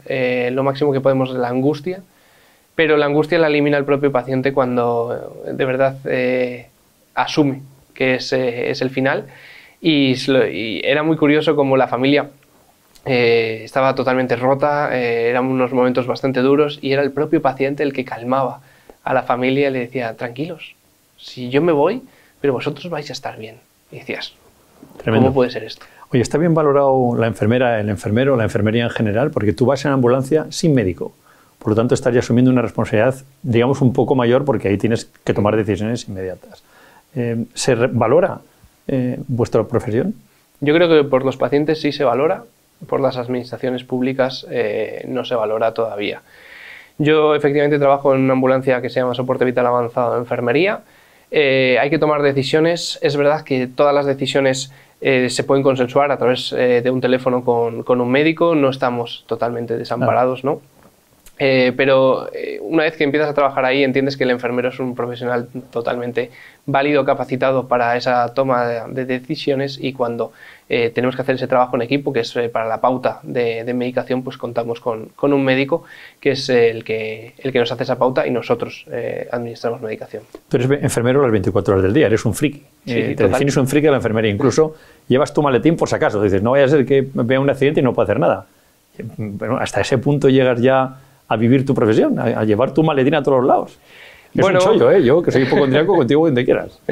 lo 0.52 0.62
máximo 0.62 0.92
que 0.92 1.00
podemos 1.00 1.34
de 1.34 1.40
la 1.40 1.48
angustia, 1.48 2.00
pero 2.76 2.96
la 2.96 3.06
angustia 3.06 3.40
la 3.40 3.48
elimina 3.48 3.76
el 3.76 3.84
propio 3.84 4.12
paciente 4.12 4.52
cuando 4.52 5.42
de 5.44 5.64
verdad 5.64 5.96
asume 7.16 7.62
que 8.00 8.14
es, 8.14 8.32
es, 8.32 8.80
el 8.80 8.88
final. 8.88 9.26
Y, 9.78 10.14
era 10.82 11.02
muy 11.02 11.18
curioso 11.18 11.54
como 11.54 11.76
la 11.76 11.86
familia 11.86 12.30
estaba 13.04 13.94
totalmente 13.94 14.36
rota, 14.36 14.94
eran 14.96 15.44
unos 15.44 15.72
momentos 15.72 16.06
bastante 16.06 16.40
duros 16.40 16.78
y 16.80 16.92
era 16.92 17.02
el 17.02 17.12
propio 17.12 17.42
paciente 17.42 17.82
el 17.82 17.92
que 17.92 18.04
calmaba 18.06 18.60
a 19.04 19.12
la 19.12 19.22
familia 19.22 19.68
y 19.68 19.72
le 19.72 19.80
decía, 19.80 20.16
tranquilos, 20.16 20.74
si 21.18 21.50
yo 21.50 21.60
me 21.60 21.72
voy, 21.72 22.02
pero 22.40 22.54
vosotros 22.54 22.88
vais 22.88 23.10
a 23.10 23.12
estar 23.12 23.38
bien. 23.38 23.56
Y 23.92 23.98
decías, 23.98 24.32
¿cómo 25.04 25.34
puede 25.34 25.50
ser 25.50 25.64
esto? 25.64 25.84
Oye, 26.10 26.22
está 26.22 26.38
bien 26.38 26.54
valorado 26.54 27.14
la 27.18 27.26
enfermera, 27.26 27.80
el 27.80 27.90
enfermero, 27.90 28.36
la 28.36 28.44
enfermería 28.44 28.84
en 28.84 28.90
general, 28.90 29.30
porque 29.30 29.52
tú 29.52 29.66
vas 29.66 29.84
en 29.84 29.92
ambulancia 29.92 30.46
sin 30.50 30.74
médico. 30.74 31.12
Por 31.58 31.70
lo 31.70 31.76
tanto, 31.76 31.94
estarías 31.94 32.24
asumiendo 32.24 32.50
una 32.50 32.62
responsabilidad, 32.62 33.16
digamos, 33.42 33.82
un 33.82 33.92
poco 33.92 34.14
mayor, 34.14 34.46
porque 34.46 34.68
ahí 34.68 34.78
tienes 34.78 35.10
que 35.24 35.34
tomar 35.34 35.56
decisiones 35.56 36.08
inmediatas. 36.08 36.62
Eh, 37.14 37.44
¿Se 37.54 37.74
valora 37.74 38.40
eh, 38.88 39.18
vuestra 39.28 39.64
profesión? 39.64 40.14
Yo 40.60 40.74
creo 40.74 40.88
que 40.88 41.08
por 41.08 41.24
los 41.24 41.36
pacientes 41.36 41.80
sí 41.80 41.92
se 41.92 42.04
valora, 42.04 42.44
por 42.86 43.00
las 43.00 43.16
administraciones 43.16 43.84
públicas 43.84 44.46
eh, 44.50 45.04
no 45.08 45.24
se 45.24 45.34
valora 45.34 45.72
todavía. 45.74 46.22
Yo 46.98 47.34
efectivamente 47.34 47.78
trabajo 47.78 48.14
en 48.14 48.22
una 48.22 48.34
ambulancia 48.34 48.82
que 48.82 48.90
se 48.90 49.00
llama 49.00 49.14
Soporte 49.14 49.44
Vital 49.44 49.66
Avanzado 49.66 50.14
de 50.14 50.18
Enfermería. 50.20 50.80
hay 51.32 51.88
que 51.88 51.98
tomar 51.98 52.20
decisiones. 52.22 52.98
Es 53.00 53.16
verdad 53.16 53.42
que 53.42 53.66
todas 53.66 53.94
las 53.94 54.04
decisiones 54.04 54.70
eh, 55.00 55.30
se 55.30 55.44
pueden 55.44 55.62
consensuar 55.62 56.10
a 56.12 56.18
través 56.18 56.52
eh, 56.52 56.82
de 56.82 56.90
un 56.90 57.00
teléfono 57.00 57.42
con, 57.42 58.00
un 58.00 58.10
médico, 58.10 58.54
no 58.54 58.68
estamos 58.68 59.24
totalmente 59.26 59.78
desamparados, 59.78 60.44
¿no? 60.44 60.60
Eh, 61.42 61.72
pero 61.74 62.28
eh, 62.34 62.58
una 62.60 62.82
vez 62.82 62.98
que 62.98 63.04
empiezas 63.04 63.30
a 63.30 63.32
trabajar 63.32 63.64
ahí, 63.64 63.82
entiendes 63.82 64.18
que 64.18 64.24
el 64.24 64.30
enfermero 64.30 64.68
es 64.68 64.78
un 64.78 64.94
profesional 64.94 65.48
totalmente 65.70 66.30
válido, 66.66 67.06
capacitado 67.06 67.66
para 67.66 67.96
esa 67.96 68.34
toma 68.34 68.66
de, 68.66 69.06
decisiones 69.06 69.78
y 69.80 69.94
cuando 69.94 70.32
eh, 70.68 70.90
tenemos 70.90 71.16
que 71.16 71.22
hacer 71.22 71.36
ese 71.36 71.46
trabajo 71.46 71.76
en 71.76 71.82
equipo, 71.82 72.12
que 72.12 72.20
es 72.20 72.38
para 72.52 72.68
la 72.68 72.82
pauta 72.82 73.20
de, 73.22 73.64
medicación, 73.72 74.22
pues 74.22 74.36
contamos 74.36 74.80
con, 74.80 75.06
con, 75.16 75.32
un 75.32 75.42
médico 75.42 75.84
que 76.20 76.32
es 76.32 76.46
el 76.50 76.84
que, 76.84 77.32
el 77.38 77.52
que 77.52 77.58
nos 77.58 77.72
hace 77.72 77.84
esa 77.84 77.96
pauta 77.96 78.26
y 78.26 78.30
nosotros 78.30 78.84
administramos 79.32 79.80
medicación. 79.80 80.24
Tú 80.46 80.58
eres 80.58 80.70
enfermero 80.82 81.22
las 81.22 81.32
24 81.32 81.72
horas 81.72 81.84
del 81.84 81.94
día, 81.94 82.06
eres 82.06 82.22
un 82.26 82.34
friki. 82.34 82.62
te 82.84 83.14
defines 83.14 83.56
un 83.56 83.66
friki 83.66 83.86
de 83.86 83.92
la 83.92 83.96
enfermería. 83.96 84.30
Incluso 84.30 84.76
llevas 85.08 85.32
tu 85.32 85.40
maletín 85.40 85.74
por 85.74 85.88
si 85.88 85.94
acaso. 85.94 86.22
Dices, 86.22 86.42
no 86.42 86.50
vaya 86.50 86.66
a 86.66 86.68
ser 86.68 86.84
que 86.84 87.08
vea 87.14 87.40
un 87.40 87.48
accidente 87.48 87.80
y 87.80 87.82
no 87.82 87.94
pueda 87.94 88.04
hacer 88.04 88.20
nada. 88.20 88.46
Bueno, 89.16 89.56
hasta 89.56 89.80
ese 89.80 89.96
punto 89.96 90.28
llegas 90.28 90.60
ya 90.60 90.98
a 91.30 91.36
vivir 91.36 91.64
tu 91.64 91.74
profesión, 91.74 92.18
a, 92.18 92.44
llevar 92.44 92.74
tu 92.74 92.82
maletín 92.82 93.14
a 93.14 93.22
todos 93.22 93.44
lados. 93.44 93.78
Es 94.34 94.42
bueno, 94.42 94.58
un 94.58 94.64
chollo, 94.64 94.90
¿eh? 94.90 95.02
Yo, 95.02 95.22
que 95.22 95.30
soy 95.30 95.42
hipocondriaco, 95.42 95.96
contigo 95.96 96.26
donde 96.26 96.44
quieras. 96.44 96.78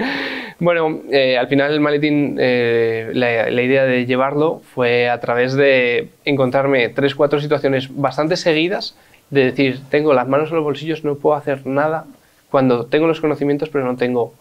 Bueno, 0.60 1.02
eh, 1.12 1.38
al 1.38 1.46
final 1.46 1.72
el 1.72 1.78
maletín, 1.78 2.36
eh, 2.36 3.12
la, 3.14 3.62
idea 3.62 3.84
de 3.84 4.06
llevarlo 4.06 4.60
fue 4.74 5.08
a 5.08 5.20
través 5.20 5.54
de 5.54 6.08
encontrarme 6.24 6.88
tres, 6.88 7.14
cuatro 7.14 7.40
situaciones 7.40 7.94
bastante 7.94 8.36
seguidas 8.36 8.96
de 9.30 9.44
decir, 9.44 9.78
tengo 9.88 10.12
las 10.14 10.26
manos 10.26 10.50
en 10.50 10.56
los 10.56 10.64
bolsillos, 10.64 11.04
no 11.04 11.14
puedo 11.14 11.36
hacer 11.36 11.64
nada 11.64 12.06
cuando 12.50 12.86
tengo 12.86 13.06
los 13.06 13.20
conocimientos 13.20 13.68
pero 13.68 13.84
no 13.84 13.96
tengo 13.96 14.34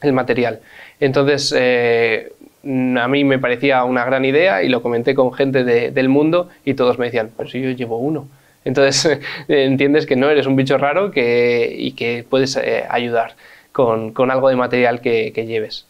el 0.00 0.12
material. 0.12 0.60
Entonces, 1.00 1.52
eh, 1.58 2.30
a 2.62 3.08
mí 3.08 3.24
me 3.24 3.40
parecía 3.40 3.82
una 3.82 4.04
gran 4.04 4.24
idea 4.24 4.62
y 4.62 4.68
lo 4.68 4.80
comenté 4.80 5.16
con 5.16 5.32
gente 5.32 5.64
del 5.64 6.08
mundo 6.08 6.50
y 6.64 6.74
todos 6.74 7.00
me 7.00 7.06
decían, 7.06 7.30
pero 7.36 7.48
si 7.48 7.60
yo 7.60 7.70
llevo 7.70 7.98
uno. 7.98 8.28
Entonces 8.64 9.20
entiendes 9.48 10.06
que 10.06 10.16
no 10.16 10.28
eres 10.28 10.46
un 10.46 10.56
bicho 10.56 10.78
raro 10.78 11.10
que, 11.10 11.74
y 11.76 11.92
que 11.92 12.24
puedes 12.28 12.56
eh, 12.56 12.84
ayudar 12.88 13.34
con, 13.72 14.12
con, 14.12 14.30
algo 14.30 14.48
de 14.48 14.56
material 14.56 15.00
que, 15.00 15.32
que, 15.32 15.46
lleves. 15.46 15.86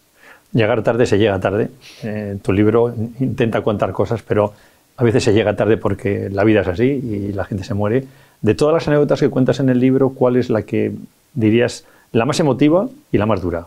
Llegar 0.52 0.82
tarde 0.82 1.06
se 1.06 1.18
llega 1.18 1.38
tarde. 1.40 1.68
Eh, 2.02 2.36
tu 2.42 2.52
libro 2.52 2.94
intenta 3.20 3.62
contar 3.62 3.92
cosas, 3.92 4.22
pero 4.22 4.52
a 4.96 5.04
veces 5.04 5.24
se 5.24 5.32
llega 5.32 5.56
tarde 5.56 5.76
porque 5.76 6.28
la 6.30 6.44
vida 6.44 6.60
es 6.60 6.68
así 6.68 6.84
y 6.84 7.32
la 7.32 7.44
gente 7.44 7.64
se 7.64 7.74
muere. 7.74 8.04
De 8.40 8.54
todas 8.54 8.74
las 8.74 8.88
anécdotas 8.88 9.20
que 9.20 9.28
cuentas 9.28 9.60
en 9.60 9.68
el 9.68 9.80
libro, 9.80 10.10
¿cuál 10.10 10.36
es 10.36 10.48
la 10.50 10.62
que 10.62 10.92
dirías 11.34 11.84
la 12.12 12.24
más 12.24 12.40
emotiva 12.40 12.88
y 13.10 13.18
la 13.18 13.26
más 13.26 13.42
dura? 13.42 13.66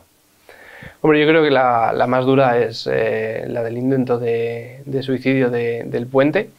Hombre, 1.01 1.19
yo 1.19 1.27
creo 1.27 1.43
que 1.43 1.51
la, 1.51 1.93
la 1.93 2.07
más 2.07 2.25
dura 2.25 2.59
es 2.59 2.87
eh, 2.91 3.45
la 3.47 3.63
del 3.63 3.77
intento 3.77 4.19
de, 4.19 4.81
de 4.85 5.03
suicidio 5.03 5.49
de, 5.49 5.83
del 5.85 6.07
puente 6.07 6.49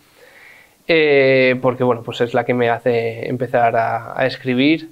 eh, 0.95 1.57
porque 1.63 1.85
bueno, 1.85 2.03
pues 2.03 2.21
es 2.21 2.35
la 2.35 2.45
que 2.45 2.53
me 2.53 2.69
hace 2.69 3.27
empezar 3.27 3.75
a, 3.77 4.27
escribir. 4.27 4.91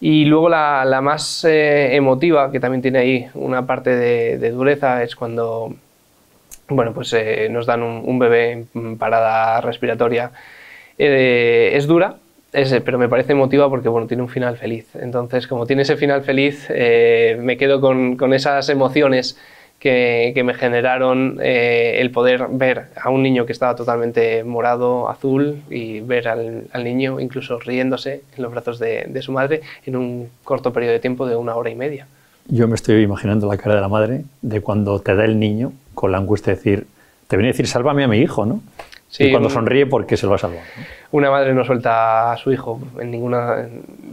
Y 0.00 0.24
luego 0.24 0.48
la, 0.48 0.86
la 0.86 1.02
más 1.02 1.44
eh, 1.44 1.94
emotiva, 1.96 2.50
que 2.50 2.60
también 2.60 2.80
tiene 2.80 2.98
ahí 2.98 3.28
una 3.34 3.66
parte 3.66 3.94
de, 3.94 4.50
dureza, 4.50 5.02
es 5.02 5.14
cuando 5.14 5.74
bueno, 6.68 6.94
pues, 6.94 7.12
eh, 7.12 7.48
nos 7.50 7.66
dan 7.66 7.82
un, 7.82 8.18
bebé 8.18 8.64
en 8.74 8.96
parada 8.96 9.60
respiratoria. 9.60 10.30
es 10.96 11.86
dura, 11.86 12.16
pero 12.52 12.98
me 12.98 13.10
parece 13.10 13.32
emotiva 13.32 13.68
porque 13.68 13.90
bueno, 13.90 14.06
tiene 14.06 14.22
un 14.22 14.30
final 14.30 14.56
feliz. 14.56 14.96
Entonces, 14.96 15.46
como 15.46 15.66
tiene 15.66 15.82
ese 15.82 15.96
final 15.98 16.22
feliz, 16.22 16.70
me 16.70 17.58
quedo 17.58 17.82
con, 17.82 18.16
con 18.16 18.32
esas 18.32 18.70
emociones 18.70 19.38
que, 19.84 20.42
me 20.42 20.54
generaron 20.54 21.38
eh, 21.42 21.98
el 22.00 22.10
poder 22.10 22.46
ver 22.50 22.86
a 22.98 23.10
un 23.10 23.22
niño 23.22 23.44
que 23.44 23.52
estaba 23.52 23.76
totalmente 23.76 24.42
morado, 24.42 25.10
azul, 25.10 25.62
y 25.68 26.00
ver 26.00 26.26
al, 26.26 26.68
niño 26.82 27.20
incluso 27.20 27.58
riéndose 27.60 28.22
en 28.34 28.42
los 28.42 28.50
brazos 28.50 28.78
de, 28.78 29.20
su 29.20 29.32
madre 29.32 29.60
en 29.84 29.96
un 29.96 30.30
corto 30.42 30.72
periodo 30.72 30.94
de 30.94 31.00
tiempo 31.00 31.26
de 31.26 31.36
una 31.36 31.54
hora 31.54 31.68
y 31.68 31.74
media. 31.74 32.06
Yo 32.46 32.66
me 32.66 32.76
estoy 32.76 33.02
imaginando 33.02 33.46
la 33.46 33.58
cara 33.58 33.74
de 33.74 33.82
la 33.82 33.88
madre 33.88 34.24
de 34.40 34.62
cuando 34.62 35.00
te 35.00 35.14
da 35.14 35.26
el 35.26 35.38
niño 35.38 35.72
con 35.94 36.12
la 36.12 36.18
angustia 36.18 36.54
de 36.54 36.56
decir, 36.56 36.86
te 37.28 37.36
viene 37.36 37.50
a 37.50 37.52
decir, 37.52 37.66
sálvame 37.66 38.04
a 38.04 38.08
mi 38.08 38.18
hijo, 38.18 38.46
¿no? 38.46 38.62
Sí, 39.08 39.24
y 39.24 39.30
cuando 39.30 39.50
sonríe 39.50 39.86
porque 39.86 40.16
se 40.16 40.24
lo 40.24 40.30
va 40.30 40.36
a 40.36 40.38
salvar. 40.38 40.62
Una 41.12 41.30
madre 41.30 41.54
no 41.54 41.62
suelta 41.64 42.32
a 42.32 42.36
su 42.36 42.50
hijo 42.50 42.80
en 42.98 43.10
ninguna, 43.10 43.68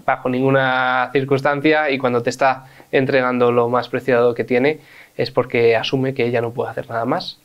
bajo 0.05 0.29
ninguna 0.29 1.09
circunstancia 1.13 1.89
y 1.89 1.97
cuando 1.97 2.21
te 2.21 2.29
está 2.29 2.65
entregando 2.91 3.51
lo 3.51 3.69
más 3.69 3.89
preciado 3.89 4.35
que 4.35 4.43
tiene, 4.43 4.79
es 5.17 5.31
porque 5.31 5.75
asume 5.75 6.13
que 6.13 6.25
ella 6.25 6.41
no 6.41 6.51
puede 6.51 6.71
hacer 6.71 6.89
nada 6.89 7.05
más. 7.05 7.37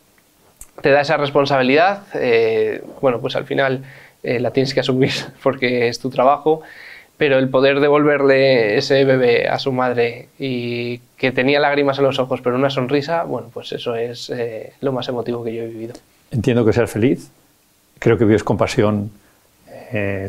Te 0.83 0.91
da 0.91 1.01
esa 1.01 1.17
responsabilidad, 1.17 2.03
eh, 2.15 2.83
bueno, 3.01 3.21
pues 3.21 3.37
al 3.37 3.45
final 3.45 3.85
eh, 4.23 4.41
la 4.41 4.51
tienes 4.51 4.75
que 4.75 4.81
asumir 4.81 5.13
porque 5.43 5.89
es 5.89 5.99
tu 5.99 6.11
trabajo, 6.11 6.63
pero 7.17 7.39
el 7.39 7.49
poder 7.49 7.81
devolverle 7.81 8.77
ese 8.77 9.05
bebé 9.05 9.49
a 9.49 9.59
su 9.59 9.73
madre 9.73 10.29
y 10.39 10.99
que 11.17 11.33
tenía 11.33 11.61
lágrimas 11.61 11.99
en 11.99 12.05
los 12.05 12.19
ojos 12.19 12.41
pero 12.43 12.57
una 12.57 12.69
sonrisa, 12.69 13.25
bueno, 13.25 13.49
pues 13.53 13.73
eso 13.73 13.97
es 13.97 14.29
eh, 14.31 14.75
lo 14.81 14.93
más 14.93 15.09
emotivo 15.09 15.43
que 15.43 15.55
yo 15.55 15.63
he 15.63 15.67
vivido. 15.69 15.95
Entiendo 16.31 16.65
que 16.65 16.73
ser 16.73 16.89
feliz, 16.89 17.31
creo 17.99 18.19
que 18.19 18.25
vives 18.25 18.45
con 18.45 18.57
pasión 18.57 19.11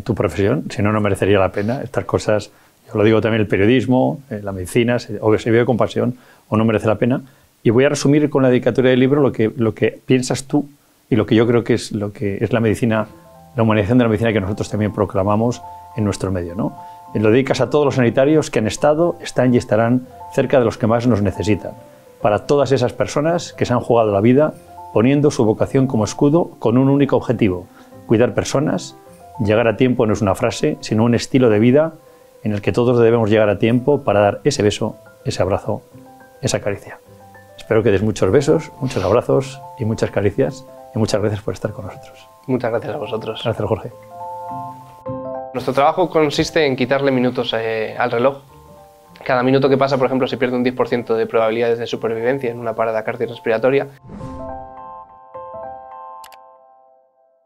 tu 0.03 0.13
profesión, 0.13 0.65
si 0.69 0.83
no, 0.83 0.91
no 0.91 1.01
merecería 1.01 1.39
la 1.39 1.51
pena. 1.51 1.81
Estas 1.81 2.05
cosas, 2.05 2.51
yo 2.87 2.93
lo 2.97 3.03
digo 3.03 3.21
también, 3.21 3.41
el 3.41 3.47
periodismo, 3.47 4.21
la 4.29 4.51
medicina, 4.51 4.97
o 5.21 5.37
se 5.37 5.51
vive 5.51 5.65
con 5.65 5.77
pasión 5.77 6.15
o 6.47 6.55
no 6.55 6.63
merece 6.63 6.87
la 6.87 6.95
pena. 6.95 7.21
Y 7.63 7.69
voy 7.69 7.83
a 7.83 7.89
resumir 7.89 8.29
con 8.29 8.43
la 8.43 8.49
dedicatoria 8.49 8.91
del 8.91 8.99
libro 8.99 9.21
lo 9.21 9.31
que, 9.31 9.51
lo 9.55 9.73
que 9.73 9.99
piensas 10.05 10.45
tú 10.45 10.69
y 11.09 11.15
lo 11.15 11.25
que 11.25 11.35
yo 11.35 11.45
creo 11.45 11.63
que 11.63 11.73
es, 11.73 11.91
lo 11.91 12.13
que 12.13 12.37
es 12.39 12.53
la 12.53 12.61
medicina, 12.61 13.07
la 13.55 13.63
humanización 13.63 13.97
de 13.97 14.05
la 14.05 14.09
medicina 14.09 14.31
que 14.31 14.39
nosotros 14.39 14.69
también 14.69 14.93
proclamamos 14.93 15.61
en 15.97 16.05
nuestro 16.05 16.31
medio. 16.31 16.55
¿no? 16.55 16.77
Y 17.13 17.19
lo 17.19 17.29
dedicas 17.29 17.59
a 17.59 17.69
todos 17.69 17.83
los 17.83 17.95
sanitarios 17.95 18.49
que 18.49 18.59
han 18.59 18.67
estado, 18.67 19.17
están 19.21 19.53
y 19.53 19.57
estarán 19.57 20.07
cerca 20.33 20.59
de 20.59 20.65
los 20.65 20.77
que 20.77 20.87
más 20.87 21.07
nos 21.07 21.21
necesitan. 21.21 21.71
Para 22.21 22.45
todas 22.45 22.71
esas 22.71 22.93
personas 22.93 23.53
que 23.53 23.65
se 23.65 23.73
han 23.73 23.81
jugado 23.81 24.13
la 24.13 24.21
vida 24.21 24.53
poniendo 24.93 25.29
su 25.29 25.43
vocación 25.43 25.87
como 25.87 26.05
escudo 26.05 26.51
con 26.59 26.77
un 26.77 26.87
único 26.89 27.17
objetivo, 27.17 27.67
cuidar 28.07 28.33
personas. 28.33 28.95
Llegar 29.43 29.67
a 29.67 29.77
tiempo 29.77 30.05
no 30.05 30.13
es 30.13 30.21
una 30.21 30.35
frase, 30.35 30.77
sino 30.79 31.03
un 31.03 31.13
estilo 31.13 31.49
de 31.49 31.59
vida 31.59 31.93
en 32.43 32.53
el 32.53 32.61
que 32.61 32.71
todos 32.71 32.99
debemos 32.99 33.29
llegar 33.29 33.49
a 33.49 33.59
tiempo 33.59 34.03
para 34.03 34.19
dar 34.19 34.41
ese 34.43 34.63
beso, 34.63 34.95
ese 35.25 35.41
abrazo 35.41 35.81
esa 36.41 36.59
caricia. 36.59 36.99
Espero 37.57 37.83
que 37.83 37.91
des 37.91 38.01
muchos 38.01 38.31
besos, 38.31 38.71
muchos 38.79 39.03
abrazos 39.03 39.59
y 39.79 39.85
muchas 39.85 40.11
caricias 40.11 40.65
y 40.95 40.99
muchas 40.99 41.21
gracias 41.21 41.41
por 41.41 41.53
estar 41.53 41.71
con 41.71 41.85
nosotros. 41.85 42.27
Muchas 42.47 42.71
gracias 42.71 42.95
a 42.95 42.97
vosotros. 42.97 43.41
Gracias, 43.43 43.67
Jorge. 43.67 43.91
Nuestro 45.53 45.73
trabajo 45.73 46.09
consiste 46.09 46.65
en 46.65 46.75
quitarle 46.75 47.11
minutos 47.11 47.53
eh, 47.57 47.95
al 47.97 48.11
reloj. 48.11 48.37
Cada 49.23 49.43
minuto 49.43 49.67
que 49.67 49.77
pasa, 49.77 49.97
por 49.97 50.05
ejemplo, 50.05 50.27
se 50.27 50.37
pierde 50.37 50.55
un 50.55 50.63
10% 50.63 51.15
de 51.15 51.25
probabilidades 51.25 51.79
de 51.79 51.87
supervivencia 51.87 52.51
en 52.51 52.59
una 52.59 52.73
parada 52.73 53.03
cardiorrespiratoria. 53.03 53.87